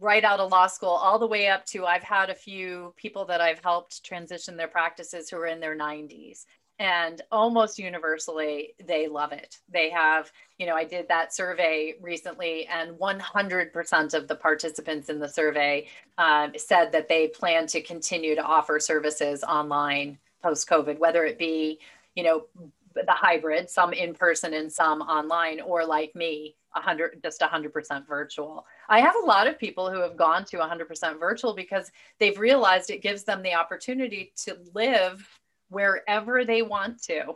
right 0.00 0.24
out 0.24 0.40
of 0.40 0.50
law 0.50 0.66
school 0.66 0.88
all 0.88 1.18
the 1.18 1.26
way 1.26 1.48
up 1.48 1.66
to 1.66 1.84
I've 1.84 2.02
had 2.02 2.30
a 2.30 2.34
few 2.34 2.94
people 2.96 3.26
that 3.26 3.42
I've 3.42 3.60
helped 3.62 4.02
transition 4.04 4.56
their 4.56 4.68
practices 4.68 5.28
who 5.28 5.36
are 5.36 5.46
in 5.46 5.60
their 5.60 5.76
90s 5.76 6.46
and 6.78 7.20
almost 7.30 7.78
universally 7.78 8.74
they 8.86 9.06
love 9.06 9.32
it. 9.32 9.58
They 9.68 9.90
have 9.90 10.32
you 10.58 10.64
know 10.64 10.74
i 10.74 10.84
did 10.84 11.08
that 11.08 11.34
survey 11.34 11.94
recently 12.00 12.66
and 12.68 12.98
100% 12.98 14.14
of 14.14 14.28
the 14.28 14.34
participants 14.34 15.10
in 15.10 15.18
the 15.18 15.28
survey 15.28 15.86
uh, 16.16 16.48
said 16.56 16.90
that 16.92 17.08
they 17.08 17.28
plan 17.28 17.66
to 17.66 17.82
continue 17.82 18.34
to 18.34 18.42
offer 18.42 18.80
services 18.80 19.44
online 19.44 20.18
post 20.42 20.66
covid 20.68 20.98
whether 20.98 21.24
it 21.24 21.38
be 21.38 21.78
you 22.14 22.22
know, 22.22 22.46
the 22.94 23.04
hybrid, 23.08 23.70
some 23.70 23.92
in 23.92 24.14
person 24.14 24.54
and 24.54 24.72
some 24.72 25.00
online, 25.02 25.60
or 25.60 25.84
like 25.84 26.14
me, 26.14 26.56
100 26.72 27.22
just 27.22 27.40
100% 27.40 28.06
virtual. 28.06 28.66
I 28.88 29.00
have 29.00 29.14
a 29.22 29.26
lot 29.26 29.46
of 29.46 29.58
people 29.58 29.90
who 29.90 30.00
have 30.00 30.16
gone 30.16 30.44
to 30.46 30.58
100% 30.58 31.18
virtual 31.18 31.54
because 31.54 31.90
they've 32.18 32.38
realized 32.38 32.90
it 32.90 33.02
gives 33.02 33.24
them 33.24 33.42
the 33.42 33.54
opportunity 33.54 34.32
to 34.44 34.58
live 34.74 35.26
wherever 35.68 36.44
they 36.44 36.62
want 36.62 37.02
to 37.04 37.34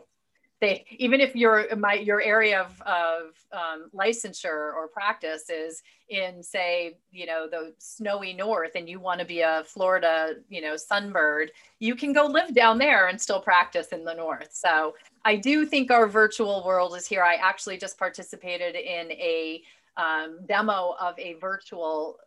they 0.65 0.85
even 0.89 1.21
if 1.21 1.35
your 1.35 1.67
my 1.75 1.93
your 1.93 2.21
area 2.21 2.61
of, 2.61 2.81
of 2.81 3.21
um, 3.53 3.89
licensure 3.93 4.73
or 4.73 4.87
practice 4.87 5.49
is 5.49 5.83
in 6.09 6.41
say 6.41 6.97
you 7.11 7.25
know 7.25 7.47
the 7.49 7.73
snowy 7.77 8.33
north 8.33 8.71
and 8.75 8.89
you 8.89 8.99
want 8.99 9.19
to 9.19 9.25
be 9.25 9.41
a 9.41 9.63
florida 9.65 10.35
you 10.49 10.61
know 10.61 10.75
sunbird 10.75 11.47
you 11.79 11.95
can 11.95 12.13
go 12.13 12.25
live 12.25 12.53
down 12.53 12.77
there 12.77 13.07
and 13.07 13.19
still 13.19 13.41
practice 13.41 13.87
in 13.87 14.03
the 14.03 14.13
north. 14.13 14.49
So 14.51 14.95
i 15.23 15.35
do 15.35 15.65
think 15.65 15.91
our 15.91 16.07
virtual 16.07 16.63
world 16.65 16.95
is 16.95 17.07
here. 17.07 17.23
I 17.23 17.35
actually 17.35 17.77
just 17.77 17.97
participated 17.97 18.75
in 18.75 19.11
a 19.11 19.61
um, 19.97 20.39
demo 20.45 20.95
of 20.99 21.17
a 21.17 21.33
virtual 21.35 22.17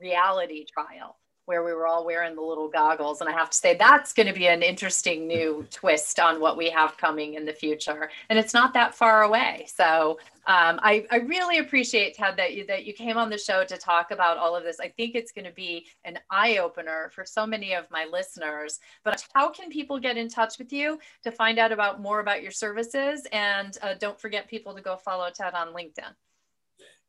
reality 0.00 0.64
trial 0.64 1.16
where 1.48 1.64
we 1.64 1.72
were 1.72 1.86
all 1.86 2.04
wearing 2.04 2.34
the 2.34 2.42
little 2.42 2.68
goggles. 2.68 3.22
And 3.22 3.30
I 3.30 3.32
have 3.32 3.48
to 3.48 3.56
say, 3.56 3.74
that's 3.74 4.12
going 4.12 4.26
to 4.26 4.34
be 4.34 4.48
an 4.48 4.62
interesting 4.62 5.26
new 5.26 5.66
twist 5.72 6.20
on 6.20 6.40
what 6.40 6.58
we 6.58 6.68
have 6.68 6.98
coming 6.98 7.34
in 7.34 7.46
the 7.46 7.54
future. 7.54 8.10
And 8.28 8.38
it's 8.38 8.52
not 8.52 8.74
that 8.74 8.94
far 8.94 9.22
away. 9.22 9.66
So 9.74 10.18
um, 10.46 10.78
I, 10.82 11.06
I, 11.10 11.16
really 11.16 11.58
appreciate, 11.58 12.14
Ted, 12.14 12.36
that 12.36 12.54
you, 12.54 12.66
that 12.66 12.84
you 12.84 12.92
came 12.92 13.16
on 13.16 13.30
the 13.30 13.38
show 13.38 13.64
to 13.64 13.76
talk 13.78 14.10
about 14.10 14.36
all 14.36 14.54
of 14.54 14.62
this. 14.62 14.78
I 14.78 14.88
think 14.88 15.14
it's 15.14 15.32
going 15.32 15.46
to 15.46 15.52
be 15.52 15.86
an 16.04 16.18
eye 16.30 16.58
opener 16.58 17.10
for 17.14 17.24
so 17.24 17.46
many 17.46 17.74
of 17.74 17.90
my 17.90 18.06
listeners. 18.10 18.78
But 19.02 19.26
how 19.34 19.50
can 19.50 19.70
people 19.70 19.98
get 19.98 20.18
in 20.18 20.28
touch 20.28 20.58
with 20.58 20.70
you 20.70 20.98
to 21.24 21.30
find 21.30 21.58
out 21.58 21.72
about 21.72 22.02
more 22.02 22.20
about 22.20 22.42
your 22.42 22.52
services? 22.52 23.26
And 23.32 23.76
uh, 23.82 23.94
don't 23.98 24.20
forget 24.20 24.48
people 24.48 24.74
to 24.74 24.82
go 24.82 24.96
follow 24.96 25.30
Ted 25.30 25.54
on 25.54 25.68
LinkedIn. 25.68 26.14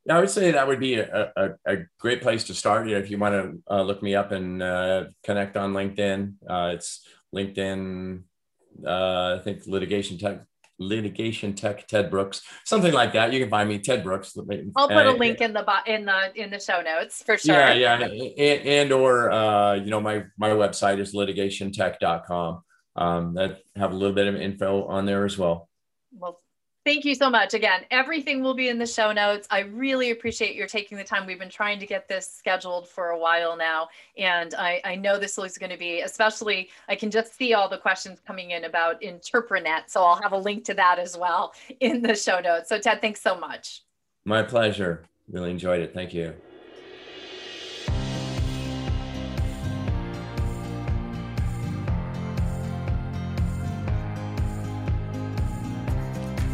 Yeah, 0.09 0.17
I 0.17 0.21
would 0.21 0.29
say 0.31 0.49
that 0.49 0.67
would 0.67 0.79
be 0.79 0.95
a, 0.95 1.31
a, 1.37 1.49
a 1.67 1.77
great 1.99 2.23
place 2.23 2.43
to 2.45 2.55
start. 2.55 2.87
You 2.87 2.95
know, 2.95 2.99
if 2.99 3.11
you 3.11 3.19
want 3.19 3.35
to 3.35 3.73
uh, 3.73 3.83
look 3.83 4.01
me 4.01 4.15
up 4.15 4.31
and 4.31 4.61
uh, 4.61 5.05
connect 5.23 5.55
on 5.55 5.71
LinkedIn, 5.73 6.33
uh, 6.49 6.71
it's 6.73 7.05
LinkedIn. 7.33 8.23
Uh, 8.83 9.37
I 9.39 9.41
think 9.43 9.67
litigation 9.67 10.17
tech, 10.17 10.41
litigation 10.79 11.53
tech, 11.53 11.87
Ted 11.87 12.09
Brooks, 12.09 12.41
something 12.65 12.91
like 12.91 13.13
that. 13.13 13.31
You 13.31 13.39
can 13.39 13.51
find 13.51 13.69
me, 13.69 13.77
Ted 13.77 14.03
Brooks. 14.03 14.35
I'll 14.75 14.87
put 14.87 15.05
a 15.05 15.11
link 15.11 15.41
in 15.41 15.53
the 15.53 15.63
in 15.85 16.05
the 16.05 16.31
in 16.33 16.49
the 16.49 16.59
show 16.59 16.81
notes 16.81 17.21
for 17.21 17.37
sure. 17.37 17.53
Yeah, 17.53 17.73
yeah, 17.73 17.99
and, 17.99 18.67
and 18.67 18.91
or 18.91 19.29
uh, 19.29 19.75
you 19.75 19.91
know 19.91 20.01
my 20.01 20.23
my 20.39 20.49
website 20.49 20.97
is 20.97 21.13
litigationtech.com. 21.13 22.63
Um, 22.95 23.35
that 23.35 23.59
have 23.75 23.91
a 23.91 23.95
little 23.95 24.15
bit 24.15 24.25
of 24.25 24.35
info 24.35 24.85
on 24.85 25.05
there 25.05 25.23
as 25.23 25.37
well. 25.37 25.69
Well, 26.11 26.39
Thank 26.89 27.05
you 27.05 27.13
so 27.13 27.29
much. 27.29 27.53
Again, 27.53 27.81
everything 27.91 28.41
will 28.41 28.55
be 28.55 28.67
in 28.67 28.79
the 28.79 28.87
show 28.87 29.11
notes. 29.11 29.47
I 29.51 29.59
really 29.59 30.09
appreciate 30.09 30.55
your 30.55 30.65
taking 30.65 30.97
the 30.97 31.03
time. 31.03 31.27
We've 31.27 31.37
been 31.37 31.47
trying 31.47 31.79
to 31.81 31.85
get 31.85 32.07
this 32.07 32.27
scheduled 32.27 32.89
for 32.89 33.09
a 33.09 33.19
while 33.19 33.55
now. 33.55 33.89
And 34.17 34.55
I, 34.55 34.81
I 34.83 34.95
know 34.95 35.19
this 35.19 35.37
is 35.37 35.59
going 35.59 35.69
to 35.69 35.77
be, 35.77 36.01
especially, 36.01 36.71
I 36.87 36.95
can 36.95 37.11
just 37.11 37.35
see 37.35 37.53
all 37.53 37.69
the 37.69 37.77
questions 37.77 38.19
coming 38.25 38.49
in 38.49 38.63
about 38.63 39.03
Interprenet. 39.03 39.91
So 39.91 40.01
I'll 40.01 40.19
have 40.19 40.31
a 40.31 40.37
link 40.37 40.63
to 40.63 40.73
that 40.73 40.97
as 40.97 41.15
well 41.15 41.53
in 41.79 42.01
the 42.01 42.15
show 42.15 42.39
notes. 42.39 42.69
So, 42.69 42.79
Ted, 42.79 43.01
thanks 43.01 43.21
so 43.21 43.37
much. 43.37 43.83
My 44.25 44.41
pleasure. 44.41 45.03
Really 45.31 45.51
enjoyed 45.51 45.81
it. 45.81 45.93
Thank 45.93 46.11
you. 46.15 46.33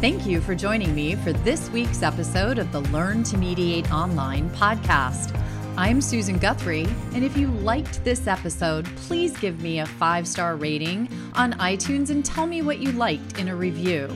Thank 0.00 0.26
you 0.26 0.40
for 0.42 0.54
joining 0.54 0.94
me 0.94 1.14
for 1.14 1.32
this 1.32 1.70
week's 1.70 2.02
episode 2.02 2.58
of 2.58 2.70
the 2.70 2.80
Learn 2.80 3.22
to 3.24 3.38
Mediate 3.38 3.90
Online 3.90 4.50
podcast. 4.50 5.34
I'm 5.78 6.02
Susan 6.02 6.36
Guthrie, 6.36 6.86
and 7.14 7.24
if 7.24 7.34
you 7.34 7.48
liked 7.48 8.04
this 8.04 8.26
episode, 8.26 8.84
please 8.96 9.34
give 9.38 9.62
me 9.62 9.78
a 9.78 9.86
five 9.86 10.28
star 10.28 10.56
rating 10.56 11.08
on 11.34 11.54
iTunes 11.54 12.10
and 12.10 12.22
tell 12.22 12.46
me 12.46 12.60
what 12.60 12.78
you 12.78 12.92
liked 12.92 13.38
in 13.38 13.48
a 13.48 13.56
review. 13.56 14.10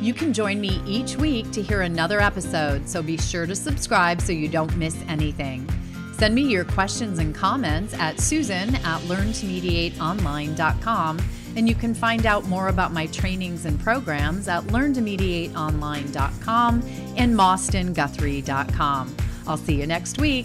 You 0.00 0.14
can 0.14 0.32
join 0.32 0.60
me 0.60 0.82
each 0.84 1.16
week 1.16 1.52
to 1.52 1.62
hear 1.62 1.82
another 1.82 2.18
episode, 2.18 2.88
so 2.88 3.00
be 3.00 3.16
sure 3.16 3.46
to 3.46 3.54
subscribe 3.54 4.20
so 4.20 4.32
you 4.32 4.48
don't 4.48 4.76
miss 4.76 5.00
anything. 5.06 5.64
Send 6.12 6.34
me 6.34 6.42
your 6.42 6.64
questions 6.64 7.20
and 7.20 7.32
comments 7.32 7.94
at 7.94 8.18
susan 8.18 8.74
at 8.74 9.00
learntomediateonline.com. 9.02 11.18
And 11.56 11.68
you 11.68 11.74
can 11.74 11.94
find 11.94 12.26
out 12.26 12.46
more 12.46 12.68
about 12.68 12.92
my 12.92 13.06
trainings 13.06 13.64
and 13.64 13.80
programs 13.80 14.46
at 14.48 14.64
learntomediateonline.com 14.64 16.82
and 17.16 17.34
mostynguthrie.com. 17.34 19.16
I'll 19.46 19.56
see 19.56 19.80
you 19.80 19.86
next 19.86 20.20
week. 20.20 20.44